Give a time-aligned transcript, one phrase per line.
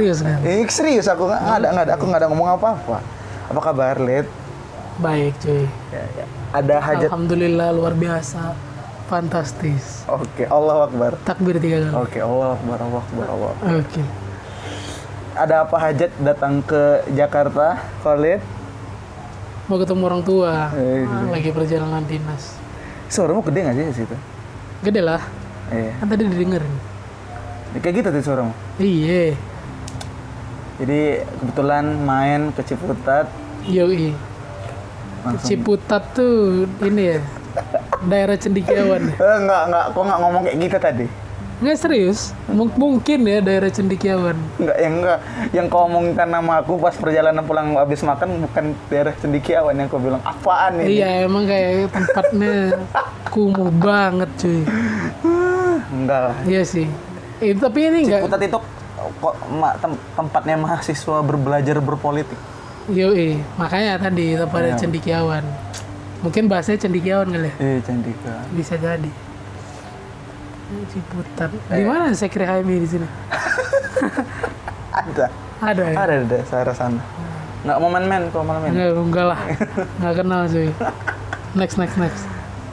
[0.00, 0.40] serius kan?
[0.40, 2.98] Ini serius aku nggak ada nggak ada aku nggak ada ngomong apa-apa.
[3.52, 4.24] Apa kabar Lid?
[4.96, 5.68] Baik cuy.
[5.92, 6.24] Ya, ya.
[6.50, 7.08] Ada hajat.
[7.08, 8.56] Alhamdulillah luar biasa.
[9.06, 10.06] Fantastis.
[10.06, 11.18] Oke, Allah Akbar.
[11.20, 11.94] Takbir tiga kali.
[11.98, 13.50] Oke, Allah Akbar, Allah Akbar, Allah.
[13.52, 13.72] Akbar.
[13.76, 14.02] Oke.
[15.34, 17.66] Ada apa hajat datang ke Jakarta,
[18.00, 18.38] Khalid?
[19.66, 20.70] Mau ketemu orang tua.
[20.72, 22.54] Eh, Ah, Lagi perjalanan dinas.
[23.06, 24.16] Suaramu gede nggak sih di situ?
[24.80, 25.22] Gede lah.
[25.74, 25.90] Iya.
[25.98, 26.74] Kan tadi didengerin.
[27.78, 28.52] Kayak gitu tuh suaramu.
[28.78, 29.34] Iya.
[30.80, 31.00] Jadi
[31.36, 33.28] kebetulan main ke Ciputat
[33.62, 34.16] Yoi.
[35.20, 35.44] langsung.
[35.44, 37.18] Ciputat tuh ini ya.
[38.00, 39.12] Daerah cendikiawan.
[39.12, 41.06] Eh, enggak, enggak, kok nggak ngomong kayak gitu tadi?
[41.60, 42.32] Nggak serius.
[42.48, 44.32] Mung- mungkin ya daerah cendikiawan.
[44.56, 45.18] Enggak, yang enggak.
[45.52, 50.00] Yang kau omongkan nama aku pas perjalanan pulang habis makan bukan daerah cendikiawan yang kau
[50.00, 50.96] bilang apaan ini?
[50.96, 52.80] Iya emang kayak tempatnya
[53.36, 54.64] kumuh banget cuy.
[55.92, 56.36] Enggak lah.
[56.48, 56.88] Iya sih.
[57.44, 58.24] Eh, tapi ini enggak.
[58.24, 58.58] Ciputat itu
[59.20, 59.34] kok
[59.78, 62.36] tem- tempatnya mahasiswa berbelajar berpolitik.
[62.88, 64.76] Yoi, makanya tadi tempat Iya.
[64.76, 65.44] cendikiawan.
[66.20, 67.54] Mungkin bahasanya cendikiawan kali ya.
[67.56, 68.34] Eh, Candika.
[68.50, 69.10] Bisa jadi.
[70.86, 71.50] Ciputat.
[71.50, 73.06] Di mana saya kira HMI di sini?
[75.00, 75.26] Ada.
[75.60, 75.96] Ada ya?
[75.96, 77.02] Ada ada daerah sana.
[77.60, 78.72] Enggak mau main-main kok malam ini.
[78.72, 79.40] Enggak, enggak lah.
[80.00, 80.68] Enggak kenal cuy.
[81.52, 82.22] Next, next, next.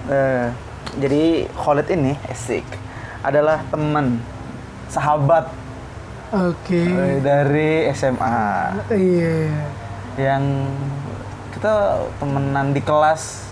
[0.08, 0.48] Eh,
[0.98, 2.64] jadi Khalid ini asik
[3.20, 4.24] adalah teman
[4.88, 5.52] sahabat
[6.28, 6.82] Oke.
[6.84, 9.36] eh, dari SMA Iya.
[10.20, 10.44] yang
[11.52, 11.74] kita
[12.20, 13.48] temenan di kelas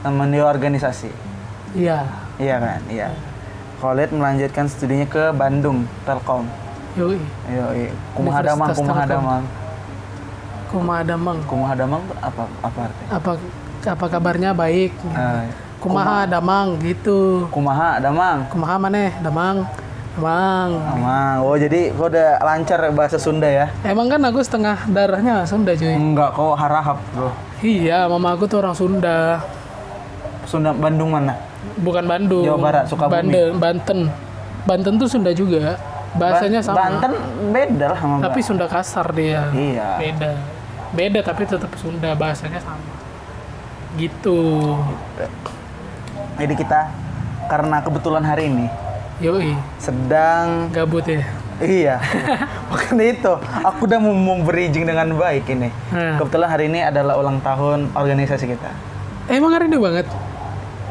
[0.00, 1.12] teman di organisasi
[1.74, 2.04] Iya.
[2.36, 3.08] iya kan iya
[3.76, 6.48] Khalid melanjutkan studinya ke Bandung Telkom
[6.94, 7.18] Yoi.
[7.50, 7.90] Iya, iya.
[8.14, 9.10] Kumaha Damang, Universitas Kumaha Telkom.
[9.18, 9.42] Damang.
[10.70, 11.38] Kumaha Damang.
[11.42, 13.08] Kumaha Damang tuh apa apa artinya?
[13.10, 13.30] Apa
[13.84, 14.92] apa kabarnya baik?
[14.94, 15.44] Eh,
[15.82, 17.50] Kumaha Damang gitu.
[17.50, 18.46] Kumaha Damang.
[18.46, 19.66] Kumaha maneh Damang.
[20.14, 20.70] Damang.
[20.78, 21.36] Damang.
[21.42, 23.66] Oh, jadi kau udah lancar bahasa Sunda ya?
[23.82, 25.90] Emang kan aku setengah darahnya Sunda cuy.
[25.90, 27.34] Enggak, kau harahap, Bro.
[27.60, 29.42] Iya, mama aku tuh orang Sunda.
[30.46, 31.34] Sunda Bandung mana?
[31.82, 32.46] Bukan Bandung.
[32.46, 33.10] Jawa Barat, Sukabumi.
[33.10, 33.98] Banten, Banten.
[34.62, 35.74] Banten tuh Sunda juga.
[36.14, 36.78] Bahasanya Ba- sama.
[36.78, 37.12] Banten
[37.50, 39.50] beda lah sama Tapi Sunda kasar dia.
[39.50, 39.88] Iya.
[39.98, 40.30] Beda.
[40.94, 42.86] Beda tapi tetap Sunda, bahasanya sama.
[43.98, 44.38] Gitu.
[46.38, 46.86] Jadi kita
[47.50, 48.66] karena kebetulan hari ini
[49.24, 51.24] Yoi, sedang gabut ya.
[51.56, 51.96] iya.
[52.68, 53.32] Makanya itu,
[53.64, 55.72] aku udah mau mau bridging dengan baik ini.
[55.88, 56.20] Nah.
[56.20, 58.68] Kebetulan hari ini adalah ulang tahun organisasi kita.
[59.32, 60.04] Emang hari ini banget.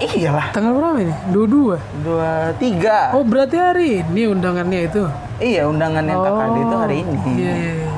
[0.01, 1.13] Iyalah, Tanggal berapa ini?
[1.29, 1.77] Dua-dua.
[2.01, 3.13] dua tiga.
[3.13, 5.05] Oh, berarti hari ini undangannya itu.
[5.37, 7.17] Iya, undangan yang KKD itu hari ini.
[7.37, 7.93] Iya, iya, iya.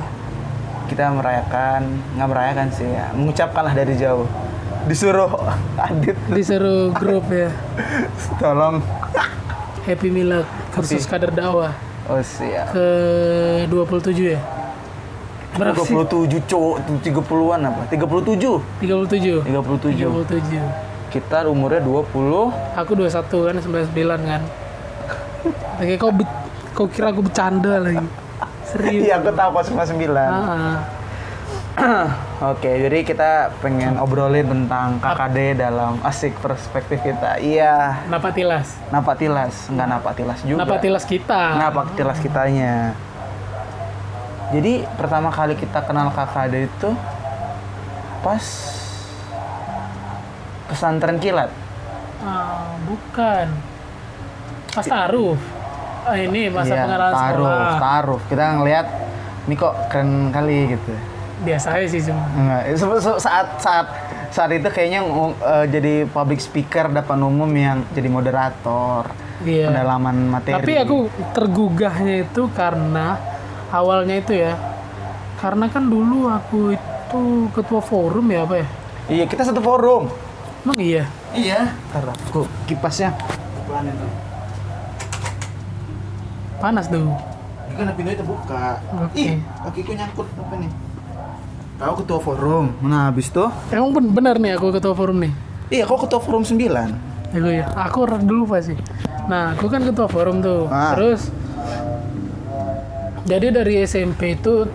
[0.91, 1.81] Kita merayakan,
[2.19, 4.27] nggak merayakan sih ya, mengucapkanlah dari jauh.
[4.83, 5.31] Disuruh
[5.87, 7.55] Adit Disuruh grup ya.
[8.43, 8.83] tolong.
[9.85, 11.73] Happy Milad kursus kader dakwah
[12.05, 12.69] Oh siap.
[12.69, 12.85] ke
[13.65, 14.41] 27 ya?
[15.57, 15.95] Berapa sih?
[15.97, 17.81] 27 cowok, 30-an apa?
[17.89, 18.61] 37.
[18.77, 19.41] 37.
[19.41, 19.41] 37.
[19.41, 20.61] 37.
[21.09, 22.53] Kita umurnya 20.
[22.77, 23.89] Aku 21 kan 99
[24.21, 24.41] kan.
[25.81, 26.37] Oke, kau be-
[26.75, 28.05] kau kira aku bercanda lagi.
[28.69, 29.01] Serius.
[29.09, 29.97] Iya, aku tahu kok cuma 9.
[32.35, 33.31] Oke, jadi kita
[33.63, 37.39] pengen obrolin tentang KKD dalam asik perspektif kita.
[37.39, 38.75] Iya, napak tilas.
[38.91, 40.59] napak tilas, enggak napak tilas juga.
[40.59, 41.41] Napak tilas kita.
[41.55, 42.91] Napak tilas kitanya.
[44.51, 46.91] Jadi pertama kali kita kenal KKD itu
[48.19, 48.43] pas
[50.67, 51.55] pesantren kilat.
[52.19, 53.47] Ah, bukan.
[54.75, 55.39] Pas taruh.
[56.03, 57.79] Ah, ini masa Iya, pengarahan taruh, sekolah.
[57.79, 58.19] taruh.
[58.27, 58.87] Kita ngelihat
[59.47, 61.14] ini kok keren kali gitu.
[61.43, 62.23] Biasa aja sih cuma.
[62.71, 63.87] Se- saat saat
[64.29, 65.03] saat itu kayaknya
[65.35, 69.11] eh, jadi public speaker depan umum yang jadi moderator,
[69.43, 69.67] Iya.
[69.67, 70.55] pendalaman materi.
[70.55, 70.97] Tapi aku
[71.31, 73.19] tergugahnya itu karena
[73.67, 74.55] awalnya itu ya.
[75.35, 77.21] Karena kan dulu aku itu
[77.51, 78.67] ketua forum ya apa ya?
[79.05, 80.07] Iya, kita satu forum.
[80.63, 81.03] Emang iya.
[81.35, 81.75] Iya.
[81.91, 83.11] Ntar aku kipasnya.
[86.57, 87.11] Panas tuh.
[87.67, 88.79] Ini kan pintunya terbuka.
[89.03, 89.19] Oke.
[89.19, 89.31] Ih,
[89.61, 90.71] kakiku nyangkut apa nih?
[91.75, 92.71] Kau ketua forum.
[92.81, 95.33] Nah, habis tuh Emang ben- benar nih aku ketua forum nih.
[95.67, 96.95] Iya, kau ketua forum 9.
[97.35, 97.67] Aku ya.
[97.75, 98.79] Aku dulu pasti.
[99.27, 100.71] Nah, aku kan ketua forum tuh.
[100.71, 100.95] Ah.
[100.95, 101.27] Terus
[103.25, 104.69] jadi dari SMP itu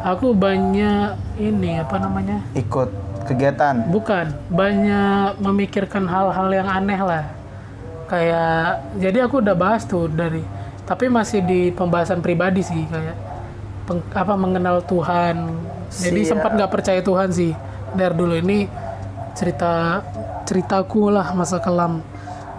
[0.00, 2.42] aku banyak ini apa namanya?
[2.56, 2.90] Ikut
[3.28, 3.86] kegiatan.
[3.86, 7.24] Bukan, banyak memikirkan hal-hal yang aneh lah.
[8.10, 10.42] Kayak jadi aku udah bahas tuh dari
[10.82, 13.14] tapi masih di pembahasan pribadi sih kayak
[13.86, 15.36] peng- apa mengenal Tuhan.
[15.90, 16.30] Jadi Siap.
[16.38, 17.52] sempat nggak percaya Tuhan sih.
[17.90, 18.70] Dari dulu ini
[19.34, 20.00] cerita
[20.46, 22.02] ceritaku lah masa kelam.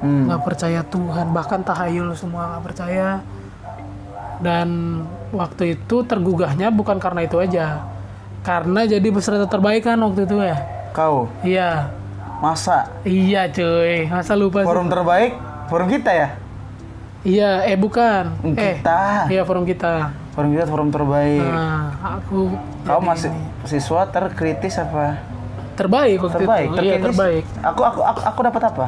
[0.02, 0.26] Hmm.
[0.28, 1.30] nggak percaya Tuhan.
[1.30, 3.22] Bahkan tahayul semua nggak percaya.
[4.42, 7.86] Dan waktu itu tergugahnya bukan karena itu aja.
[8.42, 10.58] Karena jadi peserta terbaik kan waktu itu ya.
[10.92, 11.30] Kau?
[11.46, 11.94] Iya.
[12.42, 12.90] Masa?
[13.06, 14.10] Iya cuy.
[14.10, 14.68] Masa lupa sih.
[14.68, 15.38] Forum terbaik?
[15.70, 16.30] Forum kita ya?
[17.22, 18.34] iya eh bukan.
[18.58, 19.30] Eh Kita.
[19.30, 21.44] iya forum kita Forum kita forum terbaik.
[21.44, 23.32] nah aku Kau masih
[23.64, 25.20] siswa terkritis apa?
[25.72, 27.06] terbaik waktu Terbaik, itu iya terkritis.
[27.10, 27.44] terbaik.
[27.64, 28.88] Aku aku aku, aku dapat apa?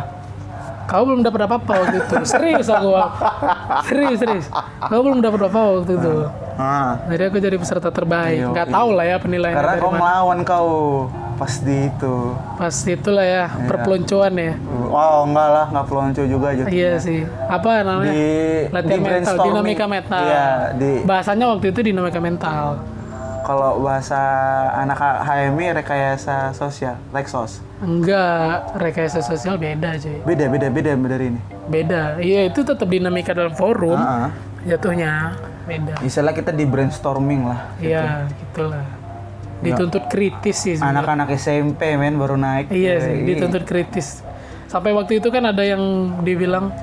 [0.84, 2.16] kau belum dapat apa-apa waktu itu.
[2.28, 2.92] Serius aku
[3.84, 4.46] serius serius.
[4.84, 6.14] Kau belum dapat apa-apa waktu itu.
[6.54, 8.36] Ah, jadi aku jadi peserta terbaik.
[8.38, 8.76] Iya, nggak iya.
[8.76, 10.70] tahu lah ya penilaiannya karena kau melawan kau
[11.34, 12.16] pas di itu.
[12.56, 13.66] pas itulah ya Iya.
[13.66, 14.54] perpeloncoan ya
[14.86, 16.64] Wow, enggak lah, enggak pelonco juga aja.
[16.68, 18.28] iya sih apa namanya Di
[18.70, 22.66] latihan di mental dinamika mental Iya, di bahasanya waktu itu dinamika mental
[23.42, 24.16] kalau bahasa
[24.74, 27.60] anak HMI rekayasa sosial, reksos.
[27.78, 31.42] enggak rekayasa sosial beda cuy Beda, beda, beda dari ini.
[31.66, 34.30] beda iya itu tetap dinamika dalam forum Heeh.
[34.66, 37.60] jatuhnya beda Istilah kita di brainstorming lah.
[37.78, 38.84] iya gitulah
[39.64, 40.76] dituntut kritis sih.
[40.78, 42.70] Anak-anak SMP men baru naik.
[42.70, 44.22] iya sih dituntut kritis.
[44.68, 45.82] Sampai waktu itu kan ada yang
[46.22, 46.74] dibilang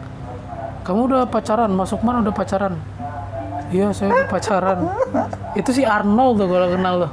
[0.87, 2.75] kamu udah pacaran masuk mana udah pacaran?
[3.71, 4.79] Iya saya udah pacaran.
[5.55, 7.09] Itu si Arnold tuh kalau kenal lo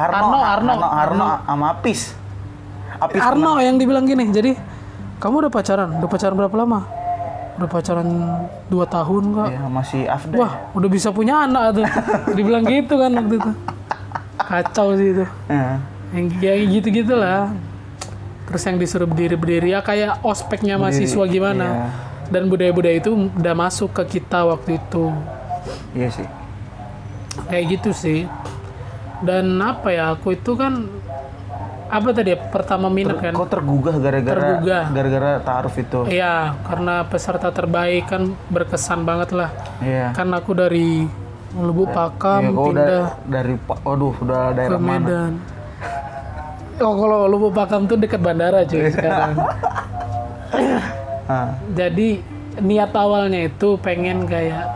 [0.00, 2.14] Arno, Arno, Arno, Arno, sama Apis.
[3.00, 4.56] Apis Arno yang dibilang gini jadi
[5.20, 5.88] kamu udah pacaran?
[6.00, 6.80] Udah pacaran berapa lama?
[7.60, 8.08] Udah pacaran
[8.72, 10.36] dua tahun kak ya, masih Afda.
[10.40, 11.84] wah udah bisa punya anak tuh.
[12.38, 13.50] Dibilang gitu kan waktu itu
[14.42, 15.78] kacau sih itu Ya.
[16.10, 17.52] yang kayak gitu gitulah
[18.44, 21.86] terus yang disuruh berdiri berdiri ya kayak ospeknya mahasiswa gimana iya.
[22.28, 25.14] dan budaya-budaya itu udah masuk ke kita waktu itu
[25.92, 26.26] Iya sih.
[27.46, 28.20] kayak gitu sih
[29.20, 30.88] dan apa ya aku itu kan
[31.86, 34.84] apa tadi ya pertama minat kan Kau tergugah gara-gara Tergugah.
[34.88, 36.06] gara-gara taaruf itu.
[36.06, 39.50] Iya, karena peserta terbaik kan berkesan banget lah.
[39.82, 40.14] Iya.
[40.14, 41.10] Kan aku dari
[41.52, 44.98] Lubuk Pakam Iya, kau udah pindah dari Pa- waduh, udah ke daerah mana?
[45.00, 45.32] Medan.
[46.78, 49.34] Oh, kalau Lubuk Pakam tuh dekat bandara cuy sekarang.
[51.26, 52.22] Ah, Jadi
[52.58, 54.66] niat awalnya itu pengen kayak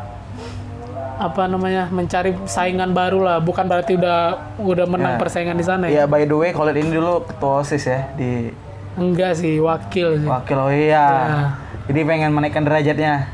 [1.14, 4.18] apa namanya mencari saingan baru lah bukan berarti udah
[4.58, 5.20] udah menang Ya.
[5.20, 8.50] persaingan di sana ya Iya, by the way, kalau ini dulu ketua OSIS ya di
[8.94, 11.06] enggak sih wakil sih wakil oh iya.
[11.06, 11.38] Ya.
[11.84, 13.28] Jadi pengen menaikkan derajatnya.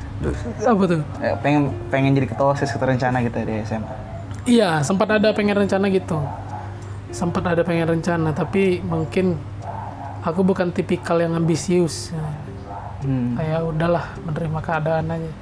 [0.60, 3.94] Apa tuh Eh, pengen pengen jadi ketua OSIS terencana gitu di SMA.
[4.48, 6.16] Iya, sempat ada pengen rencana gitu.
[7.12, 9.36] Sempat ada pengen rencana, tapi mungkin
[10.24, 12.12] aku bukan tipikal yang ambisius.
[13.00, 13.36] Hmm.
[13.36, 15.32] Kayak udahlah menerima keadaan aja.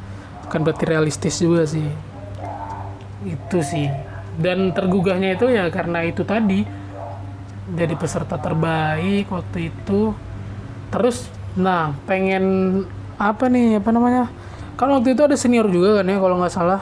[0.47, 1.87] Bukan berarti realistis juga sih.
[3.26, 3.90] Itu sih.
[4.38, 6.62] Dan tergugahnya itu ya karena itu tadi
[7.75, 10.14] jadi peserta terbaik waktu itu.
[10.88, 11.26] Terus
[11.58, 12.82] nah, pengen
[13.18, 14.30] apa nih apa namanya?
[14.78, 16.80] Kan waktu itu ada senior juga kan ya kalau nggak salah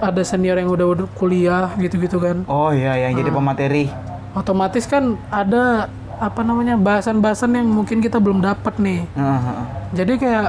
[0.00, 3.18] ada senior yang udah kuliah gitu-gitu kan Oh iya, yang Ah.
[3.18, 3.84] jadi pemateri.
[4.30, 9.58] otomatis kan ada apa namanya bahasan-bahasan yang mungkin kita belum dapat nih heeh.
[9.92, 10.48] jadi kayak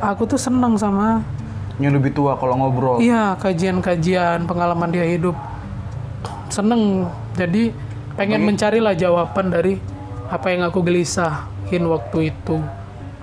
[0.00, 1.22] aku tuh senang sama
[1.76, 2.98] Yang lebih tua kalau ngobrol.
[2.98, 5.38] iya kajian-kajian pengalaman dia hidup
[6.48, 7.70] seneng jadi
[8.14, 9.78] pengen mencarilah jawaban dari
[10.26, 12.58] apa yang aku gelisahin waktu itu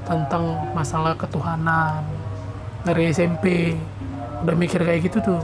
[0.04, 2.00] tentang masalah ketuhanan
[2.84, 3.76] dari SMP
[4.42, 5.40] udah mikir kayak gitu tuh.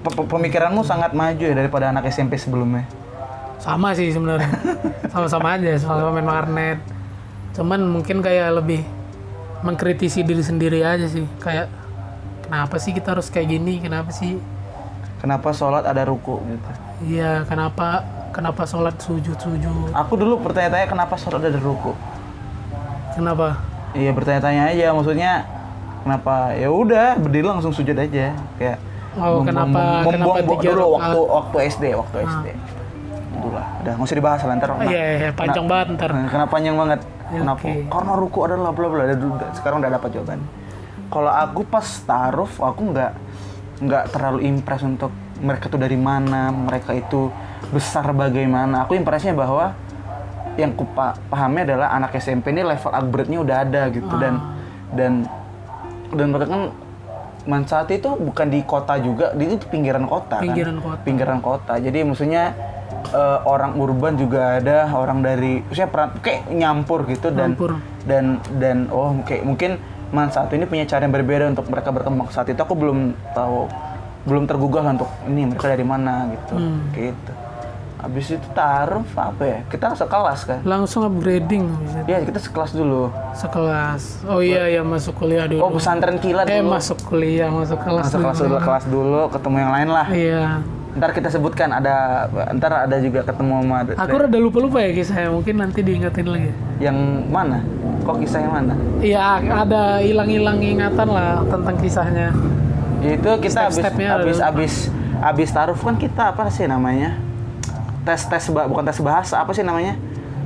[0.00, 2.84] Pe- pe- Pemikiranmu sangat maju ya daripada anak SMP sebelumnya.
[3.56, 4.50] sama sih sebenarnya.
[5.12, 6.78] Sama-sama aja sama-sama main warnet
[7.54, 8.82] cuman mungkin kayak lebih
[9.62, 11.24] mengkritisi diri sendiri aja sih.
[11.38, 11.72] Kayak
[12.42, 13.80] kenapa sih kita harus kayak gini?
[13.80, 14.36] Kenapa sih?
[15.16, 16.70] Kenapa sholat ada ruku gitu?
[17.02, 21.96] iya kenapa kenapa sholat sujud sujud Aku dulu bertanya-tanya kenapa sholat ada ruku.
[23.10, 23.56] kenapa?
[23.94, 25.32] Iya bertanya-tanya aja, maksudnya
[26.04, 26.52] kenapa?
[26.52, 28.78] Ya udah berdiri langsung sujud aja, kayak
[29.14, 32.46] Oh, mem- kenapa- mem- kenapa tiga dulu waktu waktu SD, waktu SD.
[33.34, 34.68] Itulah, udah nggak usah dibahas lah ntar.
[34.70, 37.00] Oh, iya, iya, panjang banget ntar Nah, Kenapa panjang banget?
[37.24, 37.56] Kenapa?
[37.56, 37.72] oke.
[37.88, 39.02] Karena ruku adalah bla bla.
[39.08, 40.40] Dulu- Sekarang udah dapat jawaban.
[41.06, 43.12] Kalau aku pas taruh, aku nggak
[43.80, 47.30] nggak terlalu impress untuk mereka tuh dari mana, mereka itu
[47.70, 48.82] besar bagaimana.
[48.82, 49.74] Aku impressnya bahwa
[50.54, 54.34] yang ku pahami adalah anak SMP ini level upgrade-nya udah ada gitu dan
[54.90, 55.12] dan
[56.10, 56.62] dan mereka kan
[57.44, 60.84] Mansati itu bukan di kota juga, di itu pinggiran kota Pinggiran kan.
[60.86, 61.00] kota.
[61.02, 61.74] Pinggiran kota.
[61.76, 62.56] Jadi maksudnya
[63.06, 67.76] eh, orang urban juga ada, orang dari saya peran kayak nyampur gitu dan Nyampur.
[68.02, 69.76] dan dan oh kayak mungkin
[70.08, 72.98] Mansati ini punya cara yang berbeda untuk mereka berkembang saat itu aku belum
[73.30, 73.68] tahu
[74.24, 76.80] belum tergugah untuk ini mereka dari mana gitu Hmm.
[76.92, 77.32] gitu
[78.04, 81.64] habis itu taruh apa ya kita sekelas kan Langsung upgrading.
[82.04, 84.20] Iya kita sekelas dulu Sekelas.
[84.24, 85.60] Oh iya ya masuk kuliah dulu.
[85.60, 89.56] oh pesantren kilat eh dulu masuk kuliah, masuk kelas masuk kelas dulu kelas dulu ketemu
[89.58, 90.44] yang lain lah Iya.
[90.94, 95.58] ntar kita sebutkan ada ntar ada juga ketemu sama Aku rada lupa-lupa ya kisahnya, mungkin
[95.58, 96.50] nanti diingetin lagi.
[96.78, 96.94] yang
[97.26, 97.64] mana
[98.00, 102.30] kok kisah yang mana Iya, ada hilang-hilang ingatan lah tentang kisahnya.
[103.00, 104.74] itu kita habis habis habis
[105.18, 107.16] habis taruh kan kita apa sih namanya
[108.04, 109.96] tes tes bukan tes bahasa apa sih namanya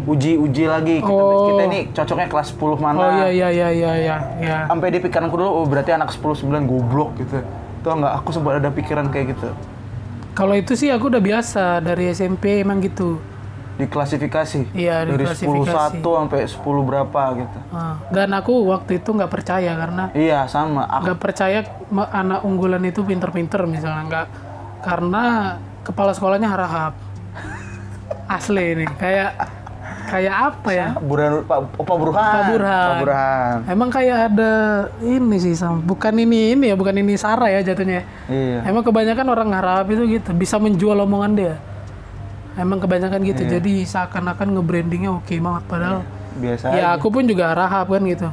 [0.04, 1.52] uji uji lagi kita, Oh.
[1.52, 4.16] kita ini cocoknya kelas 10 mana Oh iya iya iya iya iya.
[4.38, 4.58] iya.
[4.64, 7.44] sampai di pikiranku dulu oh berarti anak 10 9 goblok gitu
[7.78, 9.50] tuh nggak aku sempat ada pikiran kayak gitu
[10.32, 13.18] Kalau itu sih aku udah biasa dari SMP emang gitu.
[13.76, 15.98] diklasifikasi Iya, dari 10 diklasifikasi.
[15.98, 20.82] 1 sampai 10 berapa gitu Ah, Dan aku waktu itu nggak percaya karena iya sama
[20.84, 21.58] aku nggak percaya
[22.08, 24.26] anak unggulan itu pinter-pinter misalnya nggak
[24.80, 25.22] karena
[25.80, 26.92] kepala sekolahnya harahap.
[28.28, 29.30] Asli ini kayak
[30.08, 30.88] kayak apa ya?
[31.00, 32.88] Burhan Pak Opa Burhan Pak Burhan.
[32.88, 34.52] Pak Burhan Emang kayak ada
[35.04, 35.80] ini sih Sam.
[35.84, 38.04] Bukan ini ini ya, bukan ini Sarah ya jatuhnya.
[38.28, 41.54] iya Emang kebanyakan orang harap itu gitu, bisa menjual omongan dia.
[42.58, 43.42] Emang kebanyakan gitu.
[43.46, 43.60] Iya.
[43.60, 46.00] Jadi seakan-akan nge-brandingnya oke banget padahal
[46.38, 47.00] biasa ya aja.
[47.00, 48.28] aku pun juga harap kan gitu.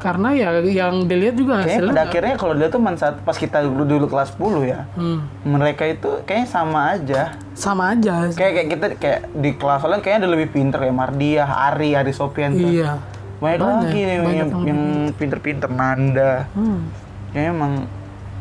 [0.00, 3.58] Karena ya yang dilihat juga kayaknya hasilnya pada akhirnya kalau dia tuh saat pas kita
[3.62, 8.32] dulu, dulu kelas 10 ya hmm, mereka itu kayaknya sama aja sama aja.
[8.32, 12.10] kayak kayak kita kayak di kelas lain kayaknya ada lebih pinter kayak Mardia, Ari, Ari
[12.10, 12.64] Sopian tuh.
[12.66, 12.96] Iya.
[13.36, 14.80] banyak, Banyak, lagi nih yang, banyak yang, yang
[15.14, 16.88] pinter-pinter Nanda Hmm.
[17.30, 17.72] kayaknya emang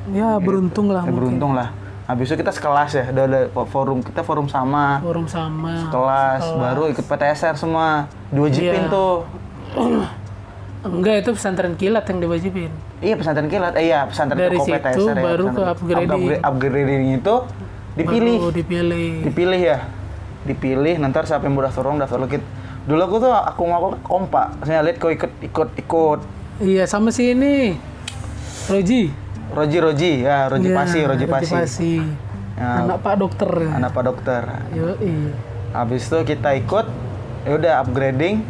[0.09, 1.69] Ya beruntung lah ya, beruntung lah
[2.03, 5.87] habis itu kita sekelas ya udah ada forum kita forum sama Forum sama.
[5.87, 8.89] kelas baru ikut PTSR semua diwajibin Iya.
[8.89, 9.29] tuh
[10.79, 12.71] Enggak itu pesantren kilat yang diwajibin.
[12.99, 16.09] iya pesantren kilat eh, iya pesantren Dari situ PTSR ya, baru ke upgrading.
[16.09, 17.35] upgrade- upgrading itu
[17.93, 19.07] dipilih Baru dipilih.
[19.21, 19.77] dipilih ya
[20.41, 22.39] dipilih nanti siapa yang mau daftar orang daftar lagi
[22.81, 26.19] dulu aku tuh aku mau kompak saya lihat kau ikut ikut ikut
[26.59, 27.75] Iya sama si ini.
[28.65, 29.11] Roji.
[29.49, 31.93] Roji Roji ya Roji Iya, Pasi Roji Pasi Pasi.
[32.53, 32.83] Ya.
[32.83, 33.51] Anak Pak Dokter.
[33.69, 35.31] anak pak dokter Yo, iya.
[35.71, 36.85] habis itu kita ikut
[37.41, 38.43] ya udah upgrading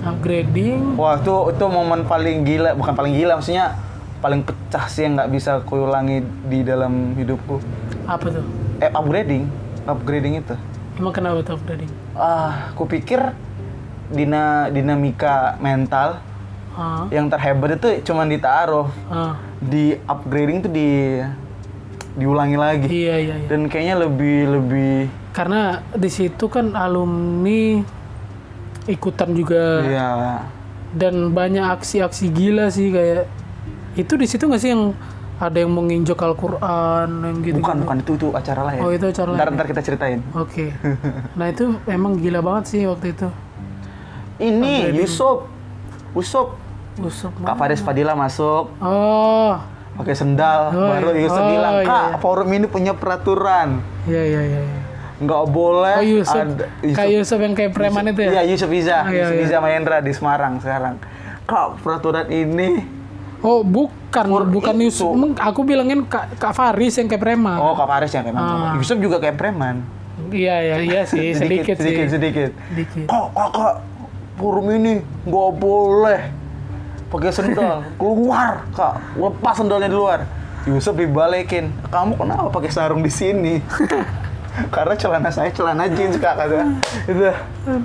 [0.00, 0.94] Upgrading.
[0.94, 3.76] wah itu itu momen paling gila bukan paling gila maksudnya
[4.18, 7.60] paling pecah sih yang nggak bisa kuulangi di dalam hidupku
[8.04, 8.44] Apa tuh?
[8.78, 9.44] eh upgrading
[9.84, 10.56] upgrading itu
[10.96, 11.88] Emang kenapa tuh upgrading?
[12.12, 13.20] ah aku pikir
[14.08, 16.20] dina dinamika mental
[16.70, 19.34] Ah, yang terhebat itu cuman ditaruh ah.
[19.58, 21.18] di upgrading tuh di
[22.12, 23.48] diulangi lagi Iya iya iya.
[23.48, 24.94] dan kayaknya lebih lebih
[25.30, 27.82] Karena di situ kan alumni
[28.90, 30.08] ikutan juga ya
[30.90, 33.30] dan banyak aksi-aksi gila sih kayak
[33.94, 34.90] itu di situ nggak sih yang
[35.40, 39.30] ada yang menginjak Al-Quran yang gitu bukan bukan itu itu acara ya Oh itu acara
[39.32, 39.56] ntar lain.
[39.56, 40.68] ntar kita ceritain Oke.
[41.38, 43.28] Nah itu emang gila banget sih waktu itu.
[44.38, 45.48] ini Yusuf
[46.12, 46.58] Yusuf
[46.98, 49.56] Usuk Kak Faris Fadila masuk Oh,
[49.94, 51.22] pakai sendal Oh, baru iya.
[51.24, 52.16] Yusuf Oh, bilang iya, kak iya.
[52.18, 54.60] forum ini punya peraturan iya iya iya.
[54.60, 54.79] iya.
[55.20, 58.40] Nggak boleh Oh Yusuf, ada kayak Yusuf yang kayak preman itu ya?
[58.40, 59.04] Iya Yusuf Iza.
[59.04, 59.44] Oh, iya, Yusuf iya.
[59.44, 60.96] Iza Mahendra di Semarang sekarang.
[61.44, 62.80] Kak peraturan ini?
[63.44, 64.88] Oh bukan, bukan itu.
[64.88, 65.12] Yusuf.
[65.12, 67.56] Emang aku bilangin Kak, Kak Faris yang kayak preman.
[67.60, 68.40] oh Kak Faris yang preman.
[68.40, 68.72] Ah.
[68.80, 69.84] Yusuf juga kayak preman.
[70.32, 71.32] Iya iya iya sih.
[71.40, 72.16] Sedikit, sedikit sih.
[72.16, 73.04] sedikit Sedikit.
[73.08, 73.74] kak kakak
[74.40, 76.20] forum ini nggak boleh.
[77.12, 77.84] Pakai sendal.
[78.00, 78.94] Keluar kak.
[79.20, 80.24] Lepas sendalnya di luar.
[80.64, 81.72] Yusuf dibalikin.
[81.88, 83.60] Kamu kenapa pakai sarung di sini
[84.68, 86.66] karena celana saya celana jeans kak kata
[87.04, 87.22] itu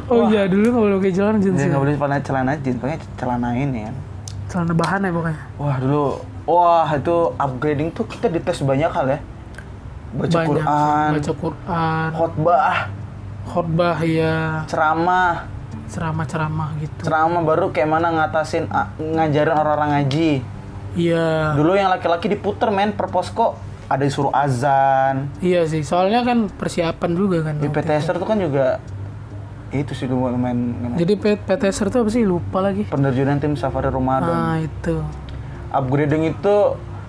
[0.05, 1.55] Oh iya dulu nggak boleh pakai jalan jeans.
[1.55, 1.69] dia ya?
[1.69, 3.95] nggak boleh celana celana jeans pakai celana ini kan
[4.45, 5.39] Celana bahan ya pokoknya.
[5.55, 6.05] wah dulu
[6.45, 9.19] wah itu upgrading tuh kita dites banyak hal ya
[10.11, 10.47] baca Banyak.
[10.47, 12.77] Quran Baca Quran, khotbah
[13.45, 15.45] khotbah ya, ceramah
[15.85, 17.01] ceramah-ceramah gitu.
[17.03, 18.65] ceramah baru kayak mana ngatasin
[18.97, 20.31] ngajarin orang-orang ngaji
[20.95, 21.51] Iya.
[21.53, 25.29] Dulu yang laki-laki diputer men per posko ada disuruh azan.
[25.39, 27.55] Iya sih, soalnya kan persiapan juga kan.
[27.57, 28.81] Di PTSR tuh kan juga
[29.69, 32.23] itu sih dulu main, main Jadi PTSR tuh apa sih?
[32.23, 32.85] Lupa lagi.
[32.85, 34.29] penerjunan tim safari Ramadan.
[34.29, 35.01] Nah itu.
[35.69, 36.55] Upgrading itu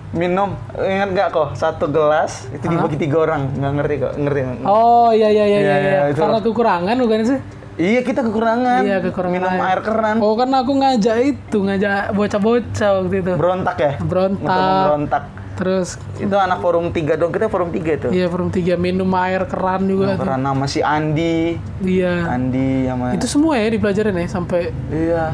[0.09, 4.39] minum ingat nggak kok satu gelas itu dibagi tiga orang nggak ngerti kok ngerti?
[4.63, 5.75] Oh iya iya iya Iya, iya.
[5.77, 6.01] iya, iya.
[6.11, 6.19] itu.
[6.19, 7.39] Karena kekurangan bukan sih?
[7.77, 12.89] iya kita kekurangan Iya kekurangan minum air keran Oh kan aku ngajak itu, ngajak bocah-bocah
[12.97, 13.33] waktu itu.
[13.37, 14.83] berontak ya Berontak.
[14.83, 15.23] Berontak
[15.57, 19.41] Terus itu anak forum tiga dong kita forum tiga itu iya forum tiga minum air
[19.43, 20.13] keran juga.
[20.13, 20.23] tuh.
[20.23, 22.29] karena nama si Andi Iya.
[22.29, 25.33] Andi sama Itu semua ya dipelajarin ya sampai iya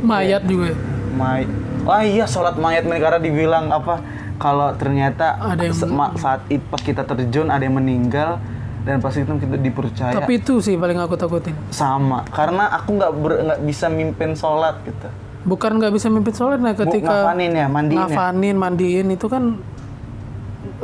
[0.00, 0.72] mayat juga.
[1.12, 1.44] May
[1.82, 4.00] Oh iya sholat mayat karena dibilang apa
[4.36, 8.40] kalau ternyata Ada yang- saat it- pas kita terjun ada yang meninggal
[8.82, 11.52] dan pas itu kita dipercaya Tapi itu sih paling aku takutin.
[11.68, 15.08] sama karena aku nggak nggak bisa mimpin sholat gitu
[15.44, 19.60] Bukan nggak bisa mimpin sholat nah ketika ngafanin ya mandiin ya ngafanin, mandiin itu kan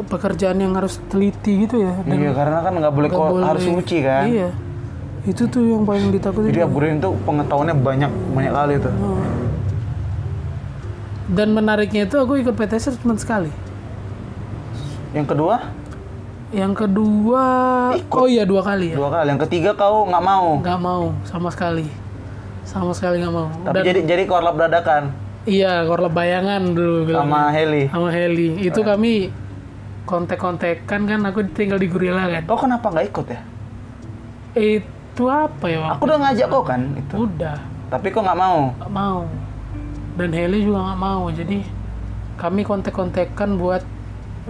[0.02, 1.96] pekerjaan yang harus teliti gitu ya.
[1.98, 4.48] Dan iya karena kan nggak boleh, boleh- harus suci kan Iya.
[5.22, 6.48] Itu tuh yang paling ditakutin.
[6.48, 9.20] jadi Aburin tuh pengetahuannya banyak banyak kali tuh Oh.
[11.30, 13.52] Dan menariknya itu aku ikut PTS cuma sekali.
[15.10, 15.56] yang kedua
[16.50, 17.44] Yang kedua,
[18.10, 18.96] oh iya dua kali ya.
[18.96, 21.86] dua kali yang ketiga kau nggak mau Nggak mau sama sekali,
[22.64, 23.48] sama sekali nggak mau.
[23.64, 25.10] tapi Dan jadi jadi korlap dadakan
[25.48, 28.48] iya korlap bayangan dulu sama Heli sama Heli.
[28.60, 29.32] Itu kami
[30.04, 32.42] kontek-kontekan kan, aku tinggal di Gorilla kan.
[32.42, 33.40] kau kenapa nggak ikut ya
[34.58, 37.58] Itu apa ya aku udah ngajak kau kan itu Udah,
[37.92, 39.22] tapi kau nggak mau nggak mau.
[40.18, 41.22] Dan Heli juga nggak mau.
[41.32, 41.58] Jadi
[42.36, 43.80] kami kontek-kontekan buat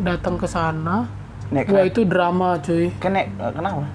[0.01, 1.07] datang ke sana.
[1.51, 2.95] Wah itu drama cuy.
[3.03, 3.87] kan naik kenapa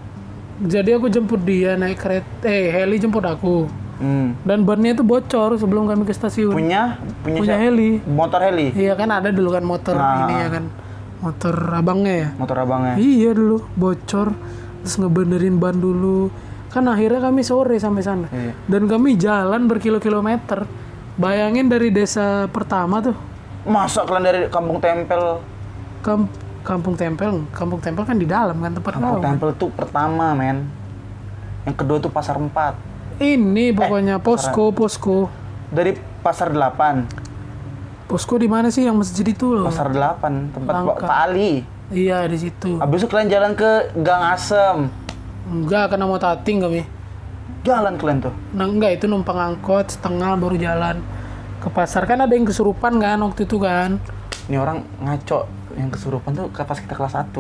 [0.60, 3.68] Jadi aku jemput dia naik kereta, eh Heli jemput aku.
[4.00, 4.46] Hmm.
[4.48, 6.52] Dan bannya itu bocor sebelum kami ke stasiun.
[6.52, 7.56] punya punya, Punya?
[7.58, 7.92] Heli.
[8.06, 10.28] motor Heli Iya kan ada dulu kan motor Nah.
[10.28, 10.66] ini ya kan.
[11.24, 12.28] Motor abangnya ya.
[12.38, 14.36] motor abangnya Iya dulu bocor
[14.86, 16.30] terus ngebenerin ban dulu.
[16.70, 18.28] Kan akhirnya kami sore sampai sana.
[18.30, 18.54] Iya.
[18.70, 20.68] Dan kami jalan berkilo-kilometer.
[21.16, 23.16] Bayangin dari desa pertama tuh
[23.66, 25.42] masa kalian dari kampung tempel
[26.06, 26.30] Kamp
[26.66, 30.66] Kampung Tempel, Kampung Tempel kan di dalam kan tempat kampung tempel tuh pertama men
[31.66, 32.50] yang kedua tuh pasar 4
[33.16, 35.32] Ini pokoknya posko, posko.
[35.68, 37.08] dari pasar 8
[38.06, 39.66] Posko di mana sih yang masjid itu loh?
[39.66, 41.06] pasar 8 tempat Pak Langka.
[41.06, 41.52] Pak Ali
[41.88, 42.78] Iya di situ.
[42.78, 44.90] habis itu kalian jalan ke Gang Asem
[45.46, 46.82] Enggak, karena mau tating kami.
[47.62, 50.98] jalan kalian tuh Nah, enggak itu numpang angkot setengah baru jalan
[51.58, 53.98] ke pasar kan ada yang kesurupan kan waktu itu kan.
[54.46, 57.32] ini orang ngaco yang kesurupan tuh pas kita kelas 1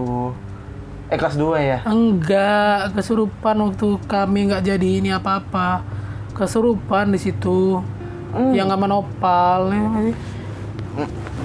[1.06, 5.86] eh kelas 2 ya Enggak, kesurupan waktu kami nggak jadi ini apa-apa.
[6.32, 7.78] Kesurupan di situ.
[8.34, 9.70] Yang nggak menopal.
[9.70, 10.16] ya nggak sih?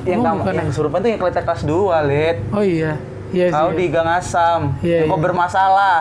[0.03, 2.97] yang Oh, kamu yang kesurupan tuh yang kelihatan kelas 2 lid Oh iya.
[3.31, 3.55] Iya sih.
[3.55, 5.25] kau di Gang Asam Iya, yang kau iya.
[5.29, 6.01] bermasalah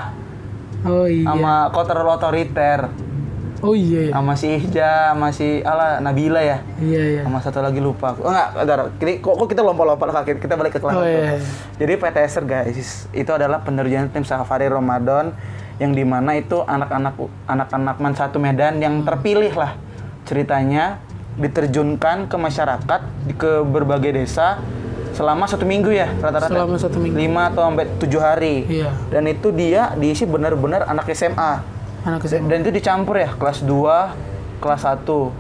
[0.82, 1.28] Oh iya.
[1.28, 2.80] sama kau terlalu otoriter
[3.60, 4.08] Oh iya.
[4.08, 4.12] iya.
[4.12, 7.22] sama si Ihja sama si ala Nabila ya Iya iya.
[7.24, 10.72] sama satu lagi lupa oh enggak bentar Ini kok, kok kita lompat-lompat kaki kita balik
[10.72, 11.12] ke kelas Oh satu.
[11.12, 11.36] iya.
[11.76, 12.78] jadi PTSer guys
[13.10, 15.36] itu adalah penerjun tim safari Ramadan
[15.76, 19.76] yang di mana itu anak-anak anak-anak man satu Medan yang terpilih lah
[20.24, 21.00] ceritanya
[21.36, 24.60] diterjunkan ke masyarakat di- ke berbagai desa
[25.10, 27.16] selama satu minggu ya rata-rata Selama satu minggu.
[27.18, 28.92] lima atau sampai tujuh hari Iya.
[29.10, 32.48] dan itu dia diisi benar-benar anak SMA Anak dan, SMA.
[32.48, 34.16] dan itu dicampur ya kelas 2
[34.58, 35.32] kelas 1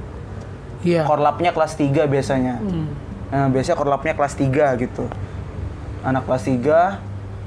[0.81, 1.03] Iya.
[1.03, 2.87] korlapnya kelas 3 biasanya Hmm.
[3.29, 5.05] Nah, biasanya korlapnya kelas 3 gitu.
[6.01, 6.97] Anak kelas 3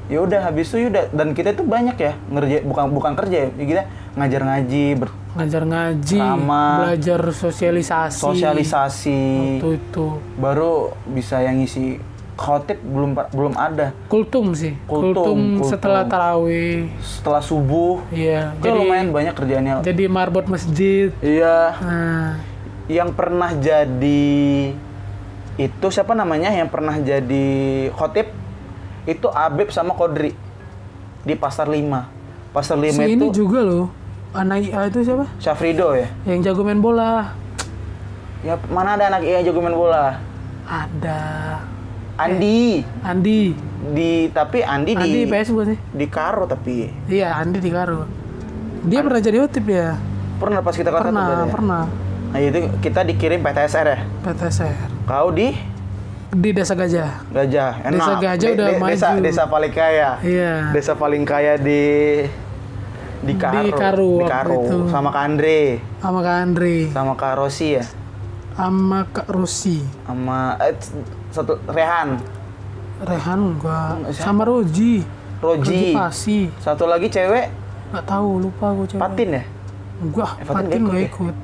[0.06, 3.48] ya udah habis itu udah dan kita itu banyak ya ngerja bukan bukan kerja ya
[3.56, 6.64] kita ngajar ngaji ber- Ngajar ngaji, Sama.
[6.78, 8.20] belajar sosialisasi.
[8.20, 9.22] sosialisasi
[9.56, 10.06] Itu itu.
[10.36, 11.96] baru bisa yang ngisi
[12.42, 14.74] khotib belum belum ada Kultum sih.
[14.84, 15.64] Kultum, kultum.
[15.64, 16.90] setelah tarawih.
[17.00, 18.50] setelah subuh Iya.
[18.52, 21.14] itu Jadi lumayan banyak kerjaannya jadi marbot masjid.
[21.20, 22.30] iya Nah,
[22.86, 24.74] yang pernah jadi
[25.54, 27.48] itu siapa namanya yang pernah jadi
[27.90, 28.26] khotib
[29.04, 30.34] itu Abib sama Kodri
[31.20, 32.08] di pasar 5
[32.50, 33.86] pasar 5 si itu ini juga loh.
[34.32, 35.28] Anak IA itu siapa?
[35.36, 37.36] Syafrido ya Yang jago main bola.
[38.40, 40.18] ya mana ada anak iya jago main bola
[40.64, 41.22] Ada.
[42.14, 43.40] Andi Andi.
[43.88, 45.78] di tapi Andi, Andi di PS bukan sih?
[45.90, 48.06] di Karo tapi Iya, Andi di Karo.
[48.82, 49.96] Dia pernah jadi otip ya?
[50.34, 51.52] pernah pas kita kelas satu Pernah, berarti ya?
[51.52, 51.82] pernah.
[52.28, 54.76] nah itu kita dikirim PTSR ya PTSR.
[55.04, 55.54] kau di
[56.28, 57.28] Di Desa Gajah.
[57.28, 59.20] Gajah enak Desa Gajah udah desa, maju.
[59.20, 60.54] desa paling kaya Iya.
[60.70, 61.82] desa paling kaya di
[63.20, 64.58] di Karo Di Karo Di Karo.
[64.58, 64.76] itu.
[64.88, 65.60] sama Kak Andre
[65.98, 66.76] Sama Kak Andre.
[66.88, 67.84] sama Kak Rosi ya
[68.52, 69.78] Sama Kak Rusi.
[70.02, 70.74] sama eh,
[71.32, 72.20] satu Rehan
[73.02, 73.92] Rehan enggak.
[74.08, 74.22] Siapa?
[74.22, 75.02] Sama Roji.
[75.38, 76.46] Roji Pasi.
[76.56, 77.50] satu lagi cewek
[77.90, 79.00] Nggak tahu, lupa aku cewek.
[79.00, 79.44] Patin ya
[79.98, 81.36] Enggak, Eh, Fatin nggak nggak ikut ikut.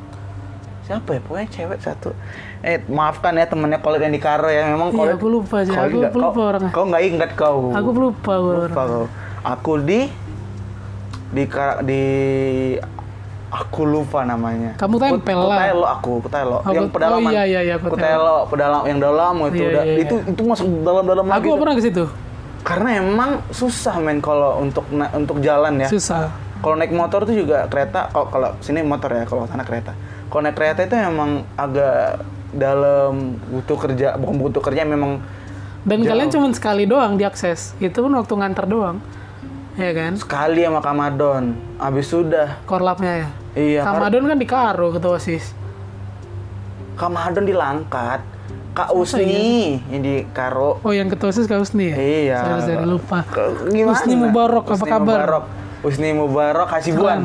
[0.81, 2.11] siapa ya pokoknya cewek satu
[2.61, 5.71] eh maafkan ya temennya Kolit yang di Karo ya memang Iya, Kolit aku lupa aja.
[5.71, 6.71] Kolit Aku nggak- lupa kau, orangnya.
[6.71, 8.73] kau nggak ingat kau Aku lupa gue lupa orang.
[8.73, 9.05] kau
[9.45, 10.01] aku di
[11.29, 11.43] di
[11.83, 12.03] di
[13.51, 15.57] aku lupa namanya Kamu tempel lah.
[15.59, 17.97] Kutelo aku Kutelo Oh, yang Kut- pedalaman oh, iya, iya, iya, Kutelo.
[17.97, 20.03] Kutelo pedalam yang dalam itu Iya, udah iya, iya.
[20.05, 22.05] itu itu masuk dalam-dalam lagi Aku pernah ke situ.
[22.61, 26.29] karena emang susah men kalau untuk untuk jalan ya Susah.
[26.59, 30.43] kalau naik motor tuh juga kereta kalau kalau sini motor ya kalau sana kereta kalau
[30.43, 33.13] naik kereta itu emang agak dalam
[33.49, 35.23] butuh kerja bukan butuh kerja memang
[35.81, 36.11] Dan Jauh.
[36.11, 37.73] kalian cuma sekali doang diakses.
[37.79, 38.99] Itu pun waktu nganter doang.
[39.79, 40.13] Ya kan?
[40.19, 41.45] Sekali sama Kamadon
[41.79, 42.59] habis sudah.
[42.67, 43.29] Korlapnya ya?
[43.55, 45.55] Iya Kar- Kamadon kan di Karo ketua osis
[46.95, 48.21] Kamadon dilangkat.
[48.69, 51.97] Kak Usni yang di Karo oh yang ketua osis kau nih ya?
[51.99, 52.39] Iya.
[52.39, 53.27] Saya, saya lupa.
[53.27, 53.91] Ke- gimana?
[53.91, 55.19] Husni Mubarok, apa Husni kabar?
[55.19, 55.45] Mubarok.
[55.83, 57.21] Husni Mubarok Hasibuan.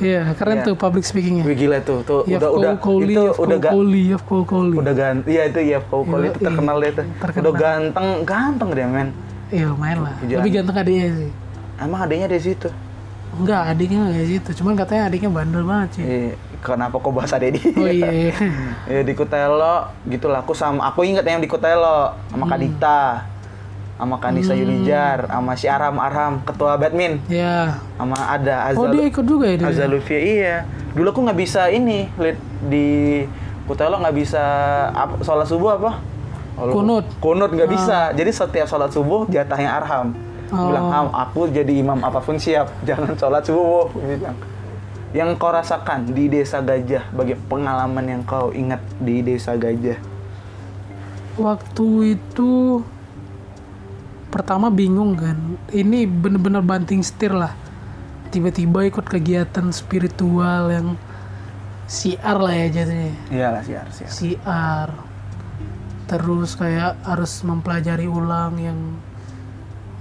[0.00, 0.66] Iya keren Iya.
[0.66, 1.44] tuh public speakingnya.
[1.44, 2.00] Wih gila tuh.
[2.02, 2.72] Tuh Yaf udah udah.
[2.80, 4.76] Kouli, itu Yaf udah ga, Kouli, Yaf Kouli.
[4.80, 7.06] udah ganteng iya itu ya Kouli itu Yoi, terkenal deh tuh.
[7.20, 7.42] Terkenal.
[7.44, 9.08] udah ganteng ganteng dia men.
[9.52, 10.14] Iya lumayan lah.
[10.24, 11.30] Lebih ganteng adiknya sih.
[11.80, 12.68] Emang adanya di situ
[13.30, 14.50] Enggak, adiknya nggak kayak gitu.
[14.58, 16.02] Cuman katanya adiknya bandel banget sih.
[16.02, 18.10] Eh, kenapa kok bahas ade di Oh iya.
[18.26, 18.34] iya.
[18.84, 22.50] ya di Kutelo gitu lah aku sama aku ingat yang di Kutelo sama Hmm.
[22.50, 23.22] Kadita
[23.94, 27.78] sama Kanisa Yulijar sama si Aram Aram ketua badmin ya.
[27.94, 29.66] sama ada Oh Azal dia ikut juga ya dia.
[29.68, 32.34] Azal Lutfi, iya dulu aku nggak bisa ini lihat
[32.66, 33.22] di
[33.62, 34.42] Kutelo nggak bisa
[34.90, 36.02] apa, sholat subuh apa
[36.56, 37.06] Oh, Kunut.
[37.16, 40.12] kunut nggak bisa jadi setiap sholat subuh jatahnya Arham
[40.50, 40.70] Oh.
[40.70, 44.36] bilang Ham aku jadi imam apa pun siap jangan sholat subuh bilang
[45.10, 49.98] yang kau rasakan di desa Gajah bagi pengalaman yang kau ingat di desa Gajah
[51.40, 52.84] Waktu itu
[54.28, 55.56] pertama bingung kan.
[55.72, 57.56] Ini bener-bener banting setir lah.
[58.28, 61.00] Tiba-tiba ikut kegiatan spiritual yang
[61.90, 63.10] siar lah ya jadinya.
[63.34, 64.88] iyalah siar siar siar
[66.06, 68.78] terus kayak harus mempelajari ulang yang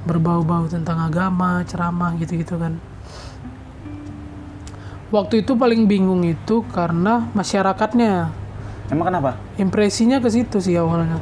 [0.03, 2.79] berbau-bau tentang agama ceramah gitu-gitu kan.
[5.09, 8.29] Waktu itu paling bingung itu karena masyarakatnya.
[8.93, 9.41] Emang kenapa?
[9.57, 11.17] Impresinya ke situ sih awalnya.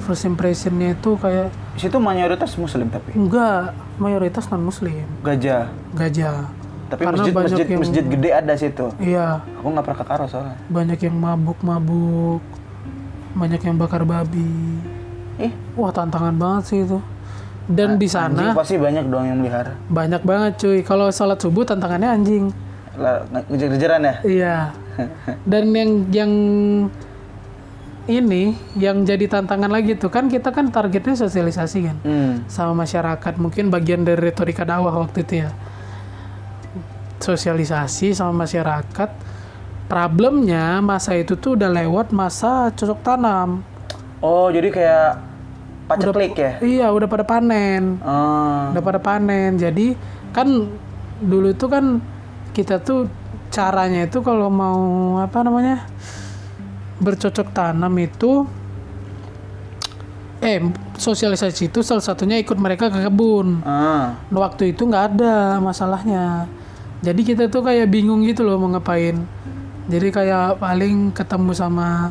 [0.00, 3.12] First impressionnya itu kayak di situ mayoritas muslim tapi?
[3.12, 5.68] Enggak mayoritas non muslim Gajah.
[5.92, 6.48] Gajah.
[6.90, 8.86] Tapi Karena masjid banyak masjid yang- masjid gede ada situ.
[8.98, 9.44] Iya.
[9.60, 10.56] Aku nggak pernah ke Karo soalnya.
[10.66, 12.42] Banyak yang mabuk-mabuk.
[13.36, 14.80] Banyak yang bakar babi.
[15.38, 15.52] Ih.
[15.76, 16.98] Wah tantangan banget sih itu.
[17.68, 20.78] Dan di anjing sana pasti banyak dong yang melihara banyak banget cuy.
[20.82, 22.44] Kalau sholat subuh tantangannya anjing.
[23.48, 24.56] Ngejar-ngejaran ya Iya.
[25.50, 26.32] Dan yang yang
[28.10, 32.34] ini yang jadi tantangan lagi tuh kan kita kan targetnya sosialisasi kan hmm.
[32.50, 33.34] sama masyarakat.
[33.38, 35.50] Mungkin bagian dari retorika dakwah waktu itu ya.
[37.22, 39.10] Sosialisasi sama masyarakat.
[39.86, 43.66] Problemnya masa itu tuh udah lewat masa cocok tanam.
[44.20, 45.29] oh jadi kayak
[45.90, 47.98] paceklik ya Iya, udah pada panen.
[48.00, 48.70] oh.
[48.70, 49.98] udah pada panen jadi
[50.30, 50.46] kan
[51.20, 51.98] dulu itu kan
[52.50, 53.10] kita tuh
[53.48, 54.80] caranya itu kalau mau
[55.18, 55.84] apa namanya
[56.96, 58.46] bercocok tanam itu
[60.40, 60.56] eh
[60.96, 64.16] sosialisasi itu salah satunya ikut mereka ke kebun Ah.
[64.30, 66.48] waktu itu nggak ada masalahnya
[67.00, 69.20] jadi kita tuh kayak bingung gitu loh mau ngapain
[69.84, 72.08] jadi kayak paling ketemu sama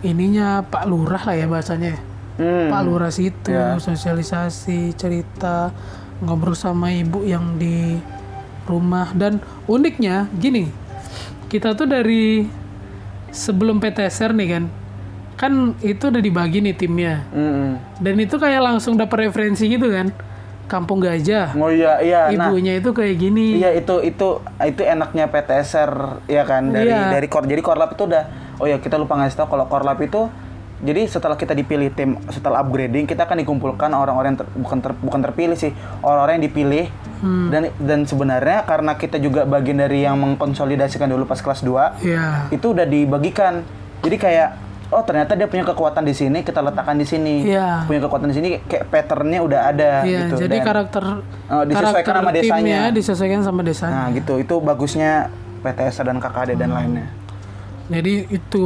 [0.00, 1.96] ininya Pak Lurah lah ya bahasanya
[2.34, 2.66] Hmm.
[2.66, 3.78] Pak Lurah situ Ya.
[3.78, 5.70] sosialisasi cerita
[6.18, 7.98] ngobrol sama ibu yang di
[8.64, 10.66] rumah dan uniknya gini
[11.46, 12.48] kita tuh dari
[13.28, 14.64] sebelum PTSR nih kan
[15.34, 17.78] kan itu udah dibagi nih timnya Hmm.
[17.98, 20.10] dan itu kayak langsung dapat referensi gitu kan
[20.64, 24.28] Kampung Gajah Oh iya iya nah ibunya itu kayak gini iya itu itu
[24.60, 25.90] itu enaknya PTSR
[26.24, 27.10] ya kan dari Iya.
[27.10, 28.24] dari kor jadi korlap itu udah
[28.56, 30.24] oh ya kita lupa ngasih tahu kalau korlap itu
[30.84, 35.00] jadi setelah kita dipilih tim setelah upgrading kita akan dikumpulkan orang-orang yang ter- bukan ter-
[35.00, 37.48] bukan terpilih sih orang-orang yang dipilih Hmm.
[37.48, 42.46] dan dan sebenarnya karena kita juga bagian dari yang mengkonsolidasikan dulu pas kelas 2 ya
[42.48, 43.64] itu udah dibagikan.
[43.98, 44.48] Jadi kayak
[44.90, 47.48] oh ternyata dia punya kekuatan di sini, kita letakkan di sini.
[47.48, 47.88] Iya.
[47.88, 50.44] Punya kekuatan di sini kayak patternnya udah ada Iya, gitu.
[50.44, 51.04] jadi Dan- karakter
[51.46, 52.60] Oh, disesuaikan karakter sama desanya.
[52.60, 53.96] timnya disesuaikan sama desanya.
[53.96, 54.34] Nah, gitu.
[54.36, 56.76] Itu bagusnya PTS dan KKD dan Hmm.
[56.76, 57.06] lainnya.
[57.86, 58.62] Jadi itu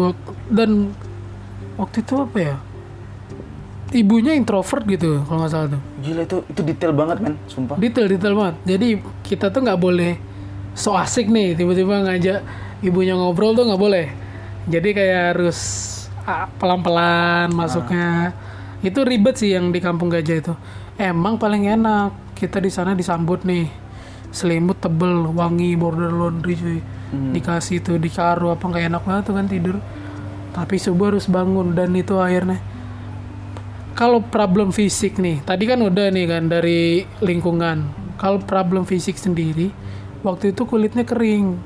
[0.48, 0.90] dan
[1.78, 2.56] waktu itu apa ya?
[3.88, 5.82] Ibunya introvert gitu kalau nggak salah tuh.
[6.04, 7.80] Gila itu itu detail banget, men, sumpah.
[7.80, 8.56] Detail detail banget.
[8.68, 8.88] Jadi
[9.24, 10.20] kita tuh nggak boleh
[10.76, 12.44] so asik nih tiba-tiba ngajak
[12.84, 14.06] ibunya ngobrol tuh nggak boleh.
[14.68, 15.58] Jadi kayak harus
[16.28, 18.36] ah, pelan-pelan masuknya.
[18.84, 20.54] Itu ribet sih yang di Kampung Gajah itu.
[21.00, 23.66] Emang paling enak kita di sana disambut nih
[24.30, 29.34] selimut tebel wangi border laundry cuy dikasih tuh di karo apa nggak enak banget tuh
[29.34, 29.76] kan tidur
[30.58, 32.58] tapi subuh harus bangun dan itu akhirnya
[33.98, 37.82] kalau problem fisik nih, tadi kan udah nih kan dari lingkungan.
[38.14, 39.74] Kalau problem fisik sendiri,
[40.22, 41.58] waktu itu kulitnya kering.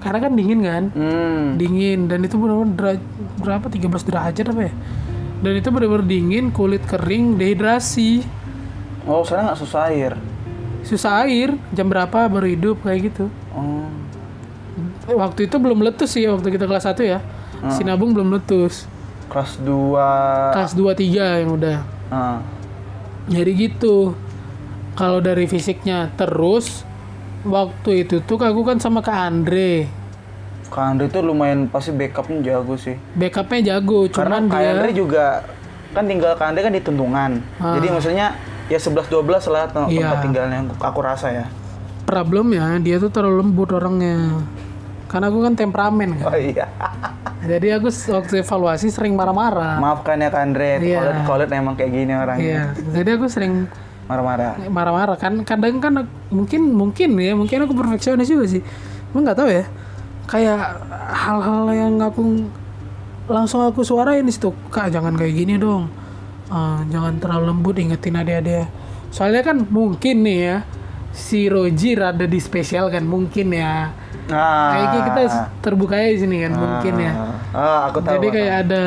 [0.00, 0.88] Karena kan dingin kan?
[0.96, 1.60] Hmm.
[1.60, 2.96] Dingin dan itu benar-benar
[3.44, 4.74] berapa 13 derajat apa ya?
[5.44, 8.24] Dan itu benar-benar dingin, kulit kering, dehidrasi,
[9.08, 10.12] Oh, soalnya nggak susah air.
[10.80, 13.28] susah air, jam berapa baru hidup kayak gitu.
[13.52, 13.84] Oh.
[15.12, 17.20] Waktu itu belum meletus sih waktu kita kelas 1 ya.
[17.68, 18.88] Sinabung belum meletus.
[19.28, 21.78] Kelas 2 Kelas 2 3 yang udah.
[22.08, 22.38] Ah.
[23.28, 24.16] Jadi gitu.
[24.90, 26.82] kalau dari fisiknya terus
[27.40, 29.88] waktu itu tuh aku kan sama Kak Andre
[30.68, 32.98] Kak Andre tuh lumayan pasti backupnya jago sih.
[33.16, 35.24] backupnya jago Karena cuman Kak dia Andre juga
[35.90, 37.30] kan tinggal Kak Andre kan di Tuntungan.
[37.56, 37.78] Ah.
[37.78, 38.26] Jadi maksudnya
[38.66, 40.06] ya 11 12 lah Iya.
[40.06, 41.46] tempat tinggalnya aku, aku rasa ya.
[42.06, 44.42] problemnya dia tuh terlalu lembut orangnya
[45.06, 46.66] karena aku kan temperamen kan Oh iya.
[47.40, 49.80] Jadi aku waktu evaluasi sering marah-marah.
[49.80, 51.00] Maafkan ya Kak Andre, Iya.
[51.24, 52.44] kalau kalau emang kayak gini orangnya.
[52.44, 52.62] iya.
[52.92, 53.64] Jadi aku sering
[54.04, 54.58] Marah-marah.
[54.66, 55.16] marah-marah.
[55.16, 55.92] Kan kadang kan
[56.28, 58.60] mungkin mungkin ya mungkin aku perfeksionis juga sih.
[59.10, 59.64] Gue nggak tahu ya.
[60.26, 62.44] Kayak hal-hal yang aku
[63.26, 64.50] langsung aku suarain di situ.
[64.68, 65.86] Kak jangan kayak gini dong.
[66.50, 68.66] Eh, jangan terlalu lembut ingetin adik-adik.
[69.10, 70.56] Soalnya kan mungkin nih ya
[71.10, 73.90] si Roji rada di spesial kan mungkin ya
[74.30, 74.70] Nah.
[74.70, 75.20] kayaknya kita
[75.58, 77.12] terbuka aja di sini kan mungkin ya
[77.50, 78.14] Ah, aku tahu.
[78.14, 78.82] jadi aku kayak ada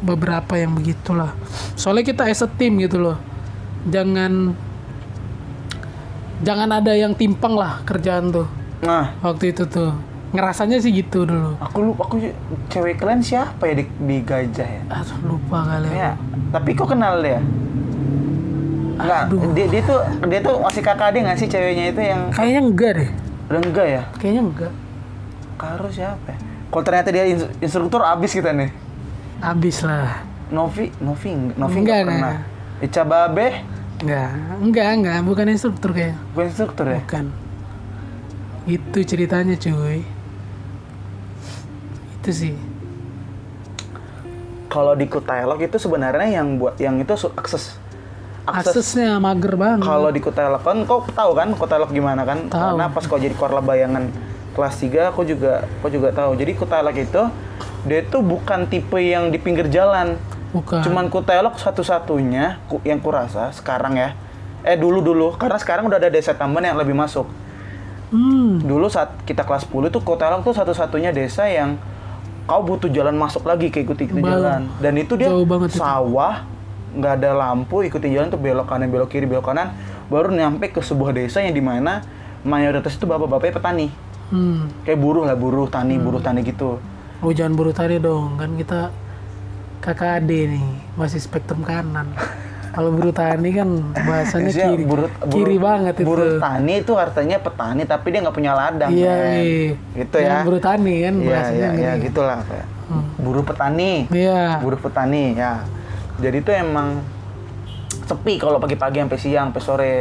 [0.00, 1.36] beberapa yang begitulah.
[1.74, 3.20] Soalnya kita as a team gitu loh.
[3.84, 4.56] Jangan
[6.40, 8.48] jangan ada yang timpang lah kerjaan tuh.
[8.80, 9.92] Nah, Waktu itu tuh.
[10.28, 11.56] Ngerasanya sih gitu dulu.
[11.56, 12.16] aku lupa aku
[12.68, 14.82] cewek kalian siapa ya di, di gajah ya?
[14.90, 16.16] Aduh, lupa kali Ya,
[16.48, 17.40] tapi kok kenal dia?
[18.98, 19.22] Enggak,
[19.52, 22.92] dia, dia tuh dia tuh masih kakak dia nggak sih ceweknya itu yang Kayaknya enggak
[22.94, 23.10] deh.
[23.48, 24.02] Udah enggak ya?
[24.20, 24.72] Kayaknya enggak.
[25.58, 26.38] Karo siapa ya?
[26.68, 28.70] Kalau ternyata dia ins- instruktur abis kita nih.
[29.40, 30.22] Abis lah.
[30.48, 32.36] Novi, Novi, Novi Enggak, enggak pernah.
[32.78, 33.48] Ica Babe,
[33.98, 34.30] Enggak.
[34.62, 35.18] Enggak, enggak.
[35.26, 36.18] Bukan instruktur kayaknya.
[36.30, 37.00] bukan instruktur ya?
[37.02, 37.24] Bukan.
[38.68, 40.06] Itu ceritanya cuy.
[42.20, 42.54] Itu sih.
[44.68, 47.80] Kalau di Kutelok itu sebenarnya yang buat yang itu akses
[48.50, 49.82] akses Aksesnya mager banget.
[49.82, 52.46] kalau di Kutelok kan kau tahu kan Kutelok gimana kan?
[52.46, 52.76] Tahu.
[52.76, 54.08] Karena pas kau jadi korla bayangan
[54.52, 56.34] kelas 3 aku juga aku juga tahu.
[56.34, 57.22] Jadi Kutelok itu
[57.84, 60.16] dia itu bukan tipe yang di pinggir jalan.
[60.50, 60.80] Bukan.
[60.80, 64.16] Cuman Kutelok satu-satunya ku- yang kurasa sekarang ya.
[64.60, 67.28] Eh dulu-dulu karena sekarang udah ada desa Tamban yang lebih masuk.
[68.08, 68.56] Hmm.
[68.58, 71.76] Dulu saat kita kelas 10 itu Kutelok tuh satu-satunya desa yang
[72.48, 74.60] kau butuh jalan masuk lagi ke ikuti ikuti Bang, jalan.
[74.80, 75.84] Dan itu dia banget itu.
[76.90, 79.74] Nggak ada lampu, ikuti jalan tuh belok kanan, belok kiri, belok kanan,
[80.06, 82.00] baru nyampe ke sebuah desa yang di mana
[82.40, 83.86] mayoritas itu bapak-bapaknya petani.
[84.28, 84.68] Hmm.
[84.82, 86.80] Kayak buruh lah, buruh tani, buruh tani gitu.
[87.18, 88.80] Oh jangan buru tani dong, kan kita
[89.78, 92.08] kakak ade nih, masih spektrum kanan.
[92.68, 96.06] Kalau buru tani kan bahasanya kiri, buruh- kiri buruh- banget itu.
[96.06, 98.90] Buruh tani itu artinya petani tapi dia nggak punya ladang.
[98.92, 99.34] Iya, men.
[99.34, 99.70] iya.
[99.96, 100.36] Gitu ya.
[100.40, 102.04] buru tani kan Iya, bahasanya iya, iya, ngeri.
[102.06, 102.66] gitulah kayak.
[103.18, 103.92] Buruh petani.
[104.08, 104.62] Iya.
[104.62, 105.52] buruh petani ya
[106.18, 106.98] jadi itu emang
[108.08, 109.96] sepi kalau pagi-pagi sampai siang sampai sore.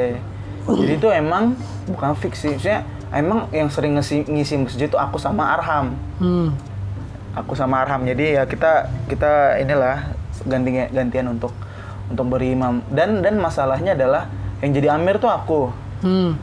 [0.68, 1.54] Jadi itu emang
[1.88, 2.58] bukan fix sih.
[2.58, 2.82] Maksudnya
[3.14, 5.94] emang yang sering ngisi, ngisi masjid itu aku sama Arham.
[6.18, 6.50] Hmm.
[7.38, 8.02] aku sama Arham.
[8.02, 10.10] Jadi ya kita kita inilah
[10.50, 11.54] ganti gantian untuk
[12.10, 12.82] untuk beri imam.
[12.90, 14.26] Dan dan masalahnya adalah
[14.66, 15.70] yang jadi amir tuh aku.
[16.02, 16.38] Hmm.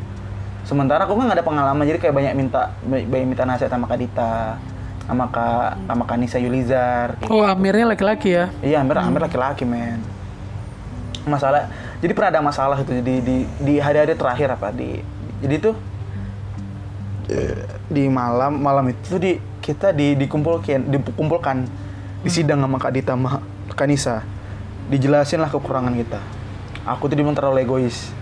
[0.64, 1.84] sementara aku kan nggak ada pengalaman.
[1.84, 4.56] Jadi kayak banyak minta banyak minta nasihat sama Kak Dita
[5.04, 8.48] sama Kak sama Kak Nisa Yulizar Oh amirnya laki-laki ya?
[8.64, 10.00] Iya, hampir hampir laki-laki, men.
[11.24, 11.68] Masalah,
[12.04, 15.00] jadi pernah ada masalah itu di di di hari-hari terakhir apa di
[15.40, 15.74] jadi tuh
[17.32, 19.32] eh, di malam malam itu tuh di
[19.64, 21.56] kita di dikumpulkan dikumpulkan
[22.20, 23.40] di sidang sama Kak Dita sama
[23.72, 24.24] Kak Nisa.
[24.92, 26.20] Dijelasin lah kekurangan kita.
[26.84, 28.12] Aku tuh dibilang terlalu egois.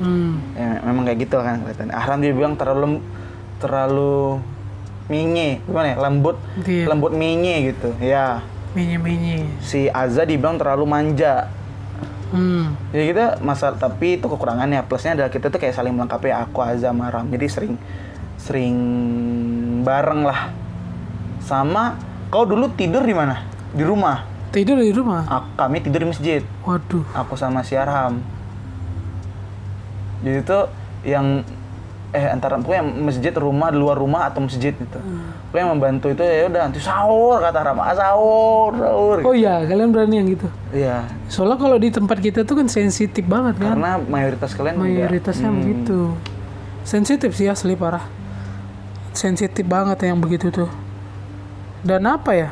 [0.00, 0.40] Hmm.
[0.56, 1.92] Ya, memang kayak gitu kan kelihatan.
[1.92, 3.00] Ahram dia bilang terlalu
[3.60, 4.40] terlalu
[5.06, 5.96] minye, gimana ya?
[5.98, 6.84] Lembut, Iya.
[6.86, 7.94] lembut minye gitu.
[7.98, 8.42] Ya,
[8.72, 9.46] Minyi-minyi.
[9.58, 11.48] si Azza dibilang terlalu manja.
[12.26, 12.74] Hmm.
[12.90, 14.82] Jadi kita masalah tapi itu kekurangannya.
[14.82, 17.30] Plusnya adalah kita tuh kayak saling melengkapi aku Azza sama Ram.
[17.30, 17.74] Jadi sering
[18.36, 18.76] sering
[19.80, 20.50] bareng lah.
[21.38, 21.94] Sama
[22.26, 23.46] kau dulu tidur di mana?
[23.70, 24.26] Di rumah.
[24.50, 25.22] Tidur di rumah?
[25.24, 26.42] Aku, kami tidur di masjid.
[26.62, 27.06] Waduh.
[27.14, 28.18] Aku sama si Arham.
[30.20, 30.58] Jadi itu
[31.06, 31.46] yang
[32.14, 34.98] eh antara pokoknya masjid rumah di luar rumah atau masjid itu.
[35.50, 37.78] Pokoknya yang membantu itu ya udah nanti sahur kata Arham.
[37.78, 39.16] Ah, sahur, sahur.
[39.26, 40.48] Oh iya, kalian berani yang gitu?
[40.70, 41.06] Iya.
[41.26, 43.74] Soalnya kalau di tempat kita tuh kan sensitif banget kan?
[43.74, 44.78] Karena mayoritas kalian.
[44.78, 45.58] Mayoritasnya Hmm.
[45.60, 46.00] begitu.
[46.86, 48.06] Sensitif sih asli parah.
[49.10, 50.70] Sensitif banget yang begitu tuh.
[51.82, 52.50] Dan apa ya?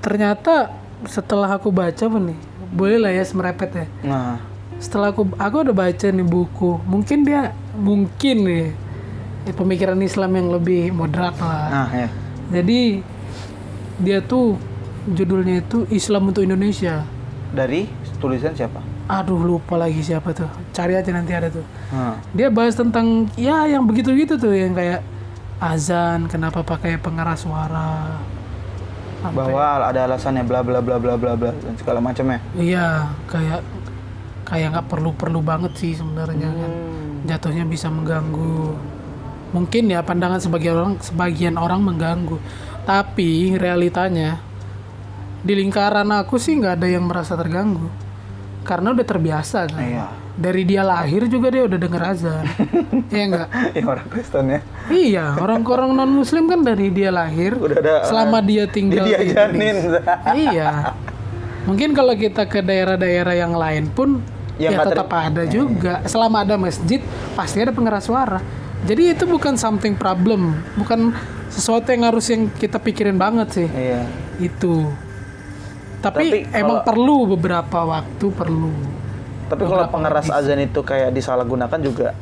[0.00, 0.68] Ternyata
[1.08, 2.38] setelah aku baca pun nih,
[2.72, 3.86] boleh lah ya semerepet ya.
[4.04, 4.36] Nah,
[4.74, 8.66] Setelah aku aku udah baca nih buku, mungkin dia mungkin nih
[9.44, 11.66] ya, pemikiran Islam yang lebih moderat lah.
[11.68, 12.08] nah ya.
[12.50, 13.02] Jadi
[13.96, 14.56] dia tuh
[15.06, 17.04] judulnya itu Islam untuk Indonesia.
[17.50, 18.80] Dari tulisan siapa?
[19.04, 20.48] Aduh lupa lagi siapa tuh.
[20.70, 21.62] Cari aja nanti ada tuh.
[21.90, 25.04] Nah, Dia bahas tentang ya yang begitu-gitu tuh yang kayak
[25.60, 28.16] azan, kenapa pakai pengeras suara.
[29.20, 32.40] Sampai- bahwa ada alasannya bla bla bla bla bla bla dan segala macamnya.
[32.52, 33.60] Iya, kayak
[34.44, 37.03] kayak nggak perlu-perlu banget sih sebenarnya kan Hmm.
[37.24, 38.76] Jatuhnya bisa mengganggu.
[39.50, 42.38] Mungkin ya pandangan sebagian orang sebagian orang mengganggu.
[42.84, 44.38] Tapi realitanya
[45.40, 47.88] di lingkaran aku sih nggak ada yang merasa terganggu.
[48.64, 49.80] Karena udah terbiasa kan?
[49.80, 50.06] Iya.
[50.34, 52.44] dari dia lahir juga dia udah denger azan.
[53.14, 54.60] Ya enggak Ya orang Kristen ya.
[54.90, 59.30] iya orang-orang non muslim kan dari dia lahir Udah ada selama dia tinggal Jadi di
[59.30, 59.76] diajanin.
[60.34, 60.90] iya.
[61.64, 64.18] Mungkin kalau kita ke daerah-daerah yang lain pun
[64.54, 67.02] Ya, ya, tetap ada juga selama ada masjid
[67.34, 68.38] pasti ada pengeras suara
[68.86, 71.10] jadi itu bukan something problem bukan
[71.50, 74.06] sesuatu yang harus yang kita pikirin banget sih Iya.
[74.38, 74.94] itu
[76.04, 78.76] tapi, Tapi emang perlu beberapa waktu perlu
[79.48, 82.16] Tapi kalau pengeras azan itu kayak disalahgunakan juga.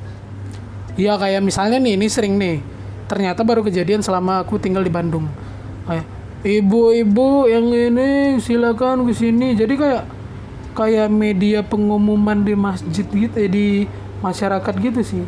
[0.98, 2.58] Iya kayak misalnya nih, ini sering nih.
[3.06, 5.30] Ternyata baru kejadian selama aku tinggal di Bandung.
[5.86, 6.06] Kayak
[6.42, 9.54] ibu-ibu yang ini silakan ke sini.
[9.54, 10.02] Jadi kayak
[10.72, 13.66] kayak media pengumuman di masjid gitu, eh, di
[14.20, 15.24] masyarakat gitu sih.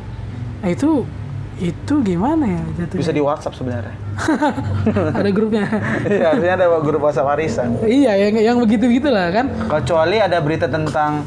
[0.63, 1.05] Nah itu
[1.55, 2.99] itu gimana ya jatuhnya?
[2.99, 3.95] Bisa di WhatsApp sebenarnya.
[5.19, 5.67] Ada grupnya.
[6.11, 7.79] Iya, harusnya ada grup WhatsApp warisan.
[7.87, 9.47] iya yang yang begitu gitulah kan.
[9.71, 11.23] Kecuali ada berita tentang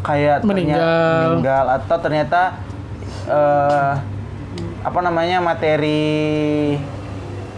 [0.00, 0.80] kayak Meninggal.
[1.28, 2.40] meninggal atau ternyata
[3.26, 3.92] eh
[4.86, 6.78] apa namanya materi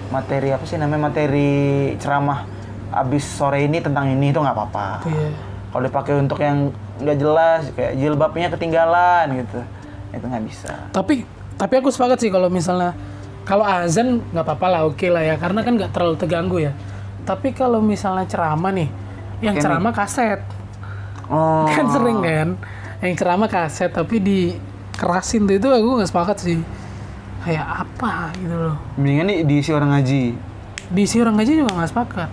[0.09, 1.51] materi apa sih namanya materi
[2.01, 2.49] ceramah
[2.89, 5.05] abis sore ini tentang ini itu nggak apa-apa.
[5.05, 5.29] Iya.
[5.79, 9.63] Kalau dipakai untuk yang nggak jelas kayak jilbabnya ketinggalan gitu,
[10.11, 10.75] itu nggak bisa.
[10.91, 11.23] Tapi
[11.55, 12.99] tapi aku sepakat sih kalau misalnya
[13.47, 16.75] kalau azan nggak apa-apa lah oke lah ya karena kan nggak terlalu terganggu ya.
[17.23, 18.91] Tapi kalau misalnya ceramah nih,
[19.39, 20.43] yang Kayak ceramah kaset
[21.31, 21.71] Oh.
[21.79, 22.49] kan sering kan,
[22.99, 26.59] yang ceramah kaset tapi dikerasin tuh itu aku nggak sepakat sih.
[27.47, 28.75] Kayak apa gitu loh.
[28.99, 30.35] Mendingan nih diisi orang ngaji.
[30.91, 32.31] Diisi orang aja juga nggak sepakat.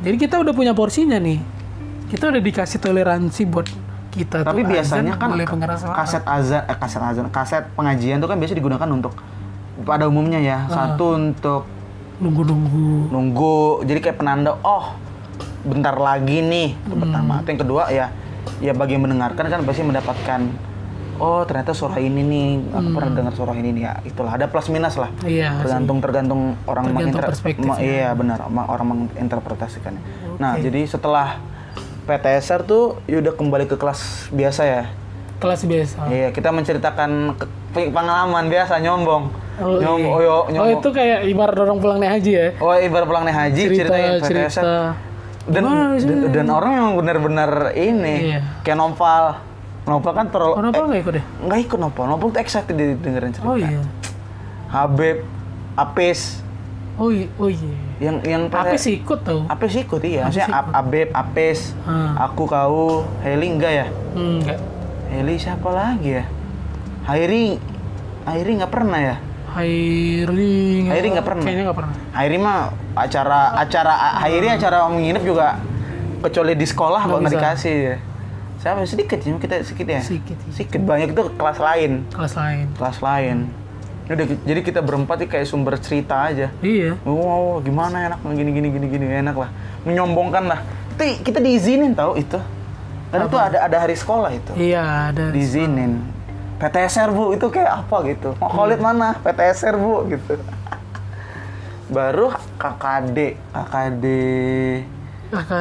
[0.00, 1.59] Jadi kita udah punya porsinya nih.
[2.10, 3.66] Kita udah dikasih toleransi buat
[4.10, 4.42] kita.
[4.42, 5.46] Tapi tuh biasanya azan kan boleh
[5.94, 9.14] kaset azan, eh, kaset azan, kaset pengajian itu kan biasa digunakan untuk
[9.86, 10.66] pada umumnya ya.
[10.66, 11.62] Satu untuk
[12.20, 13.08] nunggu-nunggu.
[13.08, 14.92] nunggu, jadi kayak penanda, oh
[15.62, 16.76] bentar lagi nih.
[16.76, 17.40] Itu pertama.
[17.40, 18.06] Itu yang kedua ya,
[18.58, 20.40] ya bagi yang mendengarkan kan pasti mendapatkan,
[21.16, 23.94] oh ternyata suara ini nih, aku pernah dengar suara ini nih ya.
[24.04, 25.08] Itulah ada plus minus lah.
[25.22, 25.48] Iya.
[25.54, 25.64] sih.
[25.64, 27.88] tergantung tergantung orang Tergantung menginter- ma- ya.
[28.04, 30.02] iya benar orang menginterpretasikannya
[30.36, 31.36] nah jadi setelah
[32.02, 34.82] PTSR tuh ya udah kembali ke kelas biasa ya
[35.36, 35.98] Kelas biasa.
[36.08, 37.32] iya kita menceritakan
[37.72, 39.24] pengalaman biasa nyombong
[39.56, 40.08] Oh, Nyom- iya.
[40.08, 42.46] oh, yo- oh nyombong itu kayak ibarat orang pulang naik haji ya.
[42.56, 44.60] oh ibarat pulang naik haji Cerita PTSR cerita.
[45.46, 48.40] dan, Gimana dan dan orang yang benar-benar ini Iya.
[48.60, 49.24] kayak novel
[49.82, 51.24] novel kan terlalu Oh, kenapa nggak ikut deh?
[51.42, 53.80] nggak ikut novel novel tuh excited dengerin cerita Oh iya.
[54.66, 55.24] Habib
[55.74, 56.40] Apis
[56.96, 57.26] Oh iya.
[57.36, 57.74] Oh iya.
[58.00, 59.44] yang yang Apa sih ikut tau?
[59.44, 60.56] Apes ikut iya, Apes maksudnya ikut.
[60.56, 62.16] Ab- Abeb, Apes, Hmm.
[62.16, 63.86] aku kau, Heli enggak ya?
[64.12, 64.58] Hmm, enggak.
[65.08, 66.24] Heli siapa lagi ya?
[67.02, 67.60] Hairi,
[68.24, 69.16] Hairi nggak pernah ya?
[69.52, 70.86] Hairi.
[70.86, 71.42] Hairi nggak pernah.
[71.42, 71.94] Kayaknya nggak pernah.
[72.12, 72.58] Hairi mah
[72.94, 75.58] acara acara Hairi acara menginap juga
[76.20, 77.96] kecuali di sekolah Nggak nggak dikasih ya.
[78.56, 80.00] Siapa sedikit sih kita sedikit ya?
[80.00, 80.52] Sedikit, iya.
[80.52, 82.66] Sedikit banyak itu kelas lain, Kelas lain.
[82.76, 83.36] kelas lain.
[83.40, 83.59] Udah,
[84.18, 86.50] jadi kita berempat nih kayak sumber cerita aja.
[86.58, 86.98] Iya.
[87.06, 89.50] Wow, gimana enak gini gini gini gini enak lah.
[89.86, 90.60] Menyombongkan lah.
[90.98, 92.38] Itu kita diizinin tahu itu.
[93.14, 94.50] Karena itu ada ada hari sekolah itu.
[94.58, 95.30] Iya ada.
[95.30, 96.02] Diizinin.
[96.58, 98.34] PTSR bu itu kayak apa gitu.
[98.42, 99.14] Mau Khalid mana?
[99.22, 100.34] PTSR bu gitu.
[101.90, 104.04] Baru KKD, KKD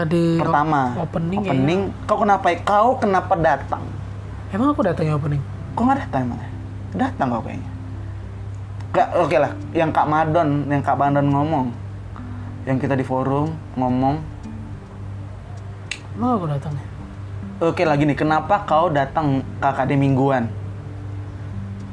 [0.09, 0.97] di pertama.
[0.97, 1.53] opening, kayaknya.
[1.53, 1.81] Opening.
[2.09, 2.45] Kau kenapa?
[2.65, 3.85] Kau kenapa datang?
[4.49, 5.41] Emang aku datang ya opening?
[5.77, 6.41] Kok nggak datang emang?
[6.41, 6.49] ya?
[6.97, 7.78] Datang kau kayaknya.
[8.89, 9.51] Gak, oke lah.
[9.69, 11.67] Yang Kak Madon, yang Kak Madon ngomong.
[12.65, 14.17] Yang kita di forum ngomong.
[16.13, 16.85] Emang aku datang ya?
[17.59, 20.47] Oke lagi nih, kenapa kau datang KKD mingguan?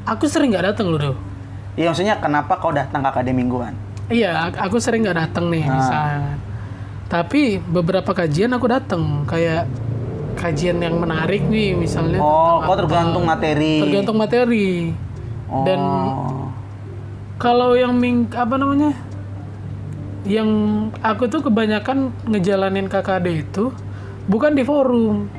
[0.07, 1.13] Aku sering nggak datang loh, Do.
[1.75, 3.75] Iya maksudnya kenapa kau datang KKD mingguan?
[4.07, 5.83] Iya, ak- aku sering nggak datang nih di Ah.
[5.83, 6.39] saat.
[7.07, 9.67] Tapi beberapa kajian aku datang, kayak
[10.35, 12.19] kajian yang menarik nih, misalnya.
[12.19, 13.83] Oh, kau tergantung materi.
[13.83, 14.95] Tergantung materi.
[15.47, 15.63] Oh.
[15.63, 15.81] Dan
[17.37, 18.93] kalau yang ming apa namanya?
[20.27, 20.51] Yang
[21.01, 23.71] aku tuh kebanyakan ngejalanin KKD itu
[24.27, 25.31] bukan di forum,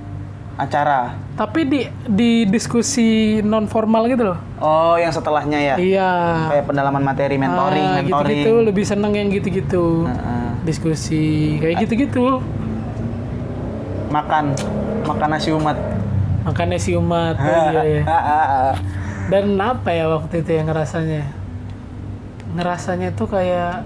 [0.56, 1.12] acara.
[1.36, 4.40] tapi di di diskusi non formal gitu loh.
[4.58, 5.76] Oh, yang setelahnya ya?
[5.76, 6.12] Iya.
[6.56, 8.32] Kayak pendalaman materi, mentoring, Ah, mentoring.
[8.32, 10.08] gitu-gitu lebih seneng yang gitu-gitu.
[10.08, 10.48] Heeh.
[10.64, 12.40] Diskusi kayak gitu-gitu.
[14.08, 14.56] Makan,
[15.04, 15.76] makan nasi umat.
[16.48, 17.36] Makannya si umat.
[17.36, 18.02] Iya, iya.
[19.32, 21.28] Dan apa ya waktu itu yang ngerasanya?
[22.50, 23.84] Ngerasanya tuh kayak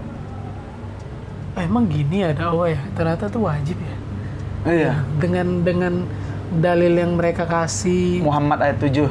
[1.54, 2.80] "Eh, emang gini ya dakwah ya?
[2.94, 3.96] Ternyata tuh wajib ya.
[4.64, 4.94] Iya.
[5.18, 5.94] Dengan dengan
[6.54, 9.10] dalil yang mereka kasih Muhammad ayat 7.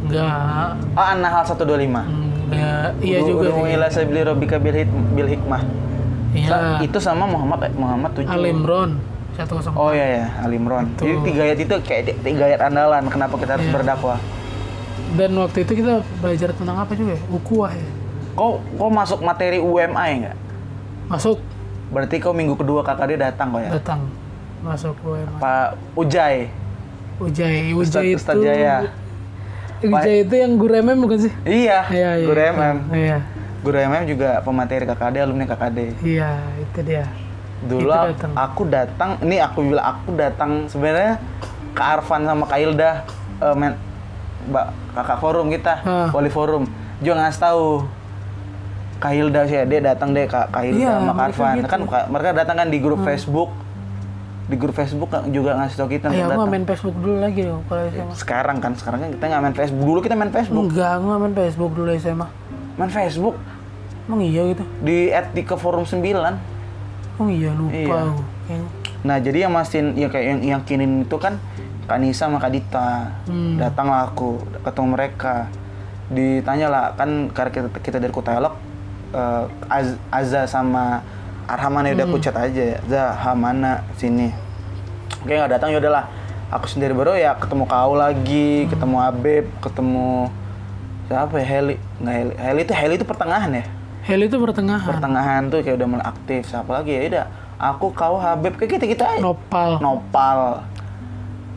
[0.00, 2.02] enggak Ah, An-Nahl 125.
[2.48, 4.72] enggak iya juga udu ila sabili rabbika bil,
[5.12, 5.60] bil hikmah.
[6.32, 8.24] iya Itu sama Muhammad Muhammad 7.
[8.24, 8.90] Al Imran
[9.30, 10.88] satu kosong Oh iya ya, Al Imran.
[10.90, 11.04] Itu.
[11.04, 13.74] Jadi tiga ayat itu kayak ti- tiga ayat andalan kenapa kita harus Iya.
[13.76, 14.18] berdakwah.
[15.10, 17.82] dan waktu itu kita belajar tentang apa juga ya ukuah ya
[18.32, 20.36] Kau kau masuk materi UMI enggak?
[21.06, 21.38] masuk
[21.90, 23.70] Berarti kau minggu kedua kakak dia datang kok ya?
[23.74, 24.00] datang
[24.60, 26.46] masuk UMA Pak Ujai.
[27.18, 28.76] Ujai Ujai itu Ustadz Jaya.
[29.80, 32.76] Ujai itu yang guru MM bukan sih Iya, iya iya guru MM.
[32.92, 33.18] iya
[33.60, 35.78] Guru MM juga pemateri KKD, alumni KKD.
[36.00, 37.04] iya itu dia
[37.60, 38.32] Dulu Itu datang.
[38.34, 41.20] aku datang, ini aku bilang aku datang sebenarnya
[41.70, 43.04] ke Arfan sama Kak Ilda,
[43.38, 43.76] eh, men,
[44.42, 46.08] Mbak kakak forum kita, Ah.
[46.08, 46.64] wali forum.
[46.98, 47.84] Juga ngasih tahu
[49.00, 51.54] Kak Hilda sih, dia datang deh Kak, Kak Hilda Iya, sama Arfan.
[51.56, 51.66] gitu.
[51.66, 53.48] Kan mereka datang kan di grup Facebook.
[54.44, 56.50] Di grup Facebook juga ngasih tahu kita aku nggak datang.
[56.50, 58.12] main Facebook dulu lagi dong kalau SMA.
[58.12, 59.82] Sekarang kan, sekarang kan kita nggak main Facebook.
[59.82, 60.64] Dulu kita main Facebook.
[60.66, 62.26] Enggak, aku nggak main Facebook dulu SMA.
[62.76, 63.36] Main Facebook
[64.04, 64.64] Emang iya gitu?
[64.80, 66.02] di Etika Forum 9.
[67.16, 67.96] Oh iya lupa Iya.
[68.06, 68.22] aku.
[69.00, 71.40] Nah, jadi yang mastiin ya kayak yang yakinin itu kan
[71.86, 73.16] Kak Nisa sama Kak Dita.
[73.24, 73.56] Hmm.
[73.56, 75.34] Datanglah aku ketemu mereka.
[76.08, 78.54] Ditanya lah kan karena kita, kita dari Kutelok
[79.66, 81.02] Az, Azza sama
[81.44, 82.14] Arhaman ya udah Hmm.
[82.14, 82.78] aku chat aja ya.
[82.84, 84.30] Za, Hamana sini.
[85.18, 86.06] Oke nggak datang ya udahlah.
[86.50, 90.30] Aku sendiri baru ya ketemu kau lagi, ketemu Abeb, ketemu
[91.06, 93.64] siapa ya Heli nggak Heli Heli itu Heli itu pertengahan ya
[94.00, 94.86] Heli itu pertengahan.
[94.88, 97.24] pertengahan tuh kayak udah mulai aktif siapa lagi ya udah
[97.60, 99.78] aku kau Habib kayak kita kita aja Nopal.
[99.78, 100.62] nopal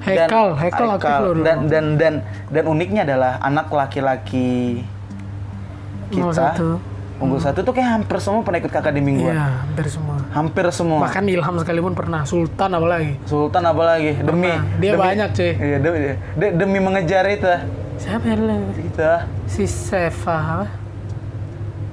[0.03, 2.13] Dan- Hekal, Hekal aktif loh dan dan dan
[2.49, 4.81] dan uniknya adalah anak laki-laki
[6.09, 6.92] kita 01.
[7.15, 10.17] Unggul satu tuh kayak hampir semua pernah ikut kakak di mingguan Iya, hampir semua.
[10.29, 13.13] hampir semua Bahkan Ilham sekalipun pernah, Sultan apalagi.
[13.23, 15.51] Sultan apalagi demi Dia demi- banyak, cuy.
[15.53, 15.97] iya demi,
[16.33, 17.47] de- demi mengejar itu
[17.95, 18.53] Siapa ya dulu?
[18.75, 19.11] kita
[19.45, 20.67] Si Sefa apa?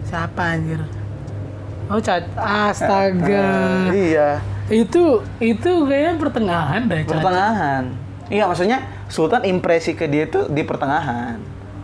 [0.03, 0.81] Siapa anjir?
[1.87, 3.47] Oh, cat astaga.
[3.91, 5.03] iya itu
[5.37, 7.11] itu kayaknya pertengahan deh, Caca.
[7.13, 7.83] pertengahan
[8.27, 11.35] iya maksudnya Sultan impresi ke dia tuh di pertengahan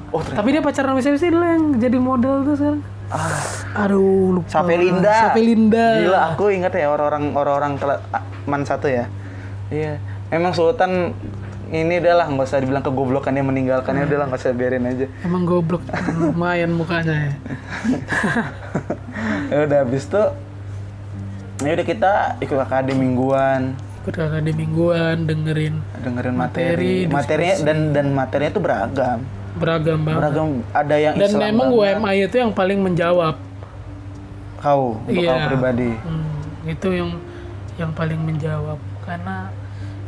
[0.09, 2.82] oh ternyata Tapi dia pacaran sama siapa sih yang jadi model tuh sekarang?
[3.12, 4.48] Ah Aduh, lupa.
[4.48, 5.30] Sapelinda.
[5.30, 5.86] Sapelinda.
[6.00, 7.72] Gila, aku ingat ya orang-orang orang-orang
[8.11, 9.07] ah, man satu ya.
[9.68, 10.00] Iya.
[10.32, 11.12] Emang Sultan
[11.70, 15.07] ini udahlah nggak usah dibilang kegoblokannya meninggalkannya udahlah nggak usah biarin aja.
[15.26, 15.82] Emang goblok
[16.18, 17.34] lumayan mukanya ya.
[19.50, 20.22] ya udah habis itu
[21.64, 22.12] ya udah kita
[22.44, 23.72] ikut KKD mingguan
[24.07, 29.18] Ikut di mingguan dengerin dengerin Materi, materi, materinya dan dan materinya tuh beragam
[29.57, 30.20] beragam banget.
[30.20, 31.96] beragam ada yang Dan Islam memang banget.
[31.96, 33.34] UMI itu yang paling menjawab.
[34.57, 35.30] kau untuk Iya.
[35.30, 36.32] kau pribadi Hmm,
[36.64, 37.11] itu yang
[37.76, 39.52] yang paling menjawab karena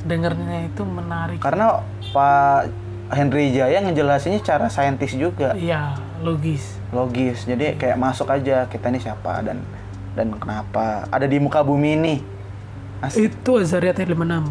[0.00, 1.38] dengernya itu menarik.
[1.38, 2.72] karena Pak
[3.10, 6.80] Henry Jaya ngejelasinnya cara saintis juga Iya, logis.
[6.90, 9.60] logis jadi kayak masuk aja kita ini siapa dan
[10.12, 12.14] dan kenapa ada di muka bumi ini
[12.98, 13.30] Asik.
[13.30, 14.50] Itu Azariat ayat 56.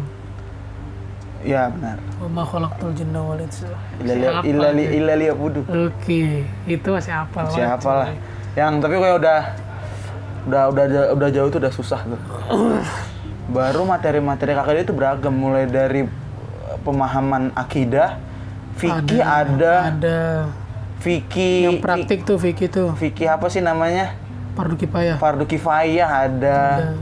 [1.42, 1.98] Ya benar.
[2.18, 3.70] Wa khalaqtul jinna wal insa.
[4.94, 8.10] ilali abudu Oke, itu masih apa siapa lah
[8.58, 9.40] yang tapi kayak udah
[10.48, 10.84] udah udah
[11.14, 12.20] udah, jauh tuh udah susah tuh.
[13.48, 15.30] Baru materi-materi kakak dia itu beragam.
[15.30, 18.18] Mulai dari uh, pemahaman akidah
[18.78, 20.20] fikih ada, Ada.
[21.02, 24.14] fikih yang praktik tuh Vicky tuh, fikih apa sih namanya?
[24.54, 25.16] Fardu kifayah.
[25.22, 26.58] fardu kifayah ada.
[26.82, 26.94] Ada.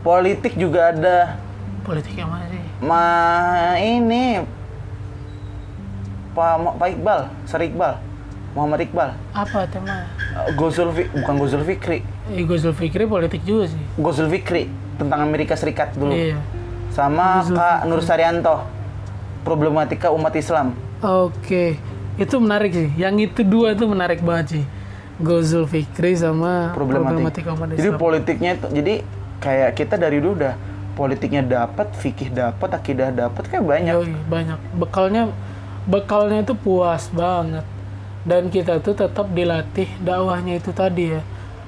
[0.00, 1.36] Politik juga ada.
[1.84, 2.64] Politik yang mana sih?
[2.82, 3.06] Ma
[3.78, 4.42] ini
[6.34, 7.94] Pak Pak Iqbal, Sar Iqbal,
[8.58, 10.08] Muhammad Iqbal, Apa tema?
[10.34, 13.78] Uh, Gozul bukan Gozul Fikri, Ego Zulfikri politik juga sih.
[13.94, 14.66] Gozul Fikri
[14.98, 16.40] tentang Amerika Serikat dulu, Iya.
[16.90, 18.66] sama Gozul Kak Nur Saryanto,
[19.44, 20.72] problematika umat Islam.
[20.98, 21.76] Oke,
[22.16, 22.88] itu menarik sih.
[22.96, 24.64] Yang itu dua tuh menarik banget sih.
[25.20, 27.12] Gozul Fikri sama problematika.
[27.12, 28.00] problematika umat Jadi Islam.
[28.00, 28.94] politiknya itu, jadi
[29.38, 30.54] kayak kita dari dulu udah
[30.92, 33.94] politiknya dapat, fikih dapat, akidah dapat, kayak banyak.
[33.96, 34.58] Yoi, banyak.
[34.76, 35.22] Bekalnya
[35.88, 37.64] bekalnya itu puas banget.
[38.22, 41.20] Dan kita tuh tetap dilatih dakwahnya itu tadi ya.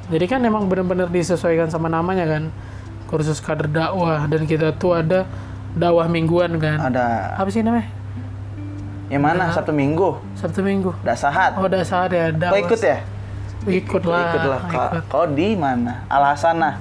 [0.07, 2.53] Jadi kan emang benar-benar disesuaikan sama namanya kan.
[3.11, 5.27] Kursus kader dakwah dan kita tuh ada
[5.75, 6.79] dakwah mingguan kan.
[6.93, 7.91] Ada Apa sih namanya?
[9.13, 10.91] yang mana Sabtu Minggu, Sabtu Minggu.
[11.05, 11.61] Dasahat.
[11.61, 12.61] Oh, dasar ya Kau dakwah.
[12.65, 12.99] ikut ya?
[13.65, 14.25] Ikut lah.
[14.33, 14.43] Ikut.
[14.73, 16.09] Kau, kau di mana?
[16.09, 16.81] Al Hasanah.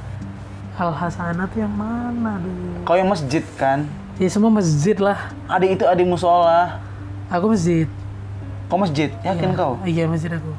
[0.73, 2.81] Al Hasanah tuh yang mana dulu?
[2.81, 3.85] Kau yang masjid kan?
[4.17, 5.29] Ya semua masjid lah.
[5.45, 6.81] Adik itu adik musola.
[7.29, 7.85] Aku masjid.
[8.69, 9.13] Kau masjid?
[9.21, 9.77] Yakin kau?
[9.85, 10.49] Iya masjid aku.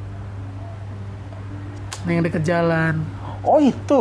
[2.07, 3.03] Yang deket jalan.
[3.43, 4.01] Oh itu,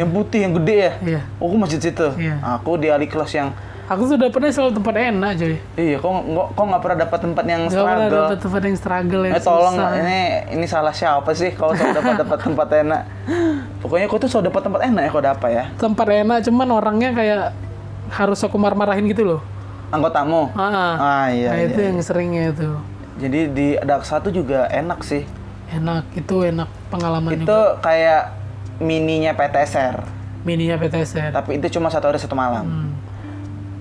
[0.00, 0.92] yang putih, yang gede ya?
[1.02, 1.20] Iya.
[1.36, 2.08] Oh, aku masjid situ.
[2.16, 2.40] Iya.
[2.40, 3.52] Aku di ali kelas yang
[3.90, 5.54] Aku sudah pernah selalu tempat enak cuy.
[5.74, 8.14] Iya, kok kok kok nggak pernah dapat tempat yang Gak pernah struggle?
[8.22, 9.90] dapet tempat yang struggle yang Eh tolong susah.
[9.96, 10.20] ini
[10.52, 13.02] ini salah siapa sih kalau selalu dapat dapat tempat enak?
[13.82, 15.64] Pokoknya kau tuh selalu dapat tempat enak ya kau dapat ya.
[15.74, 17.42] Tempat enak cuman orangnya kayak
[18.10, 19.40] harus aku marah-marahin gitu loh.
[19.90, 20.54] Anggotamu.
[20.54, 21.50] Ah, Ah iya.
[21.50, 21.66] nah, iya.
[21.66, 22.70] itu yang seringnya itu.
[23.18, 25.26] Jadi di Daksa tuh juga enak sih.
[25.68, 27.78] Enak, itu enak pengalaman Itu juga.
[27.80, 28.22] kayak
[28.78, 29.98] mininya PTSR,
[30.40, 31.30] Mininya PTSR.
[31.32, 32.62] tapi itu cuma satu hari satu malam.
[32.64, 32.90] Hmm.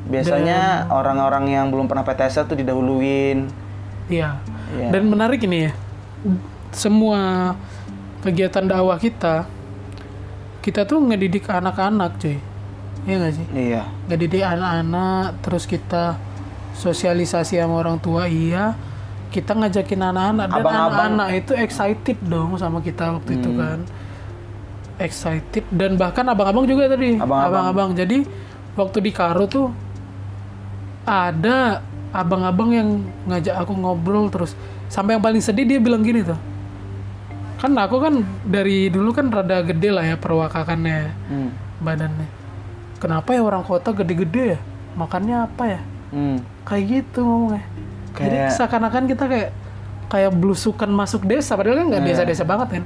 [0.10, 3.46] Biasanya orang-orang yang belum pernah PTSR tuh didahuluin.
[4.10, 4.42] Iya.
[4.74, 4.88] Iya.
[4.90, 5.74] Dan menarik ini ya.
[6.70, 7.54] Semua
[8.20, 9.46] kegiatan dakwah kita
[10.60, 12.36] kita tuh ngedidik anak-anak, cuy.
[13.06, 13.46] Iya nggak sih?
[13.50, 13.82] Iya.
[14.06, 16.20] Ngedidik anak-anak terus kita
[16.76, 18.76] sosialisasi sama orang tua iya.
[19.30, 23.58] Kita ngajakin anak-anak dan Abang-abang- anak-anak itu excited dong sama kita waktu itu Hmm.
[23.58, 23.80] kan.
[25.00, 27.16] Excited dan bahkan abang-abang juga tadi.
[27.16, 27.46] Abang-abang.
[27.72, 27.90] Abang-abang.
[27.96, 28.18] Jadi
[28.76, 29.72] waktu di Karo tuh
[31.10, 32.90] ada abang-abang yang
[33.26, 34.54] ngajak aku ngobrol terus.
[34.88, 36.38] Sampai yang paling sedih dia bilang gini tuh.
[37.60, 38.14] Kan aku kan
[38.46, 41.50] dari dulu kan rada gede lah ya perwakakannya Hmm.
[41.82, 42.30] badannya.
[43.00, 44.60] Kenapa ya orang kota gede-gede ya?
[44.96, 45.82] Makannya apa ya?
[46.10, 46.42] Hmm.
[46.66, 47.62] kayak gitu ngomongnya.
[48.18, 49.50] Jadi Kayak- seakan-akan kita kayak
[50.10, 52.10] kayak belusukan masuk desa padahal kan nggak Iya.
[52.14, 52.84] desa-desa banget kan.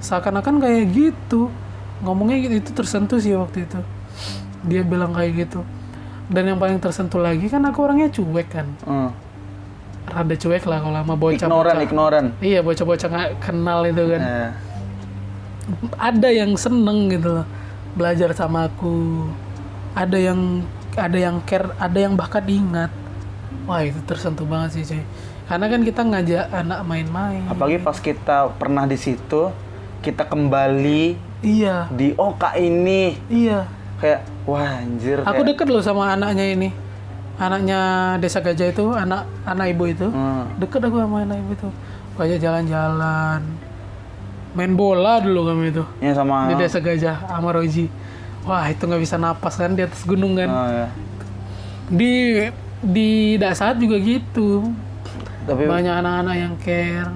[0.00, 1.48] Seakan-akan kayak gitu.
[2.04, 3.80] Ngomongnya gitu itu tersentuh sih waktu itu.
[4.68, 5.64] Dia bilang kayak gitu
[6.28, 8.68] dan yang paling tersentuh lagi kan aku orangnya cuek kan.
[8.84, 9.10] Hmm.
[10.08, 12.24] rada cuek lah kalau sama bocah Ignoran, ignoran.
[12.40, 14.20] iya bocah-bocah nggak kenal itu kan.
[14.24, 14.50] Eh,
[16.00, 17.46] ada yang seneng gitu loh
[17.92, 19.28] belajar sama aku.
[19.92, 20.64] Ada yang
[20.96, 22.88] ada yang care ada yang bahkan ingat.
[23.68, 25.04] Wah itu tersentuh banget sih cuy.
[25.44, 27.44] Karena kan kita ngajak anak main-main.
[27.48, 29.52] Apalagi pas kita pernah di situ,
[30.00, 31.84] kita kembali iya.
[31.92, 33.16] di oh kak ini.
[33.28, 35.18] Iya kayak wah anjir.
[35.20, 36.68] aku kayak, deket loh sama anaknya ini
[37.36, 37.80] anaknya
[38.16, 40.46] desa gajah itu anak anak ibu itu Hmm.
[40.56, 41.68] deket aku sama anak ibu itu
[42.14, 43.40] banyak jalan-jalan
[44.52, 46.46] main bola dulu kami itu Ya sama.
[46.46, 47.86] di desa gajah sama Roji
[48.42, 50.86] wah itu nggak bisa napas kan di atas gunung kan Oh, ya.
[51.88, 52.12] di
[52.78, 54.70] di Dasar juga gitu
[55.42, 57.10] Tapi banyak anak-anak yang care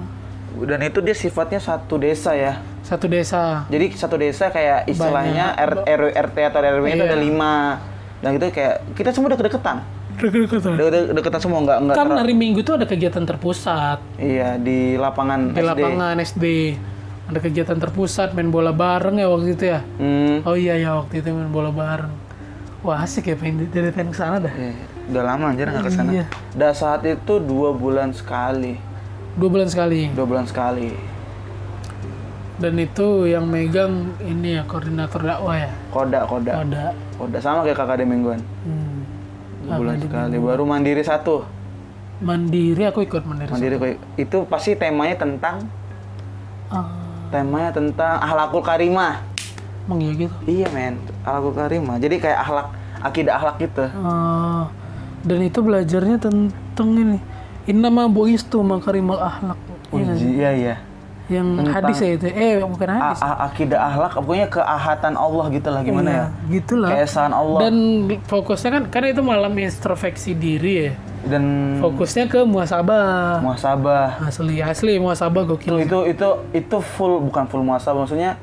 [0.55, 2.61] dan itu dia sifatnya satu desa ya.
[2.83, 7.07] Satu desa Jadi satu desa kayak istilahnya R- RW RT atau RW itu Iya.
[7.07, 7.55] ada lima.
[8.19, 9.77] Dan itu kayak kita semua deket-deketan.
[10.13, 10.73] Deket-deketan.
[10.75, 15.39] Deket-deketan semua nggak nggak kan terlalu- hari Minggu tuh ada kegiatan terpusat Iya di lapangan
[15.49, 15.65] di SD.
[15.65, 16.45] lapangan SD
[17.23, 20.43] ada kegiatan terpusat main bola bareng ya waktu itu ya Hmm.
[20.43, 22.11] oh iya ya waktu itu main bola bareng
[22.79, 24.75] wah asik ya pengen dari pengen ke sana dah Iya,
[25.09, 26.11] udah lama anjir nggak ke sana.
[26.11, 26.25] Iya.
[26.53, 28.75] Dah saat itu dua bulan sekali,
[29.33, 30.91] dua bulan sekali dua bulan sekali.
[32.61, 37.77] Dan itu yang megang ini ya koordinator dakwah ya Koda, koda, ada koda sama kayak
[37.81, 38.41] kakak mingguan.
[38.65, 39.01] hmm.
[39.63, 40.35] Bulan sekali.
[40.37, 41.47] Baru mandiri satu.
[42.23, 45.65] mandiri aku ikut mandiri Mandiri kok itu pasti temanya tentang
[46.69, 46.87] ah
[47.33, 49.17] temanya tentang ahlakul karimah.
[49.89, 50.95] emang iya gitu Iya men,
[51.25, 51.97] ahlakul karimah.
[51.97, 52.67] Jadi kayak ahlak
[53.01, 53.83] akidah ahlak gitu.
[53.99, 54.69] Ah,
[55.25, 57.19] dan itu belajarnya tentang ini
[57.63, 59.57] Innama bu'istu makarimal ahlak
[59.93, 60.13] Iya?
[60.13, 60.75] Uji, iya iya.
[61.25, 65.69] Yang Tentang- hadis ya itu Eh bukan hadis a- akidah ahlak pokoknya keahatan Allah gitu
[65.69, 66.27] lah gimana Iya, ya?
[66.51, 67.75] Gitu lah Keesaan Allah Dan
[68.21, 70.91] fokusnya kan Karena itu malam introspeksi diri ya
[71.23, 71.43] dan
[71.79, 74.19] Fokusnya ke muasabah muasabah.
[74.21, 78.35] Asli, asli muasabah Itu gokil itu itu itu full bukan full muasabah maksudnya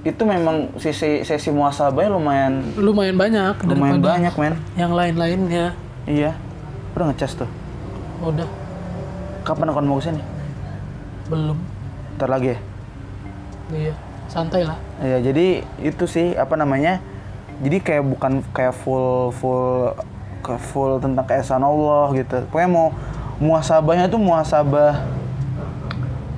[0.00, 4.54] itu memang sisi sesi muasabahnya lumayan Lumayan banyak lumayan banyak men.
[4.72, 6.32] yang lain-lainnya Iya.
[6.94, 7.50] Udah ngecas tuh.
[8.22, 8.48] Udah,
[9.42, 10.22] Kapan akan mau ke sini?
[11.26, 11.58] belum
[12.16, 12.58] Ntar lagi ya?
[13.66, 13.94] Iya,
[14.30, 15.46] santai lah Iya, jadi
[15.84, 17.04] itu sih apa namanya?
[17.60, 19.92] Jadi kayak bukan kayak full full
[20.40, 22.40] ke full tentang keesaan Allah gitu.
[22.48, 22.88] Pokoknya mau
[23.36, 25.04] muasabahnya tuh muasabah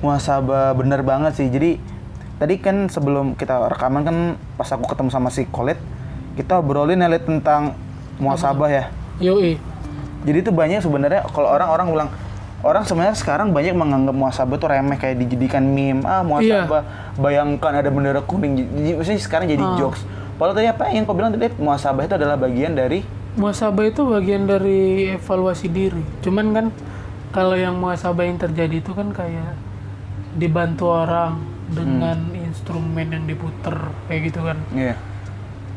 [0.03, 1.47] muasabah bener banget sih.
[1.47, 1.79] Jadi
[2.35, 4.17] tadi kan sebelum kita rekaman kan
[4.59, 5.79] pas aku ketemu sama si Kolet,
[6.35, 7.75] kita obrolin ya, Lit, tentang
[8.19, 8.83] muasabah ya.
[9.19, 9.59] Yoi
[10.27, 12.09] Jadi itu banyak sebenarnya kalau orang-orang bilang
[12.63, 16.03] orang sebenarnya sekarang banyak menganggap muasabah tuh remeh kayak dijadikan meme.
[16.03, 18.67] Ah, muasabah bayangkan ada bendera kuning.
[18.67, 20.03] Jadi maksudnya sekarang jadi jokes.
[20.39, 24.49] Padahal tadi apa yang kau bilang tadi muasabah itu adalah bagian dari Muasabah itu bagian
[24.49, 26.01] dari evaluasi diri.
[26.25, 26.65] Cuman kan
[27.29, 29.53] kalau yang muasabah yang terjadi itu kan kayak
[30.33, 31.37] dibantu orang
[31.69, 33.77] dengan instrumen yang diputer
[34.09, 34.57] kayak gitu kan.
[34.73, 34.97] Iya.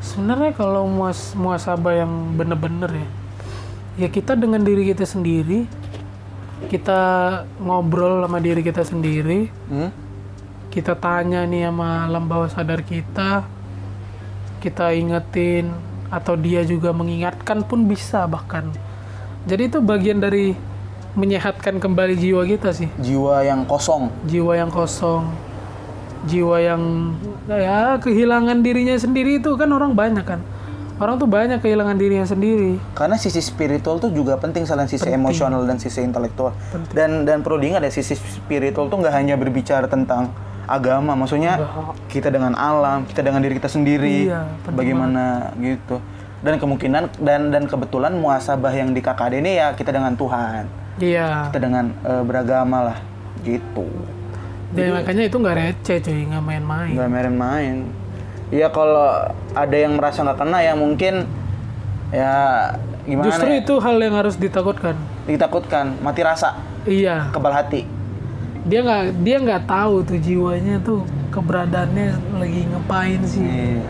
[0.01, 3.09] Sebenarnya kalau muas muasabah yang bener-bener ya,
[4.01, 5.69] ya kita dengan diri kita sendiri,
[6.69, 7.01] kita
[7.59, 9.91] ngobrol sama diri kita sendiri, Hmm?
[10.73, 13.45] kita tanya nih sama alam bawah sadar kita,
[14.63, 15.69] kita ingetin
[16.09, 18.69] atau dia juga mengingatkan pun bisa bahkan.
[19.45, 20.55] Jadi itu bagian dari
[21.13, 22.89] menyehatkan kembali jiwa kita sih.
[22.97, 24.09] Jiwa yang kosong.
[24.25, 25.29] Jiwa yang kosong.
[26.25, 26.83] Jiwa yang
[27.51, 30.39] ya kehilangan dirinya sendiri itu kan orang banyak kan
[31.01, 32.77] orang tuh banyak kehilangan dirinya sendiri.
[32.93, 36.53] Karena sisi spiritual tuh juga penting selain sisi emosional dan sisi intelektual.
[36.93, 40.33] Dan dan perlu diingat ya sisi spiritual tuh nggak hanya berbicara tentang
[40.63, 41.59] agama maksudnya
[42.07, 45.25] kita dengan alam kita dengan diri kita sendiri Iya, penting bagaimana
[45.59, 45.97] gitu.
[46.43, 50.67] Dan kemungkinan dan dan kebetulan muasabah yang di KKD ini ya kita dengan Tuhan.
[50.99, 51.51] Iya.
[51.51, 52.99] Kita dengan eh, beragama lah
[53.43, 53.87] gitu.
[54.73, 56.93] Dan makanya itu nggak receh cuy nggak main-main.
[56.97, 58.02] Nggak main-main
[58.53, 61.25] ya kalau ada yang merasa nggak kena ya mungkin
[62.13, 62.33] ya
[63.09, 63.59] gimana justru ya?
[63.65, 64.95] itu hal yang harus ditakutkan.
[65.25, 66.61] Ditakutkan mati rasa.
[66.85, 67.33] Iya.
[67.33, 67.89] Kebal hati.
[68.69, 73.43] Dia nggak dia nggak tahu tuh jiwanya tuh keberadaannya lagi ngapain sih.
[73.43, 73.83] Iya.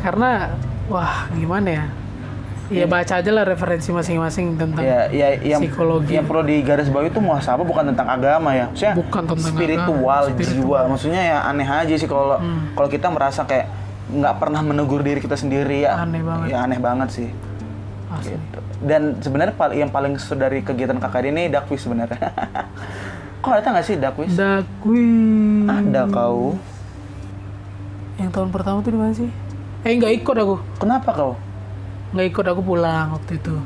[0.00, 0.56] karena
[0.88, 1.84] wah gimana ya
[2.70, 6.14] ya baca aja lah referensi masing-masing tentang ya ya yang Psikologi.
[6.14, 8.70] yang perlu digarisbawahi itu muhasabah bukan tentang agama ya.
[8.70, 10.78] Maksudnya Bukan tentang spiritual, agama, jiwa.
[10.86, 12.70] Maksudnya ya aneh aja sih kalau Hmm.
[12.72, 13.66] kalau kita merasa kayak
[14.10, 15.98] nggak pernah menegur diri kita sendiri ya.
[15.98, 16.46] Aneh banget.
[16.46, 17.28] ya aneh banget sih.
[18.10, 18.34] Asli.
[18.34, 18.58] gitu.
[18.80, 22.18] dan sebenarnya yang paling dari kegiatan KKD ini dakwis sebenarnya.
[23.44, 25.06] Kok ada nggak sih dakwis Dakwi.
[25.64, 26.58] Ada kau.
[28.18, 29.30] Yang tahun pertama tuh di mana sih?
[29.86, 30.56] Eh nggak ikut aku.
[30.76, 31.32] Kenapa kau
[32.10, 33.56] nggak ikut aku pulang waktu itu.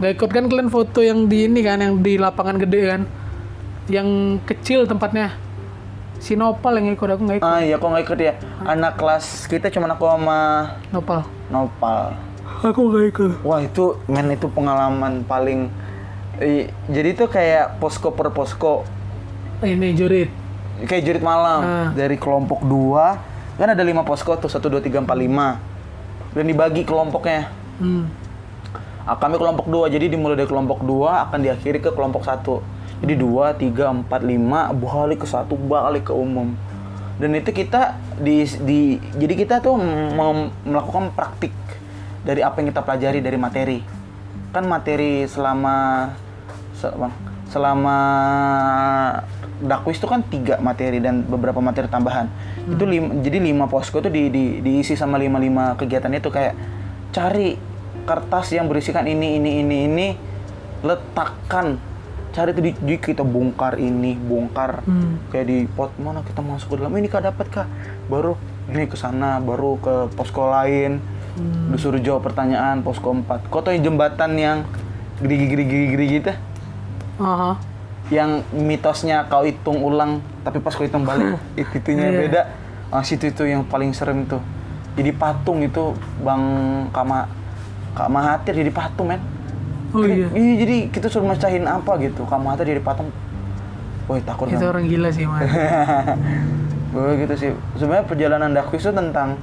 [0.00, 3.02] Nggak ikut kan kalian foto yang di ini kan yang di lapangan gede kan?
[3.92, 4.08] Yang
[4.48, 5.36] kecil tempatnya.
[6.20, 7.48] Si Nopal yang ikut aku nggak ikut.
[7.48, 8.32] Ah iya kok nggak ikut ya.
[8.64, 10.40] Anak kelas kita cuma aku sama
[10.92, 11.24] Nopal.
[11.52, 12.16] Nopal.
[12.64, 13.32] Aku nggak ikut.
[13.44, 15.68] Wah itu men itu pengalaman paling
[16.88, 18.88] jadi itu kayak posko per posko.
[19.60, 20.32] Ini jurit.
[20.88, 21.60] Kayak jurit malam.
[21.60, 21.88] Ah.
[21.92, 23.20] dari kelompok dua
[23.60, 25.60] kan ada lima posko tuh satu dua tiga empat lima.
[26.32, 28.04] Dan dibagi kelompoknya hmm.
[29.08, 29.88] Ah, kami kelompok dua.
[29.88, 32.62] Jadi dimulai dari kelompok dua akan diakhiri ke kelompok satu.
[33.00, 36.52] Jadi dua tiga empat lima balik ke satu balik ke umum.
[37.16, 38.80] Dan itu kita di, di
[39.16, 41.52] jadi kita tuh mem- melakukan praktik
[42.22, 43.78] dari apa yang kita pelajari dari materi.
[44.52, 46.08] Kan materi selama
[47.50, 47.98] selama
[49.60, 52.28] dakwis itu kan tiga materi dan beberapa materi tambahan.
[52.68, 56.52] Itu lim- jadi lima posko itu di, di- diisi sama lima lima kegiatan itu kayak
[57.10, 57.69] cari
[58.10, 60.06] kertas yang berisikan ini ini ini ini
[60.82, 61.78] letakkan.
[62.30, 64.82] Cari itu di, di kita bongkar ini bongkar.
[64.82, 65.18] Hmm.
[65.30, 66.90] kayak di pot mana kita masuk ke dalam?
[66.92, 67.66] Ini kak dapat kak.
[68.06, 68.34] Baru
[68.66, 70.98] ini ke sana baru ke posko lain.
[71.70, 74.58] Disuruh jawab pertanyaan posko 4 kok tau yang jembatan yang
[75.22, 76.32] geri geri geri geri gitu
[77.16, 77.54] Aha.
[78.10, 82.18] yang mitosnya kau hitung ulang tapi pas kau hitung balik itu itunya Iya.
[82.20, 82.42] beda.
[82.90, 84.42] Ah situ itu yang paling serem tuh.
[84.98, 86.42] Jadi patung itu bang
[86.90, 87.30] kama
[87.92, 89.20] kak Mahathir jadi patung men.
[89.90, 90.30] Oh iya.
[90.30, 92.22] Iya, jadi kita suruh mecahin apa gitu.
[92.22, 93.10] Kak Mahathir jadi patung.
[94.06, 94.70] Woi takut itu kan?
[94.70, 95.46] orang gila sih man
[96.90, 97.50] Gue gitu sih.
[97.74, 99.38] Sebenarnya perjalanan dakwis itu tentang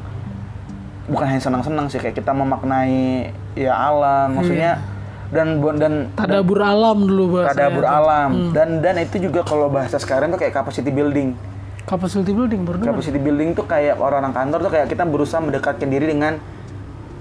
[1.08, 4.84] bukan hanya senang-senang sih kayak kita memaknai ya alam, maksudnya
[5.28, 8.52] dan bu- dan tadabur alam dulu bahasa tadabur alam.
[8.52, 11.32] Dan dan itu juga kalau bahasa sekarang tuh kayak capacity building.
[11.84, 12.92] capacity building dengar.
[12.92, 16.36] Capacity building tuh kayak orang-orang kantor tuh kayak kita berusaha mendekatkan diri dengan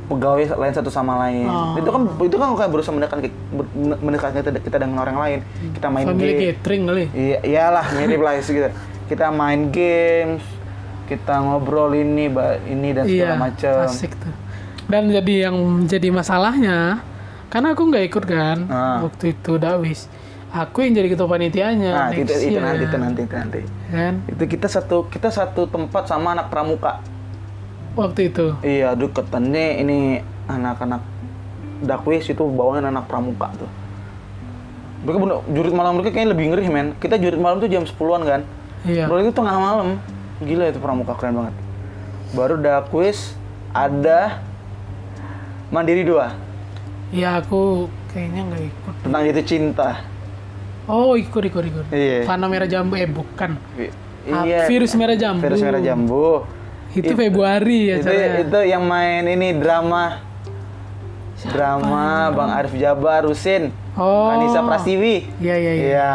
[0.06, 1.46] pegawai lain satu sama lain.
[1.46, 1.74] Oh.
[1.74, 5.38] Itu kan itu kan kayak berusaha mendekatkan ber- mendekatkan kita, kita dengan orang lain.
[5.74, 6.42] Kita main family game.
[6.54, 8.70] catering kali Iya, iyalah mirip lah gitu.
[9.06, 10.42] Kita main games,
[11.06, 12.26] kita ngobrol ini,
[12.66, 13.74] ini dan segala iya macam.
[13.84, 14.34] asik tuh
[14.86, 17.02] dan jadi yang jadi masalahnya
[17.48, 19.02] karena aku nggak ikut kan Ah.
[19.02, 20.06] waktu itu dakwis
[20.48, 23.60] aku yang jadi ketua panitianya Nah, itu, itu nanti, itu nanti, itu nanti.
[23.90, 27.02] kan Itu kita satu kita satu tempat sama anak pramuka.
[27.96, 29.98] Waktu itu Iya, deketannya ini
[30.46, 31.02] anak-anak
[31.82, 33.70] dakwis itu bawaan anak pramuka tuh.
[35.02, 36.88] Mereka bener, jurit malam mereka kayaknya lebih ngeri men.
[36.96, 38.40] Kita jurit malam tuh jam 10-an kan.
[38.84, 39.98] iya Bro itu tengah malam.
[40.38, 41.54] Gila itu pramuka keren banget.
[42.32, 43.32] Baru dakwis
[43.70, 44.40] ada
[45.66, 46.30] Mandiri dua
[47.10, 49.90] iya aku kayaknya nggak ikut tentang itu cinta.
[50.86, 52.22] oh ikut ikut ikut Iya.
[52.22, 53.90] panah merah jambu eh bukan I-
[54.26, 54.66] Iya.
[54.66, 56.42] virus merah jambu Virus merah jambu.
[56.96, 58.10] Itu Februari ya itu
[58.42, 60.24] itu yang main ini drama.
[61.36, 65.28] Drama Bang Arif Jabar, Husin, oh Kanisa Prasiwi.
[65.38, 66.14] iya iya iya Iya.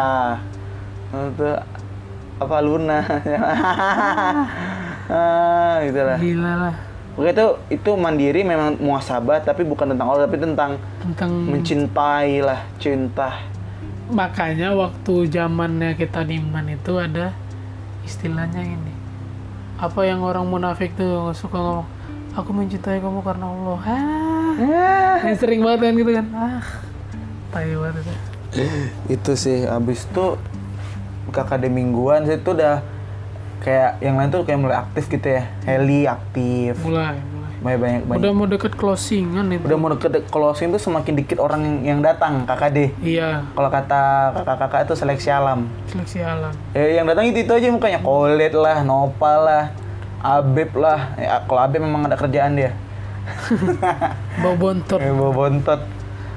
[1.29, 1.45] Itu
[2.35, 2.99] apa Luna.
[5.07, 6.17] ah, gitu lah.
[6.17, 6.75] gila lah
[7.11, 10.71] Pokoknya itu itu mandiri memang muasabah tapi bukan tentang Allah tapi tentang
[11.03, 13.35] tentang mencintai lah, cinta.
[14.09, 17.31] makanya waktu zamannya kita di iman itu ada
[18.01, 18.90] istilahnya ini
[19.81, 21.89] apa yang orang munafik tuh suka ngomong
[22.37, 23.79] aku mencintai kamu karena Allah.
[23.81, 26.25] Hah, yang sering banget kan gitu kan?
[26.37, 26.61] Ah
[27.51, 28.13] tai banget itu.
[29.09, 30.25] Itu sih abis itu
[31.33, 32.85] KKD mingguan saya tuh udah
[33.65, 35.49] kayak yang lain tuh kayak mulai aktif gitu ya.
[35.65, 36.77] Heli aktif.
[36.85, 37.30] Mulai
[37.61, 41.37] banyak banyak banyak udah mau deket closingan itu udah mau deket closing tuh semakin dikit
[41.37, 44.01] orang yang, yang datang KKD iya kalau kata
[44.41, 48.81] kakak-kakak itu seleksi alam seleksi alam eh, yang datang itu itu aja mukanya Kolet lah
[48.81, 49.65] Nopal lah
[50.21, 52.73] Abib lah ya, kalau Abib memang ada kerjaan dia
[54.41, 55.81] bau bontot Eh, bawa bontot.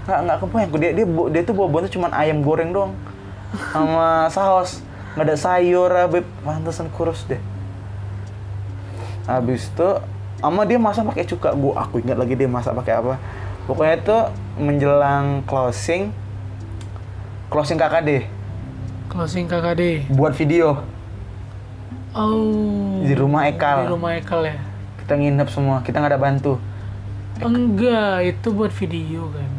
[0.05, 0.71] Nggak, nggak kebayang.
[0.77, 2.93] Dia, dia, dia tuh bawa bontot cuma ayam goreng doang.
[3.73, 4.85] Sama saus.
[5.17, 6.29] Nggak ada sayur, Abib.
[6.45, 7.41] Pantesan kurus deh.
[9.25, 9.89] Habis itu,
[10.45, 11.49] sama dia masak pakai cuka.
[11.53, 13.17] Gua, aku ingat lagi dia masak pakai apa.
[13.65, 14.19] Pokoknya itu
[14.57, 16.13] menjelang closing,
[17.49, 18.29] closing KKD,
[19.09, 20.85] closing KKD buat video
[22.13, 23.89] oh di rumah di Ekal.
[23.89, 24.59] rumah Ekal ya
[25.01, 26.61] Kita nginep semua, kita nggak ada bantu.
[27.37, 29.51] enggak itu buat video kan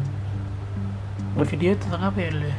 [1.34, 2.56] buat video tentang apa ya dulu ya?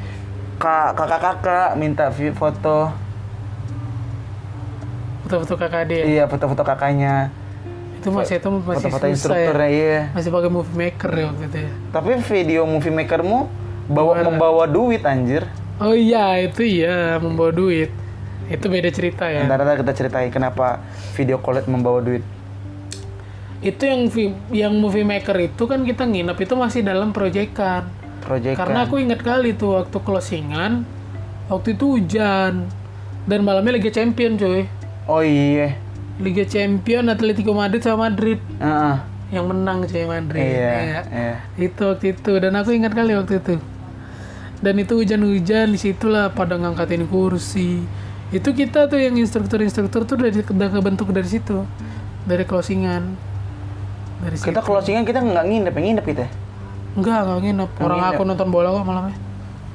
[0.58, 2.94] Kak, kakak-kakak minta vi- foto,
[5.24, 6.06] foto-foto KKD ya?
[6.06, 7.34] iya foto-foto kakaknya,
[8.08, 10.00] itu masih itu masih foto-foto susah ya instrukturnya, iya.
[10.16, 11.72] masih pakai movie maker ya waktu itu ya.
[11.92, 13.40] Tapi video movie makermu
[13.92, 15.44] bawa membawa duit anjir.
[15.84, 17.92] oh iya itu iya membawa duit.
[18.48, 19.44] Itu beda cerita ya.
[19.44, 20.80] Ntar ntar kita ceritain kenapa
[21.20, 22.24] video collect membawa duit.
[23.58, 24.06] itu yang
[24.54, 27.90] yang movie maker itu kan kita nginep itu masih dalam proyekan.
[28.22, 30.86] Proyek karena aku ingat kali tuh waktu closingan
[31.52, 32.70] waktu itu hujan.
[33.28, 34.64] Dan malamnya Liga Champion cuy.
[35.04, 35.76] Oh iya.
[36.18, 38.96] Liga Champion Atletico Madrid sama Madrid Heeh.
[39.30, 41.02] yang menang cuy Madrid Iya, Iya.
[41.08, 41.36] iya.
[41.56, 43.56] itu waktu itu dan aku ingat kali waktu itu
[44.58, 47.86] dan itu hujan-hujan di situlah pada ngangkatin kursi
[48.28, 51.64] itu kita tuh yang instruktur-instruktur tuh dari udah kebentuk dari situ
[52.26, 53.14] dari closingan
[54.18, 56.26] dari situ Kita closingan kita nggak nginep, nginep kita.
[56.98, 58.16] enggak enggak nginep orang nginep.
[58.16, 59.16] aku nonton bola kok malamnya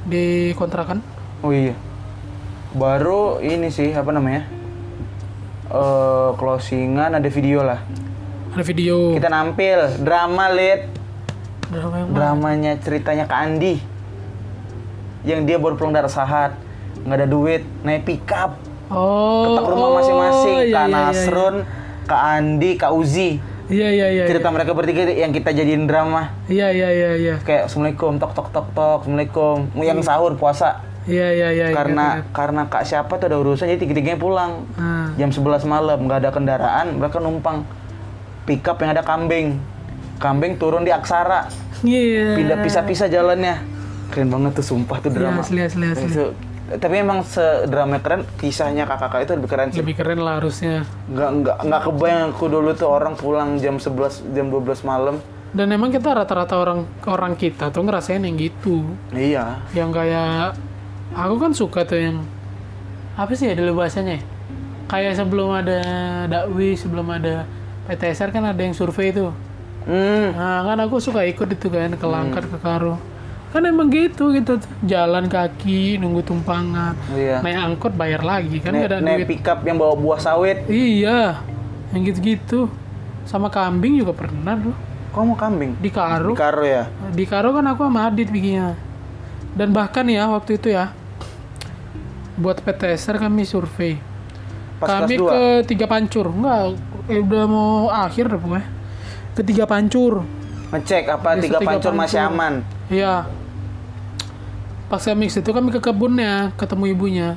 [0.03, 0.99] di kontrakan
[1.41, 1.75] Oh iya.
[2.73, 4.47] Baru ini sih apa namanya?
[5.73, 7.81] Eh closingan ada video lah.
[8.53, 9.17] ada video.
[9.17, 10.85] Kita nampil drama lid,
[11.73, 12.17] drama yang mana?
[12.21, 13.81] dramanya ceritanya Kak Andi.
[15.25, 16.61] Yang dia baru pulang dari Sahat,
[17.09, 18.61] nggak ada duit, naik pickup.
[18.93, 21.57] oh Ketok rumah oh, masing-masing, iya, Kak iya, iya, Nasrun,
[22.05, 23.31] Kak Andi, Kak Uzi.
[23.73, 26.37] iya iya iya cerita mereka bertiga yang kita jadiin drama.
[26.53, 27.35] Iya iya iya iya.
[27.41, 29.73] Kayak assalamualaikum tok tok tok tok assalamualaikum.
[29.81, 33.67] Yang sahur puasa iya iya iya iya, karena ingat, karena kak siapa tuh ada urusan
[33.67, 34.67] jadi tiga tiganya pulang.
[34.79, 37.67] Nah, jam 11 malam nggak ada kendaraan mereka numpang.
[38.43, 39.59] Pickup yang ada kambing.
[40.19, 41.47] Kambing turun di aksara.
[41.83, 42.39] Iya.
[42.39, 43.59] Pindah pisah-pisah jalannya.
[44.11, 45.43] Keren banget tuh sumpah tuh drama.
[45.43, 46.35] Asli asli asli Itu-
[46.73, 49.81] tapi emang sedrama keren kisahnya kakak-kakak itu lebih keren sih.
[49.85, 50.89] Lebih keren lah harusnya.
[51.11, 55.21] Nggak nggak nggak kebayang aku dulu tuh orang pulang jam 11 jam 12 malam.
[55.53, 58.89] Dan emang kita rata-rata orang orang kita tuh ngerasain yang gitu.
[59.13, 59.61] Iya.
[59.77, 60.57] Yang kayak
[61.13, 62.17] aku kan suka tuh yang
[63.17, 64.21] apa sih ya dulu bahasanya?
[64.21, 64.23] Ya?
[64.93, 65.81] kayak sebelum ada
[66.29, 67.49] dakwi sebelum ada
[67.89, 69.33] PTSR kan ada yang survei tuh.
[69.89, 70.37] Hmm.
[70.37, 73.01] Nah kan aku suka ikut itu kan ke Langkat ke Karo.
[73.53, 76.93] Kan emang gitu gitu jalan kaki nunggu tumpangan.
[77.17, 77.41] Iya.
[77.41, 79.29] Naik angkot bayar lagi kan nggak ada naik duit.
[79.33, 80.69] pickup yang bawa buah sawit.
[80.69, 81.41] Iya
[81.97, 82.69] yang gitu-gitu.
[83.25, 84.77] Sama kambing juga pernah loh
[85.13, 85.77] kok mau kambing?
[85.77, 86.33] Di Karo.
[86.33, 86.89] Di karo ya?
[87.13, 88.77] Di Karo kan aku sama Adit bikinnya.
[89.53, 90.97] Dan bahkan ya waktu itu ya
[92.43, 94.03] buat PTSR kami survei.
[94.83, 96.27] Pas kami kelas 2 ke tiga pancur.
[96.27, 96.75] Enggak
[97.07, 98.67] eh, udah mau akhir deh pokoknya.
[99.39, 100.27] Ke tiga pancur.
[100.75, 102.35] Ngecek apa Desa tiga tiga pancur masih pancur.
[102.35, 102.55] aman?
[102.91, 103.15] Iya.
[104.91, 107.31] Pas kami ke situ kami ke kebunnya ketemu ibunya.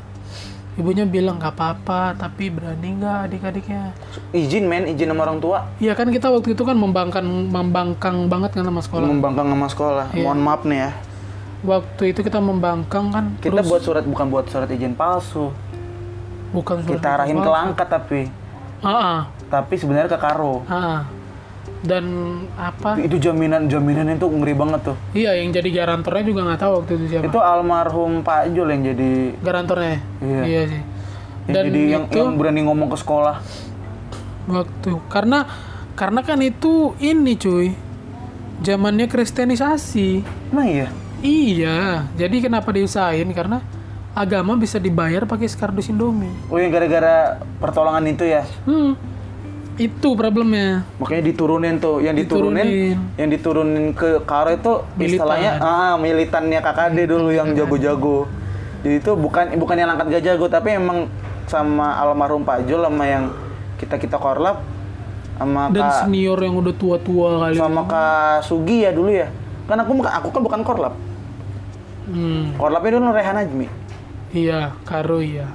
[0.76, 3.96] Ibunya bilang nggak apa-apa tapi berani nggak adik-adiknya?
[4.36, 5.72] Izin men izin sama orang tua?
[5.80, 9.08] Iya kan kita waktu itu kan membangkan membangkang banget kan sama sekolah.
[9.08, 10.06] Membangkang sama sekolah.
[10.12, 10.28] Iya.
[10.28, 10.92] mohon maaf nih ya
[11.66, 15.50] waktu itu kita membangkang kan kita terus buat surat bukan buat surat izin palsu.
[16.54, 18.22] Bukan surat kita arahin ke langkat tapi.
[18.86, 20.62] Ah, ah, tapi sebenarnya ke karo.
[20.70, 21.02] Ah, ah.
[21.86, 22.06] dan
[22.58, 22.98] apa?
[22.98, 24.98] Itu jaminan jaminan itu ngeri banget tuh.
[25.14, 27.26] Iya yang jadi garantornya juga nggak tahu waktu itu siapa.
[27.30, 29.12] Itu almarhum Pak Jul yang jadi
[29.42, 30.62] garantornya Iya.
[30.70, 30.82] sih.
[31.46, 33.38] Yang dan jadi yang, itu yang berani ngomong ke sekolah.
[34.50, 35.46] Waktu karena
[35.94, 37.74] karena kan itu ini cuy
[38.66, 40.26] zamannya kristenisasi.
[40.50, 40.90] Emang iya
[41.22, 43.28] iya jadi kenapa diusahain?
[43.32, 43.62] Karena
[44.16, 46.32] agama bisa dibayar pakai skardus indomie.
[46.48, 48.44] Oh yang gara-gara pertolongan itu ya?
[48.64, 49.16] Hmm
[49.76, 50.88] itu problemnya.
[51.04, 52.00] Makanya diturunin tuh.
[52.00, 52.98] Yang diturunin, Diturunin.
[53.20, 55.20] yang diturunin ke karo itu Militan.
[55.20, 58.24] istilahnya ah militannya KKD dulu yang jago-jago.
[58.88, 61.12] Jadi itu bukan bukan yang angkat gak jago tapi emang
[61.52, 63.34] sama almarhum Pak Jul sama yang
[63.76, 64.64] kita kita korlap
[65.36, 69.28] sama dan Kak senior yang udah tua-tua kali sama Kak Sugi ya dulu ya.
[69.66, 70.94] Kan aku aku kan bukan korlap.
[72.08, 73.68] hmm, Korlapnya dulu Rehan Ajmi.
[74.36, 75.48] iya karo iya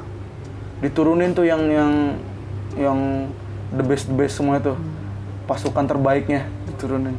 [0.80, 1.92] Diturunin tuh yang yang
[2.74, 2.98] yang
[3.70, 4.74] the best the best semua tuh.
[5.44, 7.14] Pasukan terbaiknya diturunin.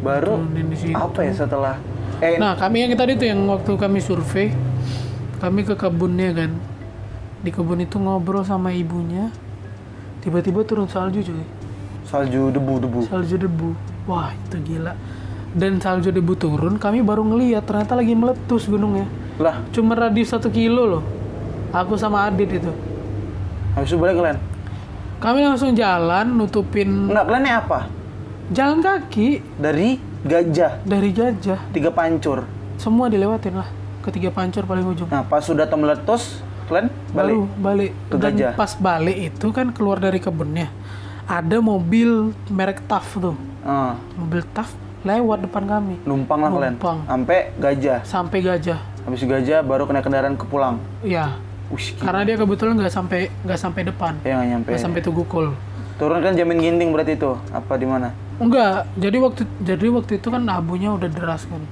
[0.00, 0.96] Baru Turunin di situ.
[0.96, 1.76] apa ya setelah
[2.18, 4.54] eh Nah, kami yang tadi tuh yang waktu kami survei,
[5.38, 6.50] kami ke kebunnya kan.
[7.42, 9.30] Di kebun itu ngobrol sama ibunya.
[10.22, 11.42] Tiba-tiba turun salju cuy.
[12.06, 13.10] salju debu-debu.
[13.10, 13.74] Salju debu.
[14.06, 14.94] Wah, itu gila.
[15.52, 19.04] Dan salju debu turun, kami baru ngeliat ternyata lagi meletus gunungnya.
[19.36, 21.04] Lah, Cuma radius satu kilo loh.
[21.70, 22.72] Aku sama Adit itu.
[23.72, 24.38] habis itu balik kalian.
[25.16, 27.78] Kami langsung jalan nutupin Enggak, kalian apa?
[28.48, 31.60] jalan kaki Dari gajah, dari gajah.
[31.70, 32.44] tiga pancur.
[32.76, 33.68] Semua dilewatin lah.
[34.02, 35.08] Ketiga pancur paling ujung.
[35.08, 37.32] Nah, pas sudah meletus, kalian balik.
[37.32, 38.52] baru balik Ke dan Gajah.
[38.52, 40.68] pas balik itu kan keluar dari kebunnya
[41.24, 46.74] ada mobil merek TAF tuh Ah, mobil TAF lewat depan kami numpang lah kalian.
[46.78, 46.98] Numpang.
[47.04, 48.00] Sampai gajah.
[48.02, 50.78] sampai gajah Habis gajah baru kena kendaraan ke pulang.
[51.02, 51.34] ya
[51.68, 52.02] gila.
[52.06, 54.68] karena dia kebetulan nggak sampai nggak sampai depan ya nggak nyampe.
[54.70, 55.50] nggak sampai Tugu Kul
[56.00, 57.36] Turun kan jamin ginting berarti itu.
[57.50, 58.10] Apa di mana?
[58.38, 61.62] enggak jadi waktu jadi waktu itu kan abunya udah deras kan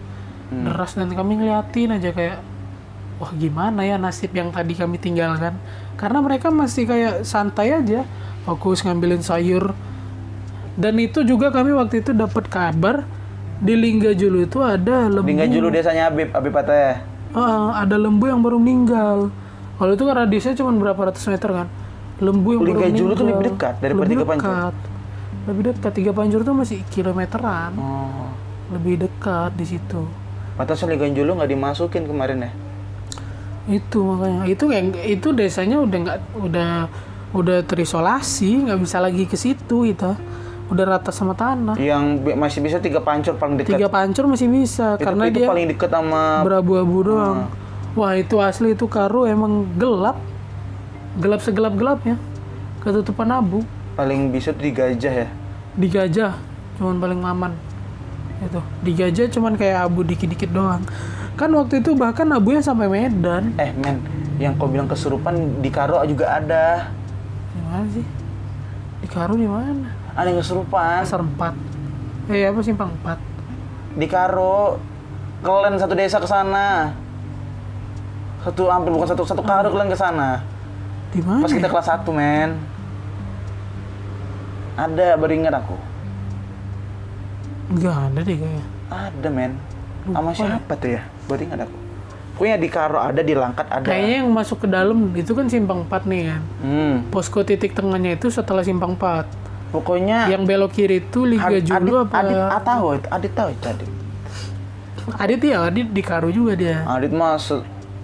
[0.50, 0.66] Hmm.
[0.66, 2.42] deras dan kami ngeliatin aja kayak
[3.22, 5.54] wah gimana ya nasib yang tadi kami tinggalkan
[5.94, 8.02] karena mereka masih kayak santai aja
[8.42, 9.70] fokus ngambilin sayur
[10.74, 13.06] dan itu juga kami waktu itu dapat kabar
[13.60, 17.04] di Linggajulu itu ada lembu Di Ngajulu desanya Habib, Habib Ataya.
[17.30, 19.28] Ah, ada lembu yang baru meninggal
[19.76, 21.68] kalau itu kan radiusnya cuma berapa ratus meter kan
[22.18, 24.48] lembu yang baru Linggajulu tuh meninggal lebih dekat daripada lebih Tiga Pancur?
[24.50, 24.74] dekat.
[25.40, 28.28] lebih dekat tiga pancur tuh masih kilometeran Oh.
[28.70, 30.02] lebih dekat di situ
[30.52, 32.50] Pantasnya Liga Julu nggak dimasukin kemarin ya?
[33.68, 36.70] itu makanya itu yang itu desanya udah nggak udah
[37.30, 40.10] udah terisolasi nggak bisa lagi ke situ itu
[40.70, 41.74] udah rata sama tanah.
[41.74, 43.74] Yang masih bisa tiga pancur paling dekat.
[43.74, 47.38] tiga pancur masih bisa itu, karena itu dia paling dekat sama berabu-abu doang.
[47.98, 50.16] Wah itu asli itu karo emang gelap.
[51.18, 52.14] Gelap segelap gelapnya
[52.80, 53.66] ketutupan abu.
[53.98, 55.28] Paling bisa tuh di gajah ya.
[55.70, 56.34] di gajah
[56.78, 57.52] cuman paling aman.
[58.42, 60.86] Itu di gajah cuman kayak abu dikit-dikit doang.
[61.34, 63.54] Kan waktu itu bahkan abunya sampai Medan.
[63.58, 63.98] Eh men,
[64.38, 66.94] yang kau bilang kesurupan di Karo juga ada.
[67.50, 68.06] di mana sih?
[69.02, 73.16] Di Karo di mana Ada yang kesurupan pasar 4 eh apa simpang 4
[73.96, 74.76] di Karo.
[75.40, 76.92] Kalian satu desa ke sana.
[78.40, 80.44] Satu hampir bukan satu satu Karo kalian ke sana.
[81.10, 81.72] di mana Pas kita ya?
[81.72, 82.50] kelas 1 men.
[84.76, 85.76] Ada baru ingat aku.
[87.70, 89.52] nggak ada deh kayaknya Ada men.
[90.04, 91.02] Sama siapa tuh ya?
[91.24, 91.76] Baru ingat aku.
[92.34, 93.84] Pokoknya di Karo ada, di Langkat ada.
[93.84, 96.94] kayaknya yang masuk ke dalam itu kan simpang 4 nih kan Hmm.
[97.08, 99.28] posko titik tengahnya itu setelah simpang 4
[99.70, 103.48] Pokoknya yang belok kiri itu Liga Ad- Julu Adit, apa Adit, tahu itu, Adit tahu
[103.50, 103.90] itu Adit.
[105.16, 107.62] Adit ya Adit di Karo juga dia Adit mas, oh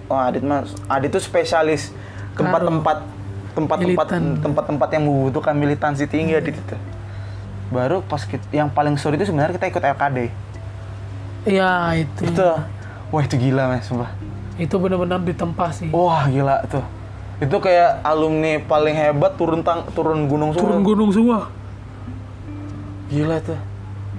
[0.09, 1.91] Adit mas, Adit itu spesialis
[2.33, 3.03] tempat-tempat
[3.51, 4.05] tempat-tempat
[4.39, 6.75] tempat-tempat yang membutuhkan militansi tinggi Adit itu.
[7.67, 10.17] Baru pas kita, yang paling seru itu sebenarnya kita ikut LKD.
[11.43, 12.47] ya itu Itu,
[13.07, 14.11] wah itu gila mas, sumpah.
[14.57, 16.81] itu benar-benar ditempa sih Wah gila tuh.
[17.37, 20.63] Itu kayak alumni paling hebat turun tang turun gunung semua.
[20.65, 21.39] turun gunung semua
[23.07, 23.59] Gila tuh.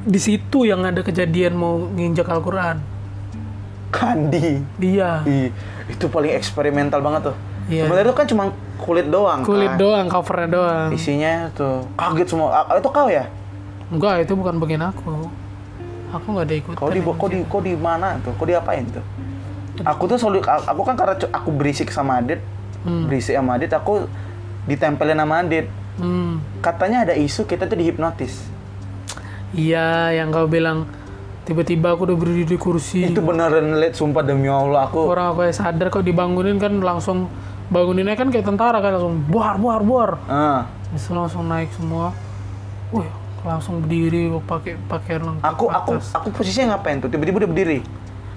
[0.09, 2.79] di situ yang ada kejadian mau nginjak Al-Quran
[3.91, 4.63] Kandi.
[4.79, 5.51] dia Ih,
[5.91, 7.37] itu paling eksperimental banget tuh.
[7.69, 7.85] Iya.
[7.85, 8.45] Sebenarnya itu kan cuma
[8.79, 9.41] kulit doang.
[9.45, 9.81] kulit kan.
[9.83, 12.65] doang covernya doang Isinya tuh kaget semua.
[12.65, 13.27] Ah, itu kau ya?
[13.89, 15.33] enggak itu bukan bagian aku
[16.13, 18.33] aku nggak ada ikutan Kau di kau di kau di mana tuh?
[18.37, 19.05] Kau diapain tuh?
[19.85, 22.41] Aku tuh selalu aku kan karena aku berisik sama Adit,
[22.81, 23.07] Hmm.
[23.07, 24.07] berisik sama Adit, aku
[24.65, 25.67] ditempelin sama Adit.
[25.97, 26.61] hmm.
[26.61, 28.47] Katanya ada isu kita tuh dihipnotis.
[29.51, 30.85] iya yang kau bilang
[31.43, 35.01] tiba-tiba aku udah berdiri di kursi Itu beneran liat sumpah demi Allah aku.
[35.03, 37.33] orang aku sadar kok dibangunin kan langsung
[37.67, 40.11] banguninnya kan kayak tentara kan langsung buar buar buar
[40.89, 42.13] Terus langsung naik semua
[42.91, 43.09] wih
[43.41, 46.13] langsung berdiri pakai pakaian lengkap aku aku atas.
[46.13, 47.09] aku posisinya ngapain tuh?
[47.09, 47.79] Tiba-tiba udah berdiri.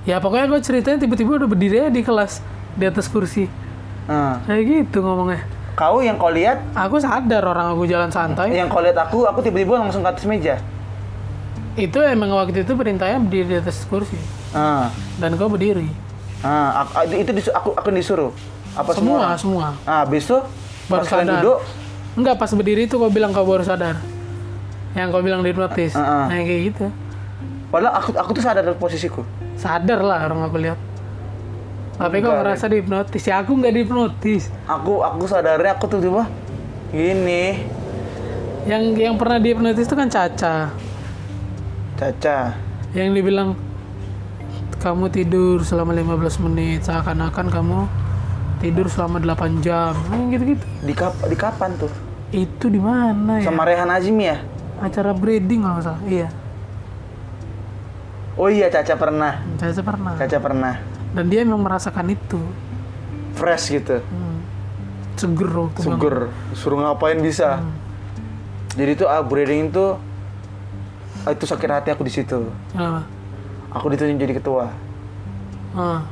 [0.01, 2.39] ya pokoknya gue ceritanya tiba-tiba udah berdiri aja di kelas
[2.73, 3.51] di atas kursi
[4.11, 4.35] Ah.
[4.43, 5.39] kayak gitu ngomongnya
[5.71, 9.39] Kau yang kau lihat, aku sadar orang aku jalan santai yang kau lihat aku, aku
[9.39, 10.59] tiba-tiba langsung ke atas meja.
[11.73, 14.19] itu emang waktu itu perintahnya berdiri di atas kursi
[14.51, 15.87] Ah, dan kau berdiri
[16.41, 18.35] ah, aku, itu disu- aku aku disuruh.
[18.71, 19.31] Apa semua?
[19.33, 20.37] semua semua Ah, habis itu
[20.85, 21.39] Baru pas sadar.
[21.39, 21.57] duduk,
[22.13, 23.95] enggak pas berdiri itu kau bilang kau baru sadar
[24.91, 26.25] yang kau bilang dihipnotis Ah, ah.
[26.27, 26.85] nah kayak gitu
[27.67, 29.23] padahal aku aku tuh sadar dari posisiku.
[29.55, 30.75] sadar lah orang aku lihat
[32.01, 36.25] tapi kok ngerasa dihipnotis ya aku nggak dihipnotis Aku aku sadarnya aku tuh tiba
[36.91, 37.61] gini.
[38.67, 40.69] Yang yang pernah dihipnotis itu kan Caca.
[41.97, 42.37] Caca.
[42.93, 43.49] Yang dibilang
[44.81, 47.79] kamu tidur selama 15 menit seakan-akan kamu
[48.59, 49.93] tidur selama 8 jam.
[50.29, 50.65] Gitu-gitu.
[50.85, 51.89] Di, kap di kapan tuh?
[52.33, 53.49] Itu di mana ya?
[53.49, 54.41] Sama Rehan Azimi ya?
[54.81, 56.01] Acara breeding kalau nggak salah.
[56.05, 56.29] Iya.
[58.35, 59.33] Oh iya Caca pernah.
[59.57, 60.13] Caca pernah.
[60.17, 60.75] Caca pernah.
[61.11, 62.39] Dan dia memang merasakan itu.
[63.35, 63.99] Fresh gitu.
[63.99, 64.39] Hmm.
[65.19, 65.79] Seger waktu.
[65.83, 66.17] Seger.
[66.55, 67.59] Suruh ngapain bisa.
[67.59, 67.71] Hmm.
[68.79, 69.99] Jadi tuh upgrading itu
[71.27, 72.47] ah, itu sakit hati aku di situ.
[72.71, 73.03] Kenapa?
[73.75, 74.71] Aku ditunjuk jadi ketua.
[75.75, 76.03] Ah.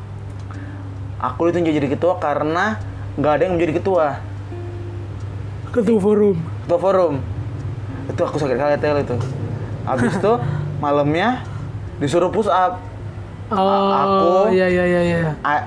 [1.19, 2.79] Aku ditunjuk jadi ketua karena
[3.15, 4.19] nggak ada yang menjadi ketua.
[5.71, 6.37] Ketua forum.
[6.67, 7.13] Ketua forum.
[8.11, 9.17] Itu aku sakit hati itu.
[9.87, 10.33] Habis itu
[10.83, 11.43] malamnya
[11.99, 12.88] disuruh push up.
[13.49, 15.19] Oh, aku- iya iya iya iya.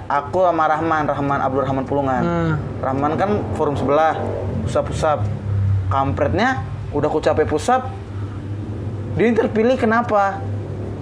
[0.07, 2.23] Aku sama Rahman, Rahman Abdul Rahman Pulungan.
[2.23, 2.55] Hmm.
[2.79, 4.15] Rahman kan forum sebelah,
[4.63, 5.19] pusap pusap.
[5.91, 6.63] Kampretnya
[6.95, 7.91] udah aku capek pusap.
[9.19, 10.39] Dia terpilih kenapa?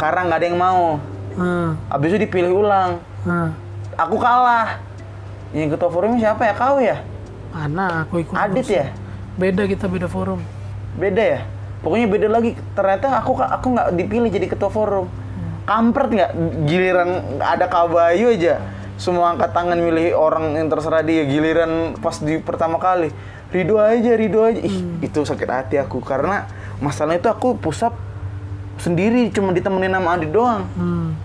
[0.01, 0.85] Karena nggak ada yang mau.
[1.37, 1.77] Ah.
[1.93, 2.99] Habis itu dipilih ulang.
[3.23, 3.53] Ah.
[4.01, 4.81] Aku kalah.
[5.53, 6.55] Yang ketua forum siapa ya?
[6.57, 7.05] Kau ya?
[7.53, 8.35] Mana aku ikut.
[8.35, 8.87] Adit ya?
[9.37, 10.41] Beda kita beda forum.
[10.97, 11.41] Beda ya?
[11.85, 12.57] Pokoknya beda lagi.
[12.73, 15.07] Ternyata aku aku nggak dipilih jadi ketua forum.
[15.69, 16.31] Kampret nggak?
[16.67, 18.61] Giliran ada kabayu aja.
[19.01, 21.25] Semua angkat tangan milih orang yang terserah dia.
[21.25, 23.13] Giliran pas di pertama kali.
[23.51, 24.61] Ridho aja, Ridho aja.
[24.61, 26.05] Ih, itu sakit hati aku.
[26.05, 26.47] Karena
[26.79, 27.97] masalahnya itu aku pusap
[28.77, 29.33] sendiri.
[29.33, 30.69] Cuma ditemenin sama Adit doang.
[30.77, 31.17] Hmm.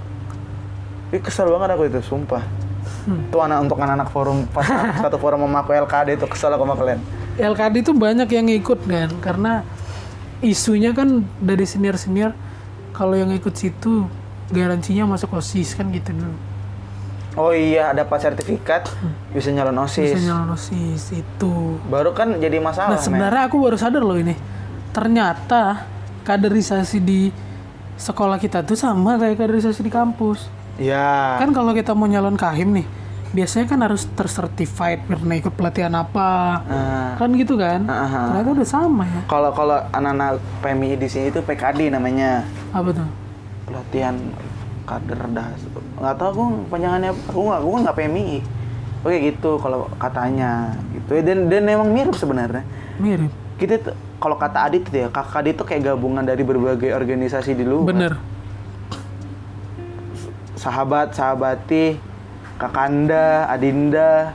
[1.12, 2.44] Ih, kesel banget aku itu, sumpah.
[3.06, 4.66] Itu anak untuk anak-anak forum pas
[5.06, 7.00] satu forum sama aku LKD itu kesel aku sama kalian.
[7.38, 9.54] LKD itu banyak yang ikut kan karena
[10.42, 12.32] isunya kan dari senior senior
[12.96, 14.10] kalau yang ikut situ
[14.48, 16.36] garansinya masuk osis kan gitu dulu
[17.36, 18.88] Oh iya, dapat sertifikat
[19.30, 20.08] bisa nyalon OSIS.
[20.08, 24.40] bisa nyalon osis itu Baru kan jadi masalah, nah sebenarnya aku baru sadar loh ini
[24.90, 25.84] ternyata
[26.24, 27.36] kaderisasi di
[27.96, 30.88] sekolah kita tuh sama kayak kaderisasi di kampus men.
[30.88, 31.36] Ya.
[31.36, 32.88] kan kalau kita mau nyalon kahim nih
[33.32, 38.32] biasanya kan harus tercertified pernah ikut pelatihan apa Nah, kan gitu kan ah.
[38.32, 42.48] ternyata udah sama ya kalau kalau anak-anak PMI di sini itu PKD namanya.
[42.72, 43.08] apa tuh
[43.76, 44.16] Pelatihan
[44.88, 45.60] kader das.
[46.00, 48.38] Nggak tahu aku panjangannya aku nggak aku nggak PMI.
[49.04, 50.52] Oke gitu kalau katanya
[50.90, 51.20] gitu.
[51.20, 52.64] Dan dan emang mirip sebenarnya.
[52.96, 57.62] mirip Kita tuh- kalau kata Adit ya, kakak itu kayak gabungan dari berbagai organisasi di
[57.62, 57.84] luar.
[57.86, 58.14] bener
[60.56, 62.00] sahabat, sahabati,
[62.58, 64.34] kakanda, adinda.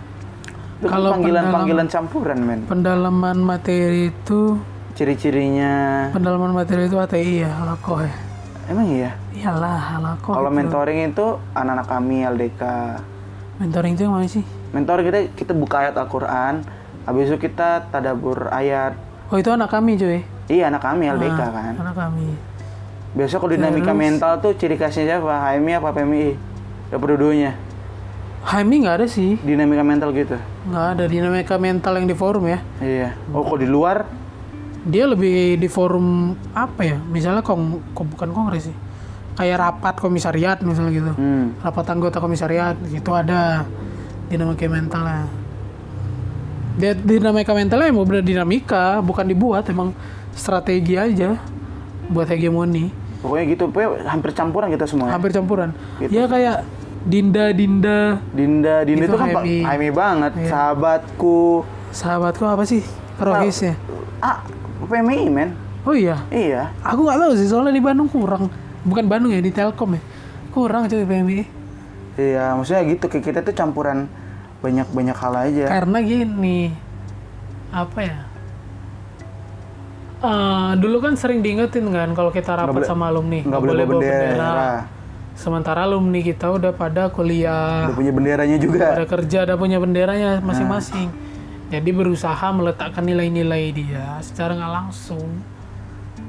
[0.78, 2.60] Itu kan Kalau panggilan-panggilan campuran, men.
[2.64, 4.56] pendalaman materi itu
[4.94, 6.08] Ciri-cirinya.
[6.10, 8.12] pendalaman materi itu ATI ya halako ya
[8.68, 9.10] Emang iya?
[9.40, 10.58] Iyalah halako Kalau gitu.
[10.58, 12.62] mentoring itu anak-anak kami LDK.
[13.56, 16.62] mentoring itu yang mana sih Mentor kita kita buka ayat Al-Qur'an,
[17.02, 18.94] habis itu kita tadabur ayat.
[19.26, 21.74] oh itu anak kami cuy Iya, anak kami LDK Ah, kan.
[21.76, 22.28] anak kami
[23.10, 25.34] Biasa kalau dinamika mental tuh ciri khasnya siapa?
[25.48, 26.30] HMI apa PMI?
[26.88, 27.58] Dapat dua-duanya.
[28.40, 30.38] Haimi nggak ada sih Dinamika mental gitu.
[30.64, 33.12] nggak ada dinamika mental yang di forum ya Iya.
[33.30, 34.06] Oh, kok di luar
[34.80, 38.76] dia lebih di forum apa ya misalnya kong kok bukan kongres sih
[39.34, 41.60] kayak rapat komisariat misalnya gitu hmm.
[41.60, 43.64] rapat anggota komisariat gitu ada
[44.26, 45.26] dinamika mentalnya
[46.72, 49.92] dia dinamika mentalnya mau bener dinamika bukan dibuat emang
[50.32, 51.36] strategi aja
[52.06, 55.04] buat hegemoni Pokoknya gitu, pokoknya hampir campuran kita semua.
[55.04, 55.12] ya.
[55.12, 56.08] hampir campuran Gitu.
[56.10, 56.64] ya kayak
[57.02, 59.36] dinda dinda Dinda, Dinda Itu itu, kan Haimi.
[59.36, 60.48] Pak Haimi banget, Iya.
[60.48, 61.38] sahabatku.
[61.90, 62.80] sahabatku apa sih
[63.16, 63.74] Rohis ya
[64.18, 64.40] Ah,
[64.82, 65.52] PMI men.
[65.82, 66.72] oh iya Iya.
[66.80, 68.48] aku nggak tahu sih soalnya di Bandung kurang
[68.82, 70.02] bukan Bandung ya di Telkom ya
[70.50, 71.40] kurang cuy PMI
[72.20, 74.04] Iya, maksudnya gitu kayak kita tuh campuran
[74.60, 75.64] banyak-banyak hal aja.
[75.72, 76.68] Karena gini,
[77.72, 78.18] apa ya?
[80.20, 84.64] Eh, dulu kan sering diingetin kan kalau kita rapat sama alumni Nggak boleh bawa bendera.
[85.32, 88.92] Sementara alumni kita udah pada kuliah, Udah punya benderanya juga.
[88.92, 91.08] pada kerja, udah punya benderanya masing-masing.
[91.72, 95.40] Jadi berusaha meletakkan nilai-nilai dia secara nggak langsung.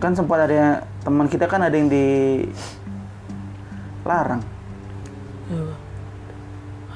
[0.01, 2.41] Kan sempat ada teman kita kan ada yang di
[4.01, 4.41] larang.
[5.45, 5.61] Ya.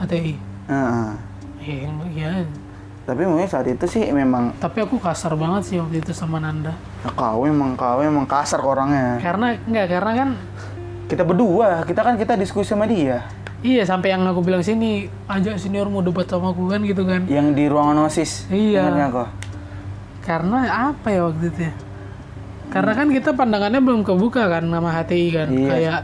[0.02, 0.34] HTI.
[0.66, 1.10] Heeh.
[1.62, 2.32] Ya, ya.
[3.06, 6.74] Tapi mungkin saat itu sih memang Tapi aku kasar banget sih waktu itu sama Nanda.
[7.06, 9.22] ya kau memang kau memang kasar orangnya.
[9.22, 10.30] Karena nggak karena kan
[11.06, 13.22] Kita berdua, kita kan kita diskusi sama dia.
[13.62, 17.30] Iya sampai yang aku bilang sini ajak senior mau debat sama aku kan gitu kan.
[17.30, 18.50] Yang di ruangan OSIS.
[18.50, 18.90] Iya.
[20.26, 21.74] Karena apa ya waktu itu ya?
[22.70, 25.48] Karena kan kita pandangannya belum kebuka kan nama HTI kan.
[25.52, 25.70] Iya.
[25.72, 26.00] Kayak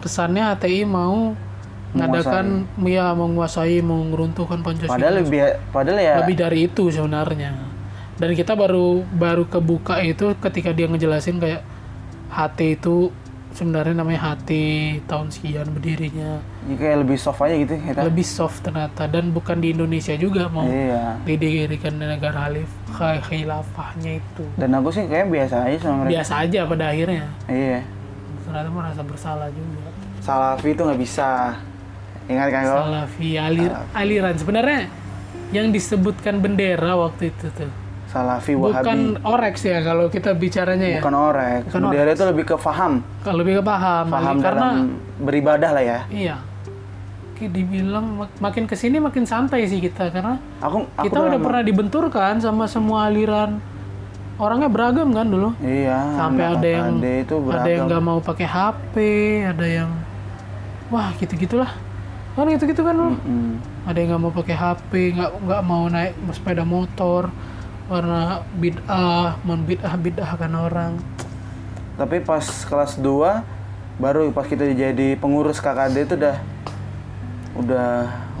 [0.00, 1.36] kesannya HTI mau
[1.90, 4.94] ngadakan ya menguasai, mau ngeruntuhkan Pancasila.
[4.94, 5.40] Padahal lebih
[5.74, 7.50] padahal ya Lebih dari itu sebenarnya.
[8.20, 11.64] dan kita baru baru kebuka itu ketika dia ngejelasin kayak
[12.28, 13.08] HT itu
[13.50, 14.50] sebenarnya namanya HT
[15.04, 18.00] tahun sekian berdirinya Ini kayak lebih soft aja gitu kita.
[18.00, 21.18] lebih soft ternyata dan bukan di Indonesia juga mau Iya.
[21.22, 22.70] didirikan di negara Halif
[23.20, 26.12] khilafahnya itu Dan aku sih kayak biasa aja sama mereka.
[26.14, 27.80] biasa aja pada akhirnya Iya.
[28.42, 29.88] ternyata merasa bersalah juga
[30.20, 31.56] Salafi itu nggak bisa.
[32.26, 32.62] Ingat kan?
[32.62, 34.80] Salafi alir, aliran sebenarnya
[35.50, 37.72] yang disebutkan bendera waktu itu tuh
[38.10, 38.82] Salafi Wahabi.
[38.82, 41.14] bukan oreks ya kalau kita bicaranya ya Bukan.
[41.62, 43.06] Bukan Bendera itu lebih ke faham.
[43.22, 44.06] kalau lebih ke paham,
[44.40, 46.00] karena dalam beribadah lah ya.
[46.10, 46.36] iya
[47.40, 51.62] dibilang mak- makin ke sini makin santai sih kita karena Aku aku kita udah pernah
[51.62, 53.56] dibenturkan sama semua aliran
[54.36, 56.20] orangnya beragam kan dulu Iya.
[56.20, 58.94] sampai ada yang itu ada yang nggak mau pakai HP
[59.46, 59.88] ada yang
[60.88, 61.72] wah gitu gitulah
[62.30, 63.52] kan gitu gitu kan dulu Mm.
[63.84, 67.32] ada yang nggak mau pakai HP nggak nggak mau naik sepeda motor
[67.90, 70.92] warna bid'ah membid'ah bid'ah kan orang
[71.98, 73.42] Tapi pas kelas 2
[74.00, 76.36] baru pas kita jadi pengurus KKD itu udah
[77.52, 77.90] udah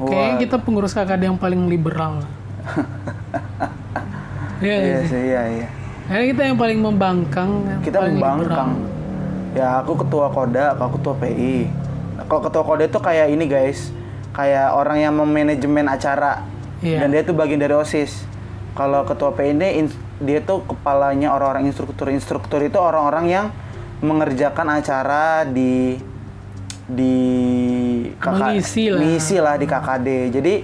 [0.00, 2.22] kayaknya kita pengurus KKD yang paling liberal
[4.60, 5.20] Iya nggak Iya sih?
[5.24, 5.66] iya iya.
[6.04, 8.70] Kayaknya kita yang paling membangkang yang Kita paling membangkang.
[9.50, 11.56] Ya aku ketua Koda, aku ketua PI.
[12.28, 13.88] Kalau ketua Koda itu kayak ini guys,
[14.30, 16.44] kayak orang yang memanajemen acara.
[16.84, 17.02] Iya.
[17.02, 18.28] Dan dia tuh bagian dari OSIS.
[18.80, 19.36] Kalau ketua
[19.76, 22.08] ins- dia tuh kepalanya orang-orang instruktur.
[22.08, 23.46] Instruktur itu orang-orang yang
[24.00, 26.00] mengerjakan acara di
[26.88, 27.16] di
[28.16, 28.98] Mengisi lah.
[28.98, 30.08] mengisi lah di KKD.
[30.32, 30.54] Jadi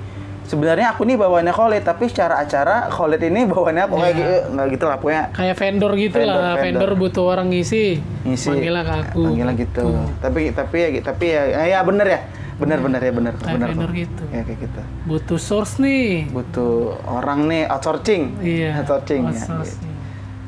[0.43, 4.17] sebenarnya aku nih bawaannya Khalid, tapi secara acara Khalid ini bawaannya aku kayak Iya.
[4.17, 6.63] gitu, nggak gitu lah pokoknya kayak vendor gitu Vendor, lah vendor.
[6.65, 7.85] vendor butuh orang ngisi
[8.25, 9.85] ngisi manggilnya ke aku Manggilnya gitu.
[10.19, 12.21] Tapi tapi ya tapi ya eh, ya bener ya.
[12.57, 13.93] Bener bener ya vendor kok.
[13.93, 14.81] gitu Ya kayak gitu.
[15.05, 18.41] butuh source nih Butuh orang nih outsourcing.
[18.41, 19.45] iya Outsourcing ya.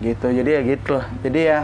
[0.00, 0.26] Gitu.
[0.30, 1.06] Jadi ya gitu lah.
[1.20, 1.58] Jadi ya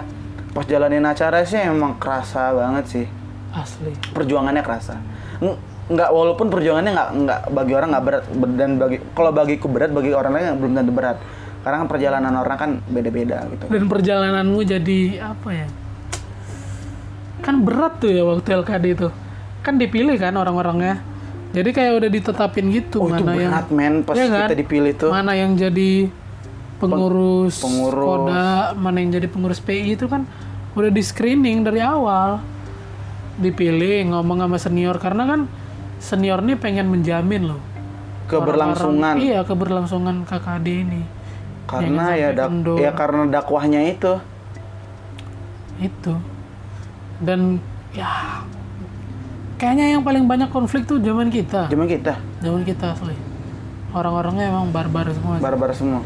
[0.50, 3.06] pas jalanin acara sih emang kerasa banget sih.
[3.52, 5.00] asli Perjuangannya kerasa.
[5.38, 9.68] Ng- Nggak walaupun perjuangannya nggak nggak bagi orang nggak berat Ber- dan bagi kalau bagiku
[9.68, 11.16] berat bagi orang lain belum tentu berat.
[11.60, 13.64] Karena kan perjalanan orang kan beda-beda gitu.
[13.66, 15.68] dan perjalananmu jadi apa ya
[17.40, 19.08] kan berat tuh ya waktu LKD itu
[19.64, 21.00] kan dipilih kan orang-orangnya
[21.50, 24.38] jadi kayak udah ditetapin gitu Oh itu mana yang men pas Iya kan?
[24.44, 25.08] kita dipilih tuh.
[25.08, 26.12] mana yang jadi
[26.76, 28.28] pengurus, pengurus.
[28.28, 30.28] Koda, mana yang jadi pengurus PI itu kan
[30.74, 32.42] udah di screening dari awal
[33.36, 35.40] dipilih ngomong sama senior karena kan
[35.96, 37.62] senior nih pengen menjamin loh
[38.24, 39.14] Keberlangsungan.
[39.14, 41.02] Orang-orang- iya keberlangsungan KKD ini
[41.64, 42.76] karena ya dak kendor.
[42.76, 44.20] ya karena dakwahnya itu
[45.76, 46.14] itu
[47.18, 47.58] dan
[47.90, 48.42] ya
[49.56, 51.70] kayaknya yang paling banyak konflik tuh zaman kita.
[51.70, 52.18] Zaman kita?
[52.42, 53.16] Zaman kita asli.
[53.94, 55.38] Orang-orangnya emang barbar semua.
[55.38, 56.00] Barbar semua.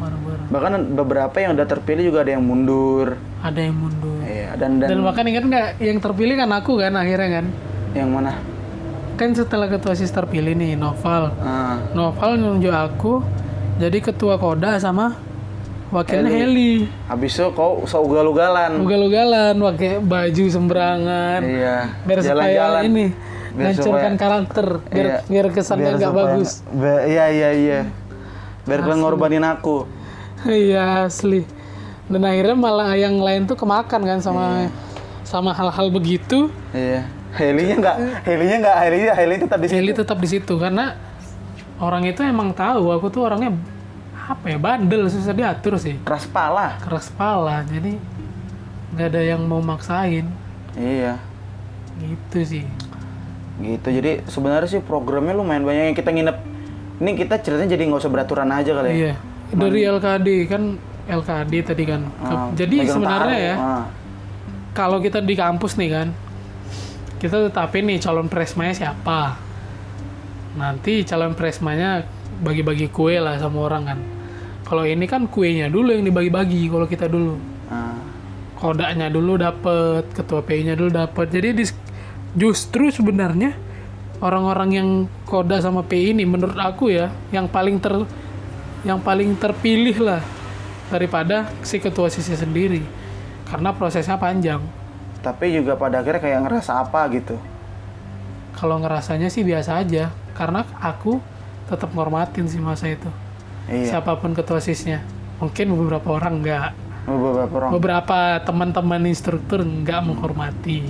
[0.00, 0.38] Barbar.
[0.50, 3.14] Bahkan beberapa yang udah terpilih juga ada yang mundur.
[3.40, 4.18] Ada yang mundur.
[4.26, 7.46] Iya dan dan, dan bahkan ingat nggak yang terpilih kan aku kan akhirnya kan?
[7.94, 8.32] Yang mana?
[9.14, 11.30] Kan setelah ketua sis terpilih nih Noval.
[11.38, 11.78] Ah.
[11.94, 13.22] Noval nunjuk aku
[13.78, 15.29] jadi ketua Koda sama
[15.90, 18.78] wakilnya Heli, habis itu kau seugal-ugalan.
[18.78, 23.10] Ugal-ugalan pakai baju sembarangan iya biar supaya ini
[23.50, 23.82] hancurkan
[24.14, 25.18] supaya- karakter biar Iya.
[25.26, 26.50] biar kesannya Biar nggak bagus.
[26.70, 27.80] Be- iya iya iya.
[28.62, 29.90] Biar kalian ngorbanin aku.
[30.42, 31.42] Iya asli.
[32.06, 34.68] Dan akhirnya malah yang lain tuh kemakan kan sama Iya.
[35.22, 36.50] sama hal-hal begitu.
[36.70, 37.02] Iya.
[37.30, 39.98] Helinya nggak helinya nggak helinya heli tetap di Heli situ.
[39.98, 40.94] tetap di situ karena
[41.76, 42.90] orang itu emang tahu.
[42.92, 43.54] Aku tuh orangnya
[44.30, 45.98] apa ya bandel susah diatur sih.
[46.06, 47.98] Keras pala keras kepala jadi
[48.94, 50.30] nggak ada yang mau maksain.
[50.78, 51.18] Iya.
[51.98, 52.64] Gitu sih.
[53.58, 56.38] Gitu jadi sebenarnya sih programnya lumayan banyak yang kita nginep.
[57.02, 58.94] Ini kita ceritanya jadi nggak usah beraturan aja kali ya?
[58.94, 59.14] Iya.
[59.50, 60.62] Dari LKD kan
[61.10, 62.00] LKD tadi kan.
[62.22, 63.50] Ah, jadi sebenarnya taruh.
[63.50, 63.84] ya Ah.
[64.70, 66.08] kalau kita di kampus nih kan
[67.18, 69.34] kita tetapin nih calon presmanya siapa.
[70.54, 72.06] Nanti calon presmanya
[72.40, 73.98] bagi-bagi kue lah sama orang kan
[74.70, 77.34] kalau ini kan kuenya dulu yang dibagi-bagi kalau kita dulu.
[77.66, 77.98] Ah.
[78.54, 81.26] kodaknya dulu dapet ketua PI-nya dulu dapet.
[81.26, 81.74] Jadi dis-
[82.38, 83.56] justru sebenarnya
[84.22, 84.88] orang-orang yang
[85.26, 88.06] koda sama PI ini menurut aku ya yang paling ter
[88.86, 90.22] yang paling terpilih lah
[90.92, 92.86] daripada si ketua sisi sendiri.
[93.50, 94.62] Karena prosesnya panjang.
[95.18, 97.34] Tapi juga pada akhirnya kayak ngerasa apa gitu?
[98.54, 100.14] Kalau ngerasanya sih biasa aja.
[100.38, 101.18] Karena aku
[101.66, 103.10] tetap ngormatin sih masa itu
[103.70, 103.86] iya.
[103.88, 105.00] Siapa pun ketua sisnya.
[105.38, 106.70] Mungkin beberapa orang nggak.
[107.06, 107.70] Beberapa orang.
[107.72, 110.84] Beberapa teman-teman instruktur nggak menghormati.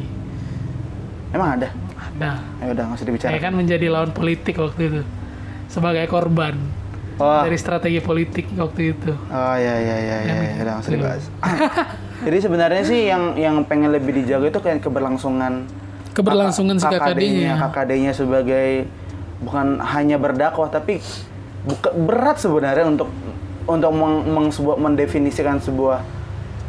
[1.30, 1.68] Emang ada?
[1.94, 2.30] Ada.
[2.58, 5.02] Ya udah nggak usah dibicarakan saya kan menjadi lawan politik waktu itu.
[5.70, 6.58] Sebagai korban
[7.20, 7.44] Oh.
[7.44, 9.12] dari strategi politik waktu itu.
[9.12, 10.52] Oh iya iya iya iya, iya.
[10.64, 10.96] udah nggak usah Iya.
[10.96, 11.24] dibahas.
[12.26, 15.68] Jadi sebenarnya sih yang yang pengen lebih dijaga itu kayak keberlangsungan
[16.10, 18.88] keberlangsungan KKD-nya KKD-nya sebagai
[19.40, 21.00] bukan hanya berdakwah tapi
[21.62, 23.08] buka, berat sebenarnya untuk
[23.68, 26.00] untuk meng, meng- sebuah- mendefinisikan sebuah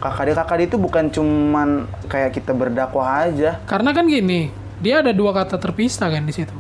[0.02, 1.70] KKD KKD itu bukan cuman
[2.06, 3.62] kayak kita berdakwah aja.
[3.66, 4.50] karena kan gini
[4.82, 6.54] dia ada dua kata terpisah kan di situ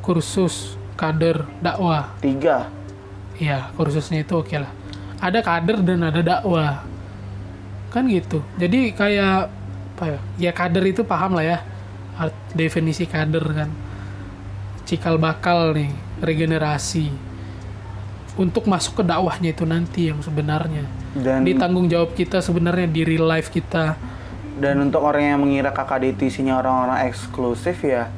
[0.00, 2.70] kursus kader dakwah Tiga.
[3.38, 4.66] Iya, kursusnya itu oke lah.
[5.22, 6.82] Ada kader dan ada dakwah.
[7.94, 8.42] Kan gitu.
[8.58, 9.46] Jadi kayak
[9.94, 10.18] apa ya?
[10.42, 11.58] Ya kader itu paham lah ya.
[12.18, 13.70] Art, definisi kader kan.
[14.90, 17.10] Cikal bakal nih, regenerasi.
[18.34, 20.86] Untuk masuk ke dakwahnya itu nanti yang sebenarnya.
[21.12, 23.98] Dan Di tanggung jawab kita sebenarnya di real life kita.
[24.58, 28.10] dan untuk orang yang mengira KKD itu isinya orang-orang eksklusif ya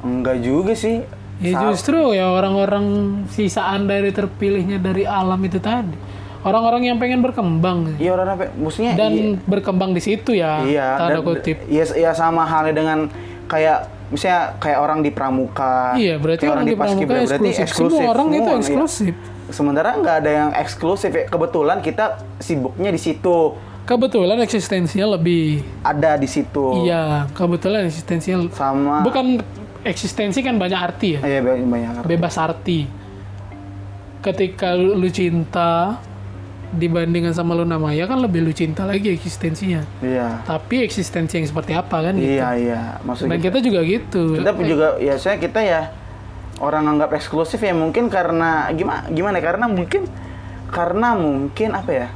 [0.00, 1.06] enggak juga sih.
[1.38, 2.86] Ya Sa- justru ya orang-orang
[3.30, 5.94] sisaan dari terpilihnya dari alam itu tadi.
[6.42, 7.94] Orang-orang yang pengen berkembang.
[7.94, 8.50] Iya orang apa?
[8.52, 12.74] Maksudnya dan iya, berkembang di situ ya iya tanda dan- kutip Iya ya sama halnya
[12.74, 12.98] dengan
[13.46, 15.92] kayak misalnya kayak orang di pramuka.
[15.94, 17.64] iya berarti kayak orang di pramuka berarti eksklusif.
[17.64, 17.98] eksklusif.
[18.00, 18.58] semua orang itu semua, iya.
[18.60, 19.14] eksklusif
[19.48, 21.24] Sementara nggak ada yang eksklusif ya.
[21.24, 23.56] Kebetulan kita sibuknya di situ.
[23.88, 26.84] kebetulan eksistensinya lebih Ada di situ.
[26.84, 29.40] iya kebetulan eksistensinya Sama bukan
[29.80, 31.92] eksistensi kan banyak arti ya Iya banyak banyak.
[32.04, 32.84] bebas arti
[34.20, 35.96] ketika lu, lu cinta
[36.70, 40.44] dibandingkan sama lu namanya kan lebih lu cinta lagi eksistensinya Iya.
[40.44, 42.80] tapi eksistensi yang seperti apa kan gitu Iya iya.
[43.00, 45.82] Maksudnya dan kita juga gitu kita pun juga ya saya kita ya
[46.58, 49.44] orang anggap eksklusif ya mungkin karena gimana gimana ya?
[49.46, 50.02] karena mungkin
[50.68, 52.08] karena mungkin apa ya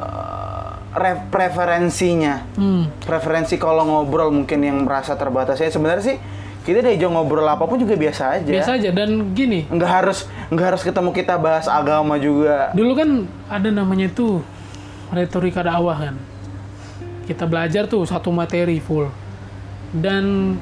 [0.00, 3.04] eh, re- preferensinya hmm.
[3.04, 6.18] preferensi kalau ngobrol mungkin yang merasa terbatas ya sebenarnya sih
[6.64, 10.66] kita diajak ngobrol apa pun juga biasa aja biasa aja dan gini nggak harus nggak
[10.72, 13.08] harus ketemu kita bahas agama juga Dulu kan
[13.52, 14.40] ada namanya tuh
[15.12, 16.16] retorika dakwah kan.
[17.24, 19.08] Kita belajar tuh satu materi full.
[19.94, 20.56] Dan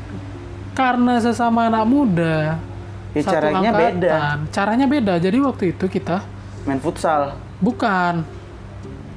[0.76, 2.60] karena sesama anak muda,
[3.12, 4.08] Ya, satu caranya beda.
[4.08, 5.14] angkatan, Caranya beda.
[5.20, 6.24] Jadi waktu itu kita
[6.62, 8.22] main futsal bukan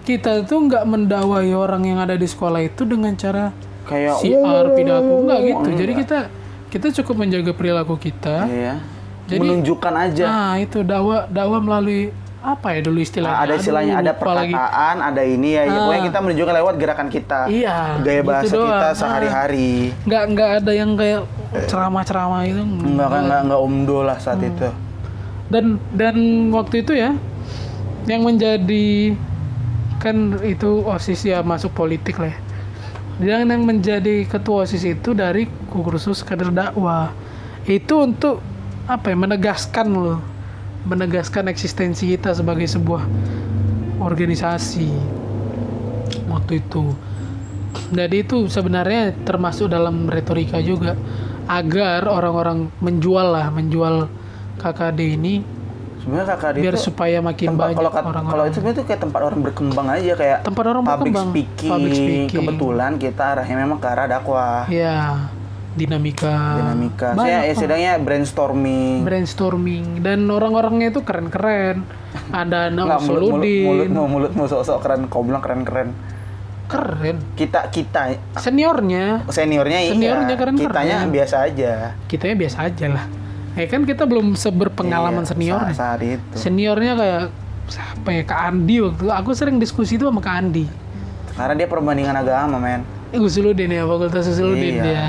[0.01, 3.53] kita tuh nggak mendakwai orang yang ada di sekolah itu dengan cara
[3.85, 5.57] kayak siar pidato nggak gitu.
[5.61, 5.77] enggak.
[5.77, 6.19] Jadi kita
[6.67, 8.45] kita cukup menjaga perilaku kita.
[8.45, 8.81] iya
[9.25, 13.41] Jadi- menunjukkan aja Nah, itu dakwah dakwah melalui apa ya dulu istilahnya?
[13.41, 14.53] ada istilahnya Aduh, ada lupa lagi.
[14.53, 15.77] perkataan ada ini ya, ya Ah.
[15.79, 18.69] pokoknya kita menunjukkan lewat gerakan kita Iya, gaya gitu bahasa doang.
[18.69, 18.93] kita Ah.
[18.95, 19.73] sehari-hari
[20.03, 21.21] nggak nggak ada yang kayak
[21.63, 24.49] ceramah-ceramah itu enggak kan enggak enggak umdo lah saat Hmm.
[24.51, 24.69] itu
[25.47, 26.15] dan dan
[26.51, 27.11] waktu itu ya
[28.05, 29.17] yang menjadi
[29.97, 32.37] kan itu osis ya masuk politik lah ya.
[33.15, 37.15] Dan yang menjadi ketua osis itu dari kursus kader dakwah.
[37.63, 38.43] Itu untuk
[38.91, 40.19] apa ya menegaskan loh.
[40.85, 43.07] Menegaskan eksistensi kita sebagai sebuah
[44.03, 44.91] organisasi.
[46.27, 46.91] Waktu itu.
[47.95, 50.99] Jadi itu sebenarnya termasuk dalam retorika juga.
[51.47, 54.11] Agar orang-orang menjual lah menjual
[54.59, 55.54] KKD ini
[56.05, 58.23] sebenarnya kakak biar itu supaya makin tempat banyak kalau orang-orang.
[58.29, 61.27] kalau itu sebenarnya tuh kayak tempat orang berkembang aja kayak tempat orang public berkembang.
[61.33, 61.71] speaking.
[61.73, 62.37] public speaking.
[62.45, 64.63] kebetulan kita arahnya memang ke arah dakwah.
[64.69, 65.01] Ya
[65.75, 66.37] dinamika.
[66.55, 67.07] Dinamika.
[67.19, 69.03] Banyak saya ya setidaknya brainstorming.
[69.03, 69.85] Brainstorming.
[69.99, 71.83] Dan orang-orangnya itu keren-keren.
[72.31, 75.91] Ada anak Nggak, mulut, mulut, mulutmu mulutmu sok-sok keren kau bilang keren-keren.
[76.71, 77.17] Keren.
[77.35, 78.15] Kita kita.
[78.39, 79.27] Seniornya.
[79.27, 79.91] Seniornya iya.
[79.91, 80.71] Seniornya keren-keren.
[80.71, 81.73] kitanya biasa aja.
[82.07, 83.05] Kitanya biasa aja lah
[83.55, 86.35] ya kan kita belum seberpengalaman Iya, senior saat, saat itu.
[86.35, 87.21] Seniornya kayak
[87.65, 88.23] siapa ya?
[88.27, 90.65] Kak Andi waktu aku sering diskusi itu sama Kak Andi.
[91.35, 92.83] Karena dia perbandingan agama men.
[93.11, 94.83] Eh, Usuludin ya fakultas Usuludin Iya.
[94.83, 95.05] dia.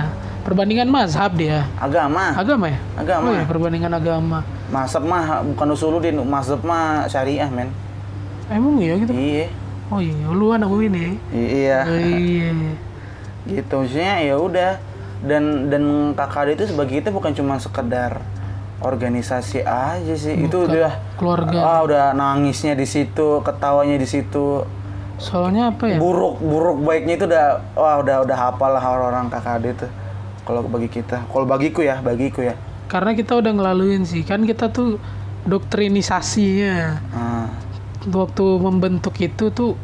[0.47, 1.67] Perbandingan mazhab dia.
[1.75, 2.31] Agama.
[2.39, 2.79] Agama ya?
[2.95, 3.27] Agama.
[3.27, 4.47] Oh ya perbandingan agama.
[4.71, 7.71] Mazhab mah bukan usuludin, mazhab mah syariah, men.
[8.47, 9.11] emang iya gitu?
[9.11, 9.51] Iya.
[9.91, 11.19] oh iya lu anak gue ini.
[11.35, 11.79] Iya.
[11.83, 12.51] oh, iya.
[13.51, 14.71] Gitu maksudnya ya udah
[15.23, 15.83] dan dan
[16.13, 18.21] KKD itu sebagai kita bukan cuma sekedar
[18.79, 20.37] organisasi aja sih.
[20.37, 20.69] Itu Bukan.
[20.69, 24.67] udah keluarga ah udah nangisnya di situ, ketawanya di situ.
[25.17, 29.65] soalnya apa ya Buruk buruk baiknya itu udah wah udah udah hafal lah orang-orang KKD
[29.73, 29.89] itu.
[30.45, 32.53] Kalau bagi kita, kalau bagiku ya, bagiku ya.
[32.87, 35.01] karena kita udah ngelaluin sih kan kita tuh
[35.43, 37.49] doktrinisasinya Ah.
[38.07, 39.75] waktu membentuk itu tuh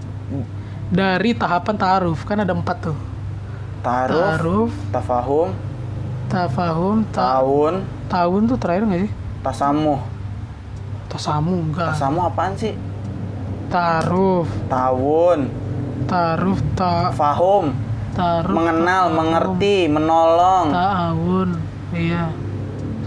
[0.87, 2.97] dari tahapan ta'aruf kan ada empat tuh
[3.83, 4.73] Taruh, ta'aruf.
[4.95, 5.49] Tafahum,
[6.31, 9.13] tafahum ta tahun, tahun tuh terakhir nggak sih?
[9.43, 10.01] Tasamuh.
[11.11, 11.93] tasamu enggak.
[11.93, 12.73] Tasamuh apaan sih?
[13.69, 14.47] ta'aruf.
[14.71, 15.39] Tahun,
[16.07, 17.75] ta'aruf ta fahum,
[18.15, 21.51] ta'aruf mengenal, ta'awun, mengerti, menolong, ta'awun
[21.97, 22.31] iya.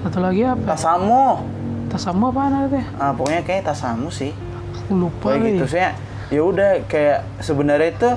[0.03, 0.76] Satu lagi apa?
[0.76, 1.38] Tasamuh,
[1.89, 2.81] tasamu apa nanti?
[2.99, 4.35] Ah, pokoknya kayak tasamu sih.
[4.85, 5.97] Aku lupa kayak gitu saya
[6.30, 8.10] ya udah kayak sebenarnya itu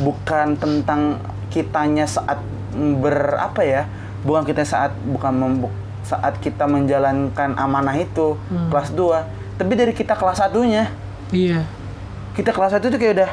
[0.00, 1.18] bukan tentang
[1.50, 2.38] kitanya saat
[2.72, 3.82] ber apa ya
[4.20, 8.68] bukan kita saat bukan membu- saat kita menjalankan amanah itu Hmm.
[8.68, 10.88] kelas 2 tapi dari kita kelas satunya
[11.28, 11.66] Iya.
[12.32, 13.30] kita kelas satu tuh kayak udah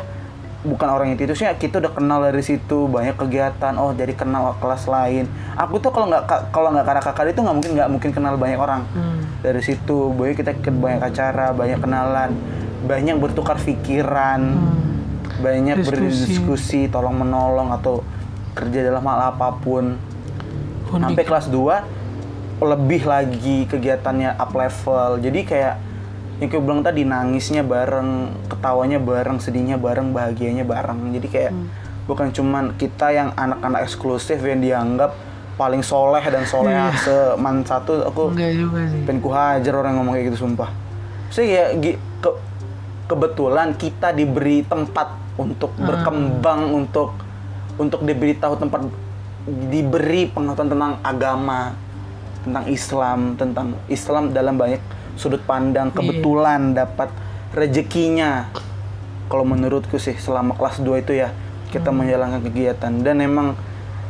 [0.60, 4.52] bukan orang itu itu sih kita udah kenal dari situ banyak kegiatan oh jadi kenal
[4.58, 5.24] kelas lain
[5.54, 8.34] aku tuh kalau nggak ka- kalau nggak karena kakak itu nggak mungkin nggak mungkin kenal
[8.36, 9.22] banyak orang Hmm.
[9.40, 12.32] dari situ boy kita ikut banyak acara banyak kenalan
[12.84, 15.07] banyak bertukar pikiran Hmm.
[15.38, 15.88] Banyak Diskusi.
[15.88, 18.02] berdiskusi tolong menolong atau
[18.52, 19.96] kerja dalam hal apa pun
[20.88, 21.98] sampai kelas 2
[22.60, 25.76] lebih lagi kegiatannya up level jadi kayak
[26.38, 28.10] yang gue bilang tadi nangisnya bareng
[28.48, 31.70] ketawanya bareng sedihnya bareng bahagianya bareng jadi kayak Hmm.
[32.08, 35.14] bukan cuman kita yang anak-anak eksklusif yang dianggap
[35.54, 39.02] paling soleh dan soleh seman satu aku Enggak juga sih.
[39.04, 40.70] pengen ku hajar orang yang ngomong kayak gitu sumpah
[41.28, 42.40] saya ya ke-
[43.08, 47.14] kebetulan kita diberi tempat untuk berkembang untuk
[47.78, 48.90] untuk diberitahu tempat
[49.72, 51.62] diberi pengetahuan tentang agama
[52.44, 54.82] tentang Islam tentang Islam dalam banyak
[55.16, 57.14] sudut pandang kebetulan dapat
[57.56, 58.50] rezekinya
[59.28, 61.32] kalau menurutku sih selama kelas 2 itu ya
[61.72, 63.56] kita menjalankan kegiatan dan emang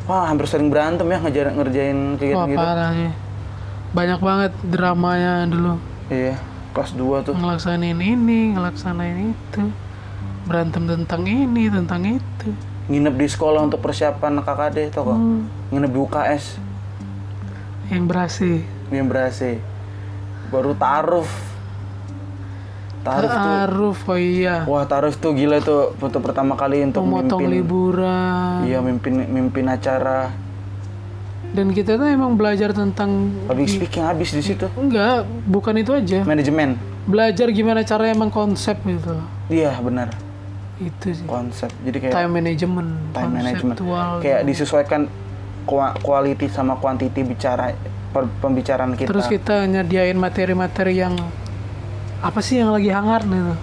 [0.08, 3.12] wah hampir sering berantem ya ngejar ngerjain Wah kegiatan gitu parah sih.
[3.88, 5.74] Banyak banget dramanya dulu.
[6.12, 6.36] Iya,
[6.76, 7.34] kelas 2 tuh.
[7.36, 9.62] Ngelaksanain ini, ngelaksanain itu.
[10.48, 12.50] Berantem tentang ini, tentang itu.
[12.88, 15.20] Nginep di sekolah untuk persiapan KKD tau kok.
[15.20, 15.44] Hmm.
[15.70, 16.44] Nginep di UKS
[17.88, 18.56] Yang berhasil.
[18.88, 19.60] yang berhasil.
[20.48, 21.28] Baru taruh.
[23.04, 23.40] Taruh tuh.
[23.40, 24.64] Taaruf, oh iya.
[24.64, 27.52] Wah, taruh tuh gila tuh untuk pertama kali untuk Memotong mimpin.
[27.54, 28.64] liburan.
[28.64, 30.32] Iya, mimpin mimpin acara.
[31.48, 34.68] Dan kita tuh emang belajar tentang Public speaking habis di situ.
[34.76, 36.24] enggak, bukan itu aja.
[36.24, 36.76] Manajemen.
[37.04, 39.16] Belajar gimana cara emang konsep gitu.
[39.48, 40.12] Iya, benar.
[40.78, 41.26] Itu sih.
[41.26, 41.74] Konsep.
[41.82, 43.78] Jadi kayak Time management, time management.
[44.22, 45.02] Kayak disesuaikan
[45.64, 47.74] kua- quality sama quantity bicara
[48.08, 49.10] per- pembicaraan kita.
[49.10, 51.18] Terus kita nyediain materi-materi yang
[52.18, 53.54] apa sih yang lagi hangat gitu.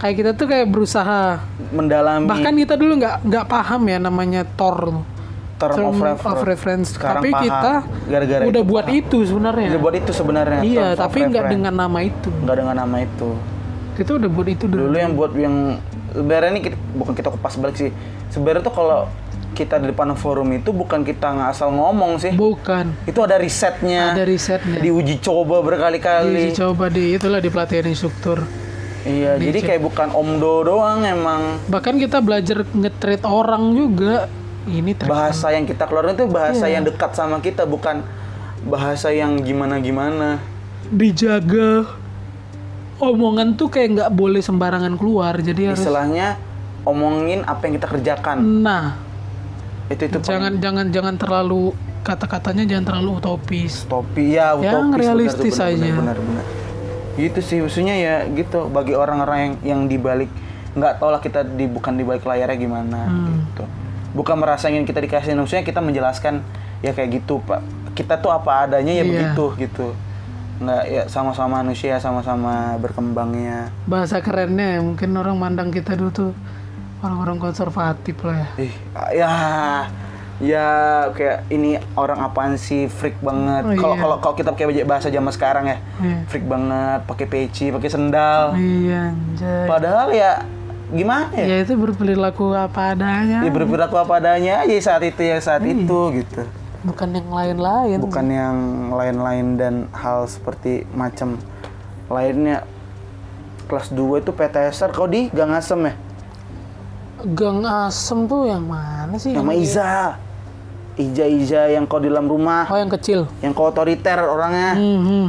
[0.00, 1.44] Kayak kita tuh kayak berusaha.
[1.70, 5.04] mendalami Bahkan kita dulu nggak nggak paham ya namanya Tor
[5.60, 6.86] term, Term of, refer- of reference.
[6.96, 7.44] Sekarang Tapi paham.
[7.44, 7.72] kita
[8.08, 8.98] gara-gara udah itu buat paham.
[8.98, 9.68] itu sebenarnya.
[9.68, 10.60] Udah buat itu sebenarnya.
[10.64, 12.28] Iya, tapi nggak dengan nama itu.
[12.32, 13.28] nggak dengan nama itu.
[13.92, 14.80] Kita udah buat itu dulu.
[14.88, 15.56] Dulu yang buat yang
[16.12, 17.90] sebenarnya ini kita- bukan kita kupas balik sih.
[18.28, 19.06] Sebenarnya tuh kalau
[19.50, 22.32] kita di depan forum itu bukan kita nggak asal ngomong sih.
[22.32, 22.94] Bukan.
[23.04, 24.14] Itu ada risetnya.
[24.14, 24.78] Ada risetnya.
[24.78, 26.48] Diuji coba berkali-kali.
[26.48, 28.46] Diuji coba di itulah di pelatihan instruktur.
[29.00, 31.56] Iya, jadi kayak bukan omdo doang emang.
[31.66, 34.28] Bahkan kita belajar nge-treat orang juga.
[34.68, 36.76] Ini treat Bahasa yang kita keluarin itu bahasa Iya.
[36.76, 38.04] yang dekat sama kita, bukan
[38.62, 40.40] bahasa yang gimana-gimana.
[40.90, 41.99] dijaga.
[43.00, 45.34] Omongan tuh kayak nggak boleh sembarangan keluar.
[45.34, 46.36] Jadi harus Istilahnya
[46.82, 48.36] omongin apa yang kita kerjakan.
[48.60, 48.96] Nah,
[49.86, 53.84] Itu itu jangan jangan jangan terlalu kata-katanya jangan terlalu utopis.
[53.84, 55.80] topi ya Yang utopis realistis benar, benar, aja.
[55.82, 56.44] benar, benar, benar.
[57.12, 60.30] gitu sih maksudnya ya gitu bagi orang-orang yang yang dibalik
[60.72, 63.44] nggak tau lah kita di bukan di balik layarnya gimana Hmm.
[63.44, 63.64] gitu
[64.12, 66.40] bukan merasa ingin kita dikasih maksudnya kita menjelaskan
[66.78, 67.60] ya kayak gitu pak
[67.92, 69.10] kita tuh apa adanya ya Iya.
[69.34, 69.86] begitu gitu
[70.60, 76.32] nggak ya sama-sama manusia sama-sama berkembangnya Bahasa kerennya ya, mungkin orang mandang kita dulu tuh
[77.00, 78.48] orang-orang konservatif lah ya.
[78.60, 78.74] ih
[79.10, 79.32] ya
[80.38, 80.66] ya
[81.10, 84.00] kayak ini orang apaan sih freak banget Oh, kalau iya.
[84.00, 86.18] kalau kalau kita pakai bahasa zaman sekarang ya Iya.
[86.26, 89.64] freak banget pakai peci pakai sendal Iya, anjay.
[89.64, 90.44] padahal ya
[90.90, 93.40] gimana ya Ya itu berperilaku apa adanya.
[93.40, 95.72] ya berperilaku apa adanya aja saat itu ya saat Iya.
[95.78, 96.42] itu gitu
[96.80, 97.98] Bukan yang lain-lain.
[98.00, 98.56] bukan yang
[98.90, 101.36] lain-lain dan hal seperti macam
[102.06, 102.64] lainnya
[103.66, 105.94] kelas 2 itu PTSR kau di Gang Asem ya
[107.22, 109.30] Gang Asem tuh yang mana sih?
[109.30, 110.16] sama Iza
[110.96, 113.28] Ija Ija yang kau di dalam rumah Oh, yang kecil.
[113.38, 115.26] yang kau otoriter orangnya Hmm, hmm.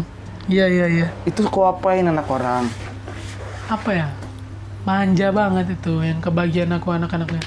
[0.47, 1.07] Iya, iya, iya.
[1.23, 2.65] itu kau apain anak orang
[3.67, 4.07] Apa ya?
[4.81, 7.43] Manja banget itu yang kebagian aku anak-anaknya.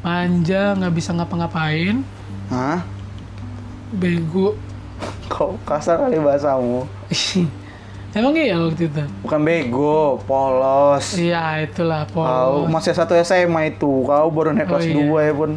[0.00, 2.00] Manja, nggak bisa ngapa-ngapain.
[2.48, 2.80] Hah?
[3.90, 4.54] Bego.
[5.26, 6.86] kau kasar kali bahasamu
[8.14, 9.02] Emang iya waktu itu?
[9.20, 12.70] bukan bego polos Iya, itulah kau polos.
[12.70, 14.94] masih satu SMA itu kau baru naik Oh, kelas iya.
[15.02, 15.50] 2 ya pun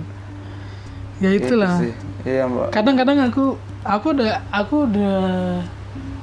[1.18, 1.72] Ya itulah.
[1.72, 1.94] Itu sih.
[2.26, 5.18] iya mbak Kadang-kadang aku aku udah aku udah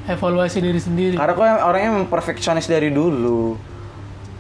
[0.05, 1.15] evaluasi diri sendiri.
[1.15, 3.57] Karena kok orangnya perfeksionis dari dulu.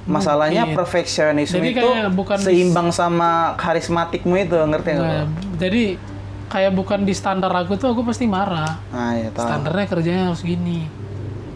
[0.04, 0.76] Masalahnya Mungkin.
[0.76, 5.08] perfeksionisme Jadi itu bukan seimbang sama karismatikmu itu, ngerti nggak?
[5.08, 5.24] Nah,
[5.56, 5.96] jadi
[6.52, 8.80] kayak bukan di standar aku tuh aku pasti marah.
[8.92, 9.46] Nah, ya tahu.
[9.48, 11.04] Standarnya kerjanya harus gini.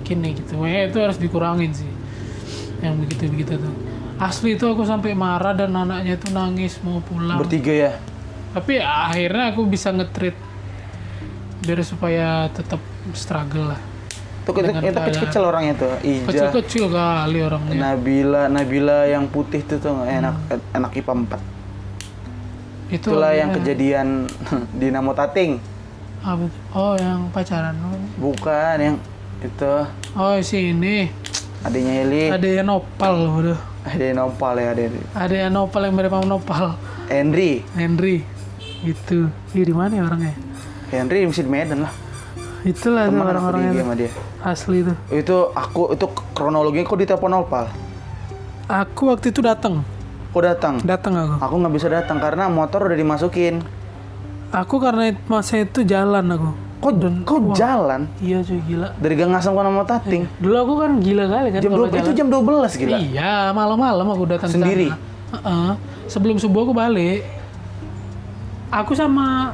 [0.09, 1.98] nih gitu Makanya itu harus dikurangin sih
[2.82, 3.74] yang begitu begitu tuh
[4.19, 7.93] asli itu aku sampai marah dan anaknya itu nangis mau pulang Bertiga ya.
[8.55, 10.35] tapi akhirnya aku bisa nge-treat
[11.66, 12.78] biar supaya tetap
[13.15, 13.81] struggle lah
[14.48, 15.93] Tuh itu, Dengan itu kecil-kecil orangnya tuh.
[16.01, 20.40] Ija, kecil-kecil kali orangnya Nabila, Nabila yang putih tuh tuh enak
[20.73, 21.57] enak IPA 4.
[22.89, 24.09] Itu Itulah yang orangnya- kejadian
[24.81, 25.60] Dinamo Tating.
[26.19, 26.51] tuh?
[26.73, 27.77] oh yang pacaran
[28.16, 28.97] Bukan yang
[29.39, 29.74] itu
[30.12, 31.12] oh si ini
[31.60, 32.23] adiknya Heli.
[32.28, 34.82] ada yang nopal udah Ada yang nopal ya, ada
[35.15, 36.74] ada yang nopal yang mirip nopal
[37.06, 37.62] Henry.
[37.73, 38.27] Henry
[38.81, 40.35] itu Ih, di mana ya orangnya
[40.89, 41.93] Henry mesti di Medan lah.
[42.60, 43.32] itulah Teman di
[43.70, 43.81] tuh.
[43.81, 44.10] sama dia.
[44.40, 47.65] asli tuh Itu aku itu kronologinya kok ditelepon Opal.
[48.66, 49.86] aku waktu itu datang
[50.29, 50.75] Kok datang?
[50.81, 53.65] datang aku Aku nggak bisa datang karena motor udah dimasukin.
[54.49, 56.93] aku karena masa itu jalan aku Kok
[57.27, 60.23] kok jalan iya cuy gila dari Gang Asam ke Nama Tating?
[60.39, 62.45] dulu aku kan gila kali kan Jam 12 itu jam 12
[62.77, 62.97] gila.
[62.99, 64.87] iya malam-malam aku datang Sendiri?
[64.87, 65.01] sana.
[65.35, 65.71] Heeh.
[66.07, 67.27] sebelum subuh aku balik
[68.71, 69.53] aku sama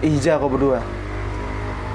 [0.00, 0.80] Ija kok berdua.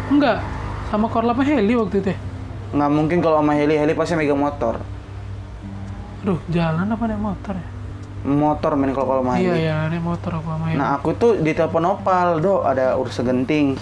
[0.07, 0.43] enggak
[0.87, 2.19] sama korlapnya Heli waktu itu ya
[2.67, 4.75] Nggak mungkin kalau sama Heli, Heli pasti megang motor.
[6.19, 7.67] aduh jalan apa naik motor ya
[8.27, 11.87] Motor main kalau kalau sama iya iya naik motor aku Heli Nah aku tuh ditelepon
[11.87, 13.79] Opal, do ada urusan genting.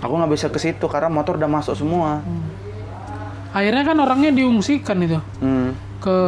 [0.00, 2.24] Aku nggak bisa ke situ karena motor udah masuk semua.
[3.54, 5.20] akhirnya kan orangnya diungsikan itu.
[5.38, 5.76] Hmm.
[6.02, 6.18] ke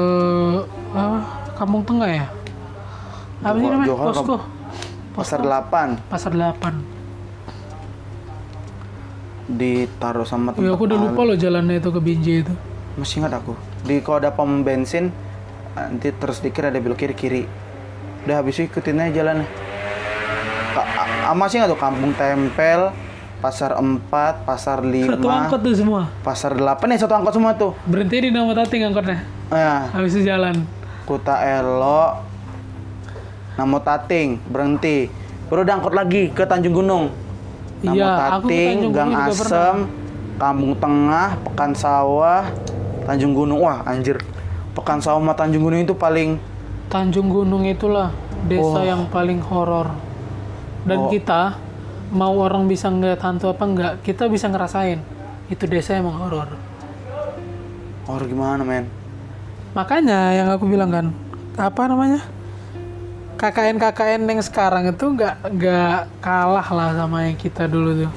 [0.97, 1.21] apa,
[1.57, 2.27] Kampung Tengah ya?
[3.45, 3.89] Apa sih namanya?
[3.89, 4.37] Johor, posko.
[5.17, 6.97] Pasar 8 pasar 8
[9.47, 12.55] ditaruh sama ya tempat aku udah lupa loh jalannya itu ke Binjai itu.
[13.01, 13.57] Masih ingat aku.
[13.87, 15.09] Di kalau ada pom bensin
[15.77, 17.43] nanti terus dikir ada belok kiri kiri.
[18.25, 19.47] Udah habis itu ikutin aja jalannya.
[20.73, 22.91] Ka- a- a- masih nggak tuh Kampung Tempel,
[23.37, 24.09] Pasar 4,
[24.43, 27.77] Pasar 5, satu angkot tuh semua Pasar 8 nih satu angkot semua tuh.
[27.85, 30.65] berhenti di nama tating angkotnya Nah, habis itu jalan
[31.05, 32.19] Kuta Elo,
[33.55, 35.07] Namo Tating, berhenti.
[35.47, 37.15] Baru udah angkot lagi ke Tanjung Gunung.
[37.81, 38.11] Namo Iya,
[38.43, 39.77] Tating, Gang Gunung Asem,
[40.35, 42.51] Kampung Tengah, Pekan Sawah,
[43.07, 43.63] Tanjung Gunung.
[43.63, 44.19] Wah, anjir.
[44.77, 46.37] Pekan Sawah sama Tanjung Gunung itu paling
[46.87, 48.13] Tanjung Gunung itulah
[48.45, 48.85] desa Oh.
[48.85, 49.89] yang paling horor
[50.85, 51.11] dan Oh.
[51.11, 51.57] kita
[52.13, 55.01] mau orang bisa ngeliat hantu apa enggak kita bisa ngerasain
[55.49, 56.47] itu desa emang horor
[58.07, 58.87] oh gimana, men?
[59.75, 61.07] makanya yang aku bilang kan
[61.57, 62.21] apa namanya
[63.37, 68.13] KKN KKN yang sekarang itu nggak nggak kalah lah sama yang kita dulu tuh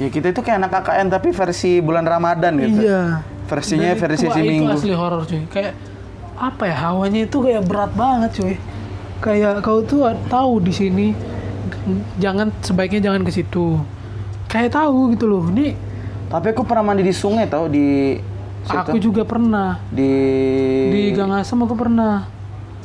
[0.00, 2.80] Ya kita itu kayak anak KKN tapi versi bulan Ramadan gitu.
[2.80, 3.20] iya
[3.50, 4.70] Versinya Dan versi itu, si itu Minggu.
[4.70, 5.74] asli horor cuy kayak
[6.38, 8.54] apa ya hawanya itu kayak berat banget cuy
[9.18, 11.06] kayak kau tuh tahu di sini
[12.16, 13.76] jangan sebaiknya jangan ke situ
[14.46, 15.74] kayak tahu gitu loh ini
[16.26, 18.14] Tapi aku pernah mandi di sungai tau di
[18.62, 18.78] situ.
[18.78, 20.12] aku juga pernah di
[20.88, 22.30] di Gang Asem aku pernah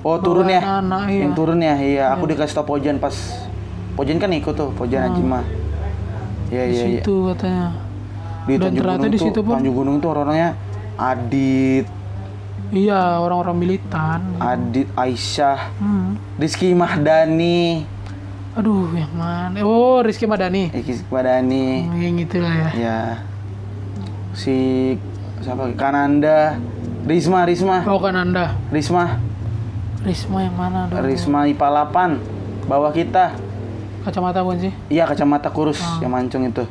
[0.02, 0.62] Oh turun ya?
[0.62, 1.22] anak-anak, iya.
[1.26, 1.76] Yang turun ya?
[1.76, 3.14] Iya, aku dikasih tau Pojan pas
[3.94, 5.42] Pojan kan ikut tuh, Pojan Ajima.
[6.48, 7.02] Iya di iya iya.
[7.02, 7.74] situ katanya
[8.46, 10.50] Di Dan Tanjung ternyata Gunung di tuh, situ pun- Tanjung Gunung tuh orangnya
[10.96, 11.86] Adit,
[12.72, 14.22] iya orang-orang militan.
[14.38, 16.40] Adit Aisyah, hmm.
[16.40, 17.84] Rizky Mahdani,
[18.54, 19.60] aduh yang mana?
[19.60, 22.70] Oh Rizky Madani Rizky Mahdani, yang itulah ya.
[22.72, 23.00] Ya
[24.32, 24.56] si
[25.40, 25.68] siapa?
[25.74, 26.56] Kananda,
[27.04, 29.20] Risma, Risma, oh kan anda Risma,
[30.02, 31.04] Risma yang mana aduh.
[31.04, 32.24] Risma IPA 8
[32.66, 33.36] bawah kita.
[34.02, 34.74] kacamata bukan sih.
[34.88, 35.98] Iya kacamata kurus Ah.
[36.00, 36.62] yang mancung itu.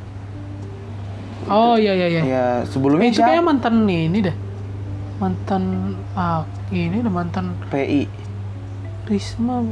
[1.46, 3.30] Oh iya iya iya Ya sebelumnya Eh, itu siapa?
[3.30, 4.36] kayak mantan ini dah
[5.16, 5.62] mantan
[6.12, 8.10] ah ini dah mantan PI.
[9.04, 9.62] Risma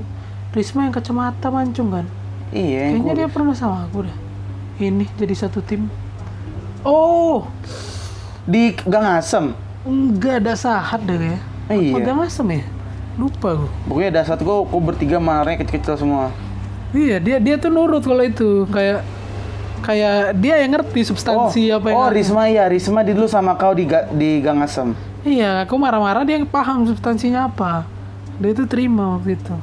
[0.50, 2.06] Risma yang kacamata mancung kan
[2.48, 4.16] Iya, kayaknya dia pernah sama aku dah
[4.78, 5.88] ini jadi satu tim
[6.82, 7.48] oh
[8.42, 9.56] di Gang Asem.
[9.82, 11.38] enggak ada sahat deh ya
[11.68, 11.94] Iya.
[11.94, 12.64] Pegang asem ya
[13.14, 16.28] lupa gue Pokoknya ada satu kok, kok bertiga marahnya kecil-kecil semua.
[16.92, 19.00] iya dia dia tuh nurut kalau itu kayak
[19.82, 22.14] kayak dia yang ngerti substansi apa yang oh ada.
[22.14, 24.94] Risma ya, Risma di dulu sama kau di ga- di Gang Asem.
[25.22, 27.82] iya aku marah-marah dia paham substansinya apa
[28.36, 29.54] dia itu terima waktu itu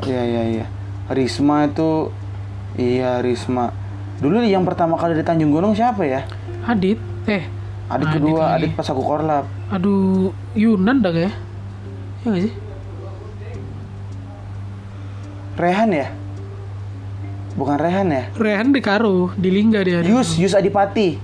[0.00, 0.66] Iya iya iya.
[1.08, 2.14] Risma itu
[2.76, 3.74] iya Risma.
[4.16, 6.22] Dulu yang pertama kali di Tanjung Gunung siapa ya?
[6.62, 7.44] Adit eh
[7.88, 8.54] Adit Adit kedua, lagi.
[8.62, 9.44] Adit pas aku korlap.
[9.68, 11.32] aduh Yunan dah ya
[12.22, 12.54] nggak sih
[15.56, 16.06] Rehan ya?
[17.58, 18.22] Bukan Rehan ya?
[18.32, 21.18] Rehan di Karo di Lingga dia Yus, Yus Adipati.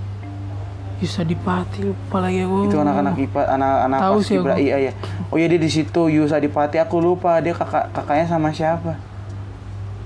[0.95, 4.93] bisa dipati lupa lagi aku Itu anak-anak IPA, anak-anak Tahu pas sih Ibra iya iya.
[5.29, 8.99] Oh iya dia di situ Yus Adipati aku lupa dia kakak kakaknya sama siapa?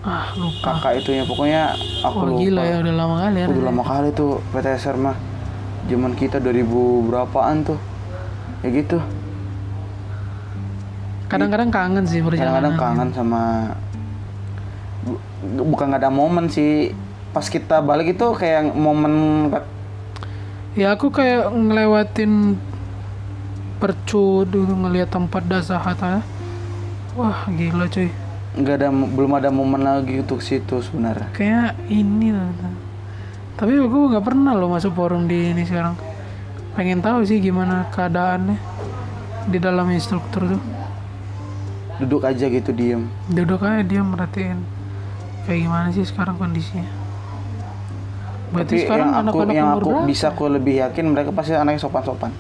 [0.01, 1.63] ah lupa Kakak itu ya pokoknya
[2.01, 2.41] aku wah lupa.
[2.41, 5.17] gila ya udah lama kali ya Udah lama kali tuh PTSR mah.
[5.87, 6.67] Zaman kita 2000
[7.05, 7.79] berapaan tuh?
[8.61, 8.99] Ya gitu.
[11.27, 12.75] Kadang-kadang kangen sih perjalanan.
[12.75, 13.43] Kadang-kadang kangen sama
[15.43, 16.93] bukan nggak ada momen sih.
[17.31, 19.47] Pas kita balik itu kayak momen
[20.79, 22.55] Ya aku kayak ngelewatin
[23.83, 26.23] percu dulu ngelihat tempat dasar hatta.
[27.19, 28.11] Wah gila cuy.
[28.59, 31.31] nggak ada belum ada momen lagi untuk situ sebenarnya.
[31.35, 32.51] Kayak ini loh.
[33.59, 35.99] Tapi aku nggak pernah loh masuk forum di ini sekarang.
[36.79, 38.59] Pengen tahu sih gimana keadaannya
[39.51, 40.63] di dalam instruktur tuh.
[41.99, 43.11] Duduk aja gitu diem.
[43.27, 44.78] Duduk aja dia merhatiin
[45.49, 46.85] kayak gimana sih sekarang kondisinya.
[48.49, 50.05] Berarti Tapi sekarang yang aku anak-anak yang aku berapa?
[50.05, 52.33] bisa aku lebih yakin mereka pasti anaknya sopan-sopan.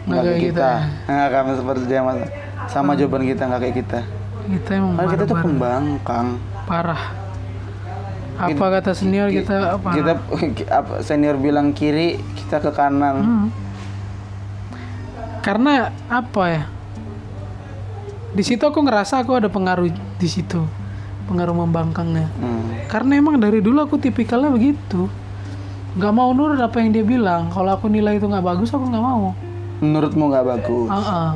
[0.00, 0.70] Nggak Nggak kayak kita.
[0.78, 1.08] kita.
[1.10, 2.18] Nah, kami seperti dia mas.
[2.66, 4.00] Sama jawaban kita nggak kayak kita.
[4.48, 6.26] Kita emang Kan kita tuh pembangkang.
[6.64, 7.02] parah.
[8.40, 9.90] Apa kata senior kita apa?
[9.92, 10.12] Kita
[10.80, 13.16] apa, senior bilang kiri, kita ke kanan.
[13.20, 13.46] Hmm.
[15.40, 16.62] Karena apa ya?
[18.30, 20.62] Di situ aku ngerasa aku ada pengaruh di situ.
[21.30, 22.26] Pengaruh membangkangnya.
[22.42, 22.90] Hmm.
[22.90, 25.06] Karena emang dari dulu aku tipikalnya begitu.
[25.94, 27.54] Nggak mau nurut apa yang dia bilang.
[27.54, 29.30] Kalau aku nilai itu nggak bagus, aku nggak mau.
[29.78, 30.90] Menurutmu nggak bagus?
[30.90, 31.30] Ah, ah.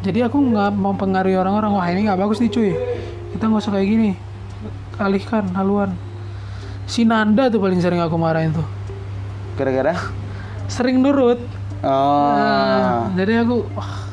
[0.00, 1.76] Jadi aku nggak mempengaruhi orang-orang.
[1.76, 2.72] Wah ini nggak bagus nih cuy.
[3.36, 4.10] Kita nggak usah kayak gini.
[4.96, 5.92] Alihkan haluan.
[6.88, 8.66] Si Nanda tuh paling sering aku marahin tuh.
[9.60, 9.92] Gara-gara?
[10.72, 11.40] Sering nurut.
[11.84, 12.32] Oh.
[12.32, 14.08] Nah, jadi aku wah,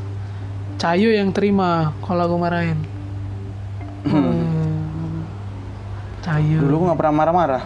[0.75, 2.79] Cayu yang terima kalau aku marahin.
[4.03, 4.60] Hmm.
[6.21, 6.61] Cayu.
[6.61, 7.63] Dulu aku nggak pernah marah-marah.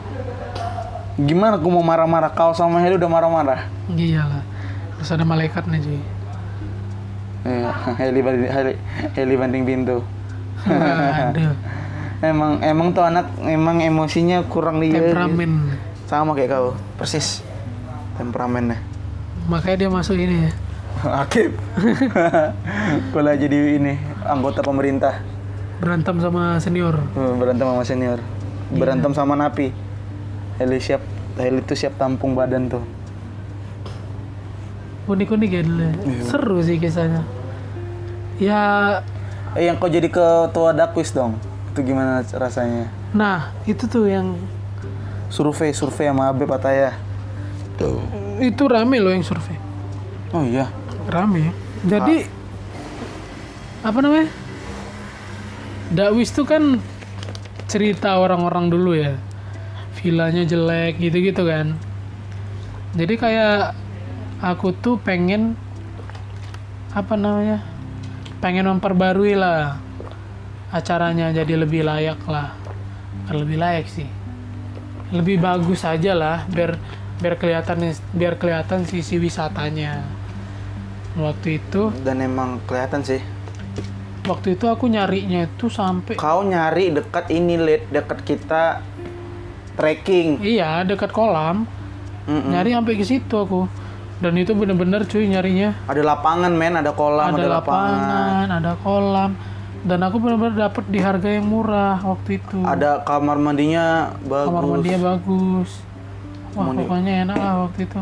[1.20, 2.32] Gimana aku mau marah-marah?
[2.32, 3.68] Kau sama Heli udah marah-marah.
[3.92, 4.44] Iyalah.
[5.00, 6.00] Terus ada malaikatnya cuy.
[7.46, 8.74] Iya, Heli banding, Heli,
[9.16, 9.98] Heli banding pintu.
[10.66, 11.54] Aduh.
[12.24, 14.98] Emang emang tuh anak emang emosinya kurang dia.
[14.98, 15.76] Temperamen.
[16.08, 17.44] Sama kayak kau, persis.
[18.16, 18.80] Temperamennya.
[19.52, 20.52] Makanya dia masuk ini ya.
[21.28, 21.54] Akib.
[23.12, 25.22] Kalau jadi ini anggota pemerintah
[25.76, 26.96] Berantem sama senior.
[27.20, 28.20] Hmm, berantem sama senior,
[28.74, 29.70] berantem sama napi.
[30.58, 31.04] Heli siap,
[31.36, 32.84] Heli itu siap tampung badan tuh.
[35.06, 35.84] Unik-unik ya dulu.
[35.84, 35.94] ya.
[36.02, 36.24] Iya.
[36.26, 37.22] Seru sih kisahnya.
[38.42, 38.62] Ya,
[39.56, 41.40] Eh yang kau jadi ketua dakwis dong,
[41.72, 42.92] itu gimana rasanya?
[43.16, 44.36] nah itu tuh yang
[45.32, 47.00] Survei, survei sama Abe Pataya.
[47.80, 48.00] Tuh.
[48.44, 49.56] itu rame loh yang survei.
[50.36, 50.68] Oh iya.
[51.08, 51.56] Rame.
[51.88, 52.28] Jadi
[53.80, 54.28] apa namanya?
[55.92, 56.84] Dakwis tuh kan
[57.76, 59.20] cerita orang-orang dulu ya.
[60.00, 61.76] Vilanya jelek gitu-gitu kan.
[62.96, 63.76] Jadi kayak
[64.40, 65.60] aku tuh pengen
[66.96, 67.60] apa namanya?
[68.40, 69.76] Pengen memperbarui lah
[70.72, 72.56] acaranya jadi lebih layak lah.
[73.28, 74.08] Lebih layak sih.
[75.12, 76.80] Lebih bagus aja lah biar
[77.20, 80.00] biar kelihatan biar kelihatan sisi wisatanya.
[81.20, 83.35] Waktu itu Dan emang kelihatan sih.
[84.26, 88.82] Waktu itu aku nyarinya itu sampai Kau nyari dekat ini, Lid, dekat kita
[89.78, 90.42] trekking.
[90.42, 91.70] iya dekat kolam.
[92.26, 92.50] Mm-mm.
[92.50, 93.70] nyari sampai ke situ aku.
[94.18, 95.76] Dan itu bener-bener cuy nyarinya.
[95.86, 98.48] Ada lapangan, men, ada kolam, ada, lapangan.
[98.50, 99.38] ada kolam.
[99.86, 102.58] Dan aku bener-bener dapet di harga yang murah waktu itu.
[102.66, 104.50] Ada kamar mandinya bagus.
[104.50, 105.70] kamar mandinya bagus.
[106.56, 108.02] Wah pokoknya enak lah waktu itu.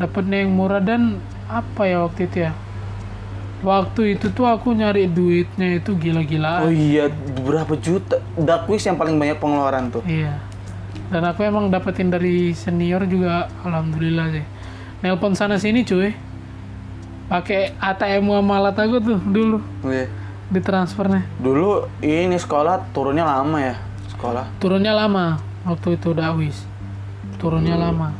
[0.00, 2.52] Dapetnya yang murah dan apa ya waktu itu ya
[3.58, 7.10] waktu itu tuh aku nyari duitnya itu gila-gilaan Oh iya,
[7.42, 8.22] berapa juta?
[8.34, 10.02] Dakwis yang paling banyak pengeluaran tuh.
[10.04, 10.38] Iya.
[11.08, 14.44] Dan aku emang dapetin dari senior juga alhamdulillah sih.
[15.00, 16.12] Nelpon sana sini cuy.
[17.28, 20.08] Pakai ATM muamalat aku tuh dulu Iya.
[20.48, 21.28] di transfernya.
[21.36, 23.76] Dulu ini sekolah turunnya lama ya,
[24.12, 24.48] sekolah.
[24.56, 26.64] Turunnya lama waktu itu dakwis.
[27.36, 28.12] Turunnya lama.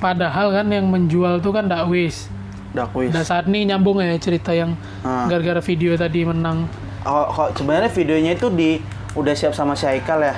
[0.00, 2.28] Padahal kan yang menjual tuh kan dakwis.
[2.74, 3.08] Dakwis.
[3.08, 5.30] Dan saat ini nyambung ya cerita yang Ah.
[5.30, 6.66] gara-gara video tadi menang.
[7.02, 8.82] Oh, kok sebenarnya videonya itu di
[9.14, 10.34] udah siap sama si Haikal ya.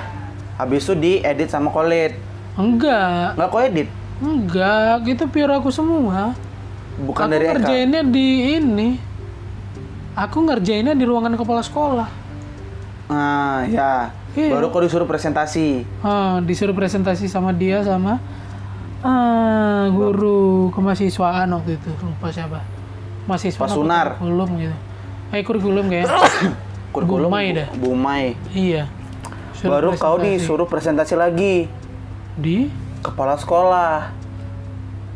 [0.55, 2.13] Habis itu diedit sama Kolit.
[2.53, 3.87] Enggak, Nggak kok edit.
[4.17, 6.33] enggak, itu biar aku semua.
[6.97, 7.53] Bukan aku dari Eka.
[7.55, 8.89] ngerjainnya di ini.
[10.13, 12.09] Aku ngerjainnya di ruangan kepala sekolah.
[13.07, 14.09] Nah, ya.
[14.33, 14.53] Iya.
[14.53, 15.85] Baru kau disuruh presentasi.
[16.01, 18.17] Ah, disuruh presentasi sama dia sama
[19.01, 20.39] ah, guru
[20.71, 22.59] kemahasiswaan waktu itu lupa siapa
[23.25, 24.07] mahasiswa Pak Sunar.
[24.15, 24.75] kurikulum gitu
[25.29, 26.07] eh kurikulum kayak
[26.87, 27.67] Kurikulum Bumai dah.
[27.75, 28.25] Bumai.
[28.49, 28.87] iya
[29.51, 30.39] Suruh Baru kau presentasi.
[30.39, 31.55] disuruh presentasi lagi.
[32.33, 34.13] di Kepala sekolah.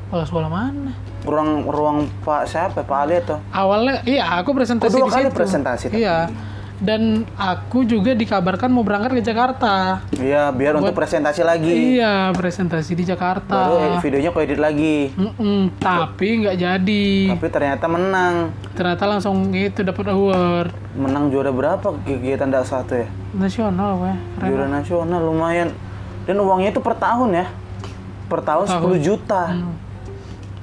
[0.05, 0.91] kepala sekolah mana
[1.21, 2.81] Ruang ruang Pak siapa?
[2.81, 3.37] Pak Ali atau?
[3.49, 5.37] awalnya iya aku presentasi Oh, dua di kali situ.
[5.37, 5.97] presentasi tapi.
[5.97, 6.27] iya
[6.81, 10.01] Dan aku juga dikabarkan mau berangkat ke Jakarta.
[10.17, 12.01] Iya, biar untuk presentasi lagi.
[12.01, 13.69] Iya, presentasi di Jakarta.
[13.69, 15.13] Baru eh, videonya aku edit lagi.
[15.13, 17.05] Mm-mm, tapi nggak jadi.
[17.37, 18.49] Tapi ternyata menang.
[18.73, 23.07] Ternyata langsung itu dapat award Menang juara berapa kegiatan dak satu ya?
[23.31, 24.17] nasional, weh.
[24.35, 24.49] Keren.
[24.49, 25.69] Juara nasional lumayan.
[26.25, 27.45] Dan uangnya itu per tahun ya.
[28.25, 29.53] Per tahun 10 juta.
[29.53, 29.77] Hmm.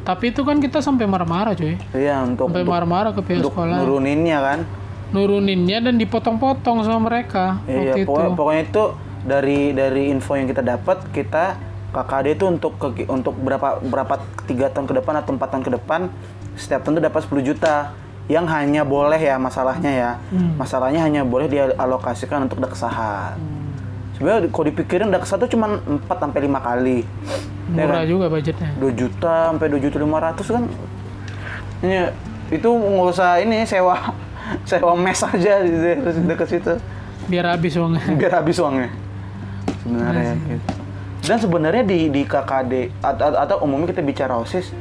[0.02, 1.78] Tapi itu kan kita sampai marah-marah, cuy.
[1.92, 3.76] Iya, untuk Sampai marah-marah ke pihak untuk sekolah.
[3.78, 4.60] nuruninnya kan.
[5.12, 8.09] Nuruninnya dan dipotong-potong sama mereka Iya, waktu itu.
[8.09, 8.85] pokoknya, pokoknya itu
[9.24, 11.56] dari dari info yang kita dapat, kita
[11.89, 14.14] KKD itu untuk ke, untuk berapa berapa
[14.44, 16.01] tiga tahun ke depan atau empat tahun ke depan
[16.55, 17.74] setiap tahun itu dapat 10 juta.
[18.28, 20.10] Yang hanya boleh ya masalahnya ya.
[20.28, 20.60] Hmm.
[20.60, 23.40] masalahnya hanya boleh dialokasikan untuk daksahan
[24.18, 27.06] sebenarnya kalau dipikirin daksa itu cuma 4 sampai lima kali.
[27.70, 28.74] Murah juga budgetnya.
[28.82, 30.64] 2 juta sampai 2 juta 500 kan.
[31.86, 31.98] Ini
[32.51, 33.94] itu nggak usah ini sewa
[34.68, 36.74] sewa mes aja di di dekat situ.
[37.28, 38.04] Biar habis uangnya.
[38.16, 38.90] biar habis uangnya.
[39.84, 40.68] Sebenarnya gitu.
[41.18, 44.72] dan sebenarnya di di KKD atau, atau- umumnya kita bicara osis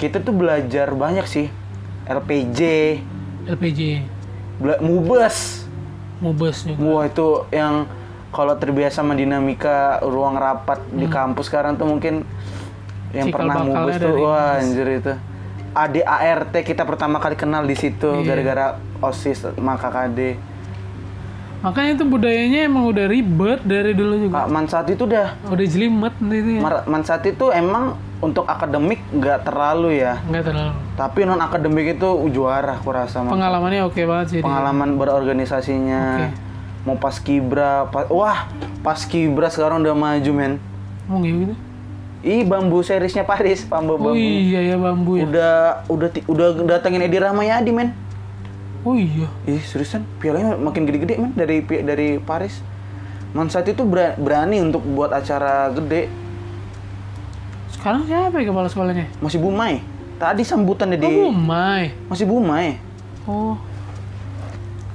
[0.00, 1.46] kita tuh belajar banyak sih.
[2.08, 2.60] LPJ
[3.46, 3.80] LPG,
[4.56, 5.64] bela- mubes.
[6.20, 6.80] Mubes juga.
[6.80, 7.88] wah itu yang
[8.30, 12.22] kalau terbiasa sama dinamika ruang rapat di kampus sekarang tuh mungkin
[13.10, 15.14] yang Cikal pernah mubes tuh wah anjir itu
[15.72, 18.26] ADART kita pertama kali kenal di situ Iya.
[18.26, 18.66] gara-gara
[19.00, 20.50] osis maka KD
[21.60, 24.32] Makanya itu budayanya emang udah ribet dari dulu juga.
[24.38, 26.60] Kak Mansati itu udah Udah jelimet itu ya.
[26.82, 30.72] Mansati itu emang untuk akademik nggak terlalu ya Enggak terlalu.
[30.94, 33.20] tapi non akademik itu juara aku rasa.
[33.22, 34.36] Pengalamannya oke banget sih.
[34.36, 34.44] dia.
[34.44, 36.28] pengalaman berorganisasinya Oke.
[36.82, 38.48] mau pas kibra pa- wah
[38.80, 40.56] pas kibra sekarang udah maju men
[41.04, 41.52] Mau gitu?
[42.22, 45.24] Ih bambu seriesnya Paris bambu Oh bambu iya ya bambu ya.
[45.24, 45.54] udah
[45.86, 47.96] udah udah datengin Edi Rahmayadi men
[48.80, 49.28] Oh iya.
[49.44, 52.60] ih seriusan pialanya makin gede-gede men dari dari Paris
[53.30, 56.08] Mansati itu bera- berani untuk buat acara gede
[57.70, 59.06] Sekarang siapa ya kepala sekolahnya?
[59.18, 59.80] masih Bumai
[60.16, 61.92] tadi sambutannya di Oh, Bumai.
[62.06, 62.76] masih Bumai
[63.24, 63.56] Oh,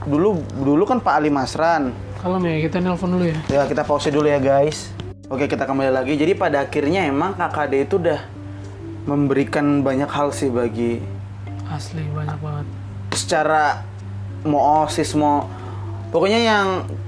[0.02, 3.38] dulu dulu kan Pak Ali Masran kalau ya kita nelpon dulu ya.
[3.47, 4.93] ya kita pause dulu ya guys
[5.26, 8.22] oke kita kembali lagi jadi pada akhirnya emang KKD itu udah
[9.06, 11.02] memberikan banyak hal sih bagi
[11.65, 12.65] Asli banyak banget.
[13.14, 13.81] secara
[14.45, 15.49] mau osis mau
[16.10, 16.68] pokoknya yang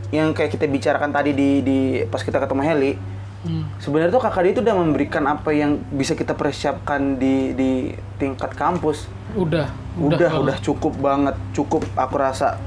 [0.10, 1.78] yang kayak kita bicarakan tadi di di
[2.08, 2.94] pas kita ketemu Heli
[3.38, 3.70] Hmm.
[3.78, 7.72] sebenarnya tuh KKD itu udah memberikan apa yang bisa kita persiapkan di di
[8.18, 9.06] tingkat kampus
[9.38, 10.32] Udah, udah udah.
[10.42, 12.58] udah, cukup banget cukup aku rasa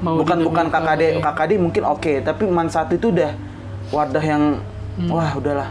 [0.00, 1.18] Mau bukan bukan KKD.
[1.18, 3.34] KKD mungkin oke tapi Mansatu itu udah
[3.90, 4.62] wadah yang
[5.00, 5.10] Hmm.
[5.10, 5.68] wah udahlah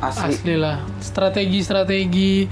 [0.00, 0.76] asli, Asli lah.
[0.98, 2.46] Strategi-strategi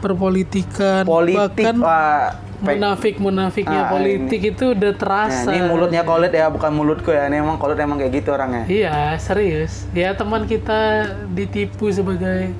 [0.00, 5.48] perpolitikan, politik bahkan wah pe- munafik-munafiknya Ah, politik itu udah Nah, terasa.
[5.48, 9.16] ini mulutnya kolit ya bukan mulutku ya ini emang kolit emang kayak gitu orangnya Iya,
[9.18, 9.84] serius.
[9.92, 12.52] Ya teman kita ditipu sebagai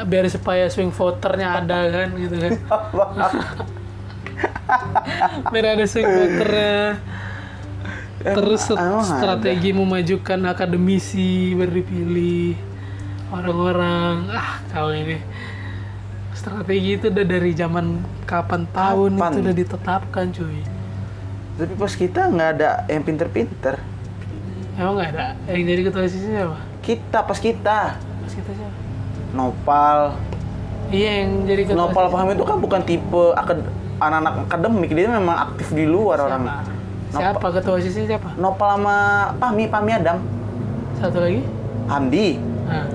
[0.00, 2.52] biar supaya swing voternya ada kan gitu kan.
[5.52, 6.98] biar ada swing voternya.
[8.24, 12.56] Terus Emang- emang strategi memajukan akademisi baru dipilih
[13.28, 14.32] orang-orang.
[14.32, 15.20] Ah kau ini.
[16.32, 19.28] Strategi itu udah dari zaman kapan tahun Kapan?
[19.28, 20.60] itu udah ditetapkan cuy.
[21.54, 23.76] Tapi pas kita nggak ada yang pinter-pinter.
[24.74, 25.26] Emang nggak ada?
[25.46, 26.58] Yang jadi ketua sisi siapa?
[26.80, 27.80] Kita pas kita.
[28.00, 28.76] Pas kita siapa?
[29.30, 29.98] Nopal.
[30.88, 33.68] Iya yang jadi ketua Nopal paham itu kan bukan tipe akad-
[34.00, 34.90] anak-anak akademik.
[34.90, 36.28] Dia memang aktif di luar siapa?
[36.32, 36.73] orangnya
[37.16, 37.46] siapa?
[37.52, 38.28] Ketua sisi siapa?
[38.34, 38.96] Nopal sama
[39.36, 40.18] Pami Pami Adam.
[40.96, 41.42] Satu lagi?
[41.84, 42.38] Hamdi.
[42.64, 42.86] Nah,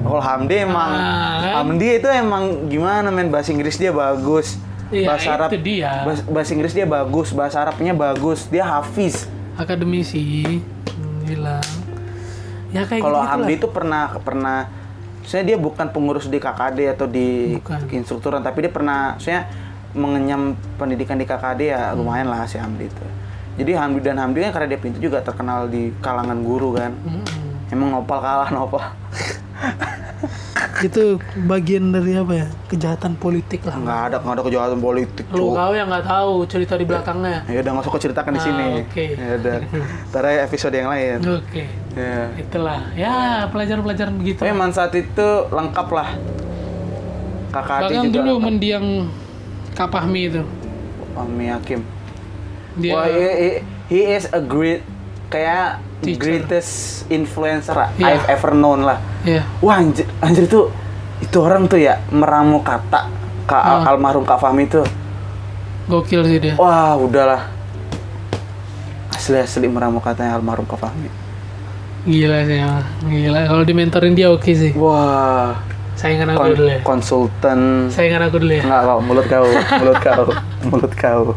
[0.00, 1.52] kalau Hamdi emang Ah, kan?
[1.60, 3.28] Hamdi itu emang gimana men?
[3.28, 4.56] Bahasa Inggris dia bagus.
[4.88, 6.04] Iya, bahasa Arab itu dia.
[6.04, 7.28] bahasa, bahasa Inggris dia bagus.
[7.30, 8.46] Bahasa Arabnya bagus.
[8.46, 9.26] Dia hafiz.
[9.54, 10.60] Akademisi.
[10.90, 11.64] Hmm, bilang
[12.70, 14.66] ya kayak kalau gitu Hamdi itu pernah pernah
[15.22, 17.86] saya dia bukan pengurus di KKD atau di Bukan.
[17.88, 19.46] instrukturan tapi dia pernah saya
[19.94, 23.04] mengenyam pendidikan di KKD ya lumayan lah si Hamdi itu
[23.54, 26.90] jadi Hamdi dan Hamdi kan karena dia pintu juga terkenal di kalangan guru kan.
[26.96, 27.70] Mm-mm.
[27.70, 28.82] emang nopal kalah nopal.
[30.82, 32.46] Itu bagian dari apa ya?
[32.66, 33.78] Kejahatan politik lah.
[33.78, 37.46] Nggak ada nggak ada kejahatan politik lu kau yang nggak tahu cerita di belakangnya.
[37.46, 38.66] ya udah nggak usah ceritakan di Ah, sini.
[38.82, 39.04] oke.
[39.14, 39.56] ya udah.
[40.10, 41.18] Ntar aja episode yang lain.
[41.24, 41.62] Oke.
[41.94, 42.18] Ya.
[42.36, 42.80] Itulah.
[42.98, 43.14] Ya
[43.48, 44.38] pelajaran-pelajaran begitu.
[44.42, 46.08] Tapi emang saat itu lengkap lah.
[47.54, 48.46] KKD bahkan juga dulu lengkap.
[48.50, 48.86] mendiang
[49.74, 50.42] Kapahmi itu.
[51.14, 51.93] Ami Hakim
[52.76, 54.82] dia Wah, he, he- he is a great
[55.26, 56.20] kayak Teacher.
[56.20, 56.72] greatest
[57.08, 58.14] influencer Iya.
[58.14, 58.98] I've ever known lah.
[59.22, 60.68] ya Wah anjir, anjir tuh
[61.16, 63.08] itu orang tuh ya meramu kata
[63.44, 63.84] Kak Ah.
[63.86, 64.84] almarhum Kak Fahmi tuh.
[65.84, 67.48] gokil sih dia Wah udahlah.
[69.10, 71.08] asli asli meramu katanya almarhum Kak Fahmi
[72.04, 72.84] Gila sih emang.
[73.02, 73.48] Gila.
[73.48, 74.76] Kalau di mentorin dia oke sih.
[74.76, 75.56] wah
[75.94, 76.78] Saingan aku kon- dulu ya.
[76.82, 78.60] konsultan Saingan aku dulu ya.
[78.60, 79.46] Enggak mulut kau,
[79.78, 80.24] mulut kau,
[80.68, 81.32] mulut kau.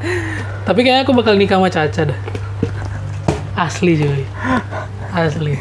[0.68, 2.20] Tapi kayaknya aku bakal nikah sama Caca dah.
[3.56, 4.28] Asli cuy.
[5.16, 5.56] Asli.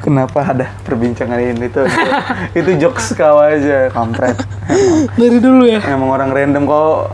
[0.00, 1.84] Kenapa ada perbincangan ini tuh?
[1.84, 2.08] Itu,
[2.56, 4.40] itu jokes kau aja, kampret.
[5.12, 5.84] Dari dulu ya.
[5.84, 7.12] Emang orang random kau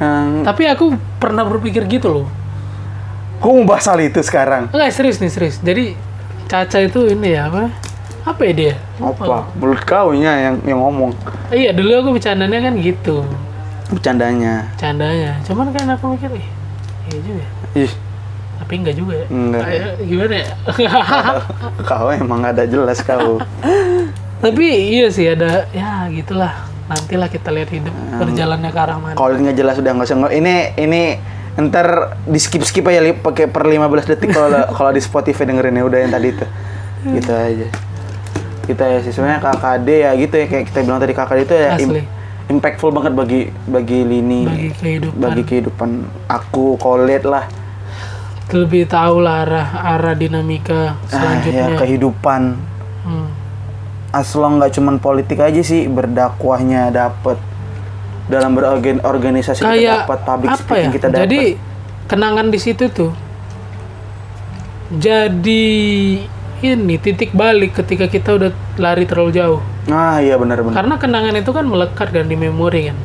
[0.00, 2.26] yang Tapi aku pernah berpikir gitu loh.
[3.44, 4.72] kau mau bahas hal itu sekarang?
[4.72, 5.60] Enggak serius nih serius.
[5.60, 5.92] Jadi
[6.48, 7.68] Caca itu ini ya apa?
[8.24, 8.74] Apa ya dia?
[8.96, 9.52] Apa?
[9.60, 11.12] Mulut kau nya yang yang ngomong.
[11.52, 13.20] Iya dulu aku bercandanya kan gitu.
[13.90, 14.70] Bercandanya.
[14.76, 15.34] Candanya.
[15.42, 16.46] Cuman kan aku mikir, ih,
[17.06, 17.44] iya juga.
[17.76, 17.92] Ih,
[18.56, 19.26] Tapi enggak juga ya.
[19.26, 19.64] Enggak.
[20.00, 20.48] Gimana ya?
[21.88, 23.40] kau emang ada jelas kau.
[24.42, 26.68] Tapi iya sih ada ya gitulah.
[26.86, 29.14] Nantilah kita lihat hidup berjalannya ke arah mana.
[29.14, 30.16] Kalau nggak jelas udah nggak usah.
[30.18, 31.02] nggak- Ini ini
[31.60, 31.86] ntar
[32.24, 35.84] di skip skip aja li, pakai per 15 detik kalau kalau di Spotify dengerin ya
[35.84, 36.46] udah yang tadi itu.
[37.10, 37.66] Gitu aja.
[38.62, 41.70] Kita ya sih sebenarnya KKD ya gitu ya kayak kita bilang tadi KKD itu ya
[41.76, 42.02] im- Asli.
[42.50, 45.16] Impactful banget bagi bagi lini Bagi kehidupan.
[45.16, 45.90] bagi kehidupan
[46.26, 47.46] aku kolet lah
[48.50, 51.78] Lebih tahu lah arah arah dinamika ah, ya selanjutnya.
[51.78, 52.42] kehidupan
[53.00, 53.32] Hmm.
[54.10, 57.40] asal nggak cuman politik aja sih berdakwahnya dapet
[58.26, 60.60] dalam berorganisasi kita dapat public apa ya?
[60.60, 61.40] speaking kita dapat Jadi
[62.04, 63.08] kenangan di situ tuh
[64.90, 65.64] jadi
[66.60, 69.62] ini titik balik ketika kita udah lari terlalu jauh.
[69.88, 72.98] Ah iya benar-benar Karena kenangan itu kan melekat kan di memori kan.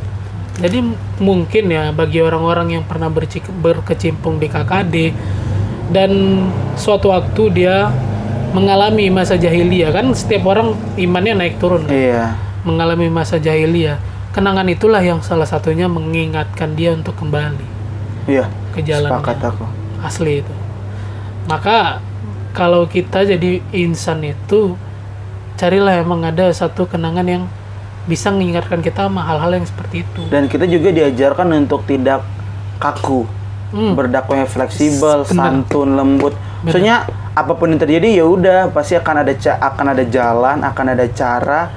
[0.56, 0.80] Jadi
[1.24, 4.96] mungkin ya bagi orang-orang yang pernah bercik- berkecimpung di KKD
[5.92, 6.12] dan
[6.76, 7.92] suatu waktu dia
[8.56, 11.92] mengalami masa jahiliyah kan setiap orang imannya naik turun kan.
[11.96, 12.24] iya
[12.64, 14.00] mengalami masa jahiliyah.
[14.32, 17.64] Kenangan itulah yang salah satunya mengingatkan dia untuk kembali
[18.28, 19.16] iya ke jalannya.
[19.24, 19.66] sepakat aku
[20.04, 20.54] Asli itu.
[21.48, 22.00] Maka
[22.52, 24.76] kalau kita jadi insan itu
[25.56, 27.44] carilah emang ada satu kenangan yang
[28.06, 30.22] bisa mengingatkan kita sama hal-hal yang seperti itu.
[30.30, 32.22] dan kita juga diajarkan untuk tidak
[32.78, 33.26] kaku.
[33.76, 33.92] Hmm.
[33.92, 35.36] berdakwahnya fleksibel Bener.
[35.36, 36.32] santun lembut.
[36.64, 37.04] Soalnya
[37.36, 41.68] apa pun yang terjadi ya udah pasti akan ada akan ada jalan akan ada cara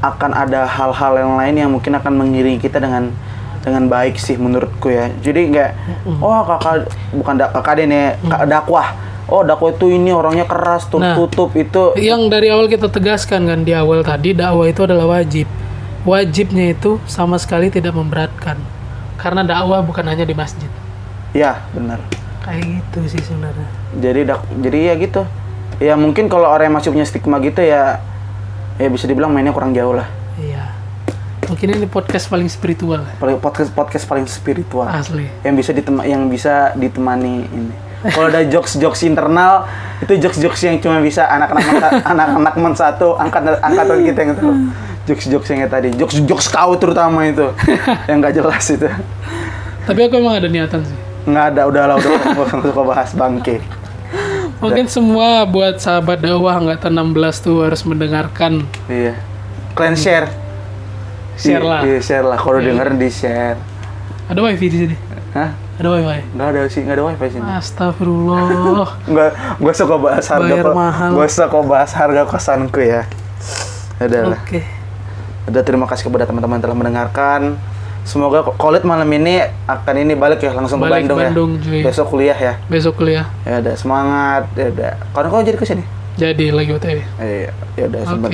[0.00, 3.12] akan ada hal-hal yang lain yang mungkin akan mengiringi kita dengan
[3.60, 5.12] dengan baik sih menurutku ya.
[5.20, 5.70] Jadi nggak
[6.24, 6.88] oh kakak
[7.20, 8.88] bukan dak kakak nih kak- dakwah
[9.24, 10.92] oh dakwah itu ini orangnya keras Mm.
[10.94, 11.14] Nah.
[11.14, 15.46] tertutup itu Yang dari awal kita tegaskan kan di awal tadi dakwah itu adalah wajib.
[16.02, 18.58] Wajibnya itu sama sekali tidak memberatkan.
[19.14, 20.66] Karena dakwah bukan hanya di masjid.
[21.30, 21.96] ya benar
[22.40, 23.64] Kayak gitu sih sebenarnya.
[23.94, 25.22] jadi dak jadi ya gitu
[25.78, 28.02] ya mungkin kalau orang yang masih punya stigma gitu ya
[28.74, 30.74] ya bisa dibilang mainnya kurang jauh lah Iya.
[31.44, 33.04] Mungkin ini podcast paling spiritual
[33.38, 35.24] podcast podcast paling spiritual asli.
[35.40, 37.72] yang bisa ditema yang bisa ditemani ini
[38.04, 39.66] kalau ada jokes jokes internal
[39.98, 41.64] itu jokes jokes yang cuma bisa anak-anak
[42.12, 44.50] anak-anak men satu angkatan angkatan kita yang tahu
[45.04, 47.46] jokes jokes yang tadi jokes jokes kau terutama itu
[48.08, 48.90] yang nggak jelas itu
[49.82, 50.94] Tapi aku emang ada niatan sih.
[51.22, 53.62] nggak ada udahlah udah nggak suka bahas bangke
[54.58, 56.94] Mungkin semua buat sahabat dakwah nggak 16
[57.38, 59.18] tuh harus mendengarkan iya
[59.74, 60.28] kalian share
[61.34, 61.80] share Iya, lah.
[61.82, 62.70] iya share lah kalau Iya.
[62.70, 63.58] dengerin di share
[64.22, 64.96] Ada wifi di sini.
[65.34, 65.50] Hah?
[65.72, 66.20] Ada wifi.
[66.36, 68.44] nggak ada sih nggak ada wifi sini Astagfirullah.
[69.10, 70.74] Nggak, gue suka bahas harga Bayar kok.
[70.76, 71.10] mahal.
[71.16, 73.02] Gue suka bahas harga kosanku ya.
[73.96, 74.38] Adalah.
[74.42, 74.60] Oke.
[75.48, 77.56] Udah terima kasih kepada teman-teman telah mendengarkan.
[78.02, 81.62] Semoga Kolit malam ini akan ini balik ya langsung Balik ke Bandung, Bandung, ya.
[81.62, 81.80] cuy.
[81.86, 82.54] Besok kuliah ya.
[82.66, 83.26] Besok kuliah.
[83.42, 84.42] Ya udah semangat.
[84.52, 84.92] Ya udah.
[85.14, 85.84] Kawan kau jadi ke sini.
[86.12, 86.98] Jadi lagi OTW.
[87.16, 88.10] Iya, ya udah Oke.
[88.10, 88.30] sempat.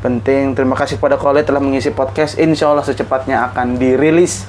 [0.00, 2.34] Penting terima kasih kepada Kolit telah mengisi podcast.
[2.36, 4.48] Insya Allah secepatnya akan dirilis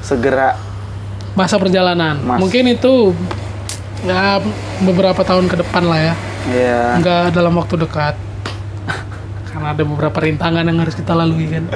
[0.00, 0.58] segera.
[1.34, 2.18] Masa perjalanan.
[2.22, 2.38] Mas.
[2.38, 3.10] Mungkin itu
[4.06, 4.38] ya
[4.82, 6.14] beberapa tahun ke depan lah ya.
[6.50, 6.82] Ya.
[7.02, 8.14] Nggak dalam waktu dekat.
[9.50, 11.66] Karena ada beberapa rintangan yang harus kita lalui kan.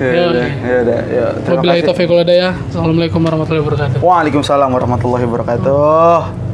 [0.00, 0.48] Ya Ya, udah.
[0.48, 1.00] Ya udah.
[1.08, 2.52] Ya, Wabillahi taufiq hidayah.
[2.72, 3.98] Assalamualaikum warahmatullahi wabarakatuh.
[4.00, 6.47] Waalaikumsalam warahmatullahi wabarakatuh.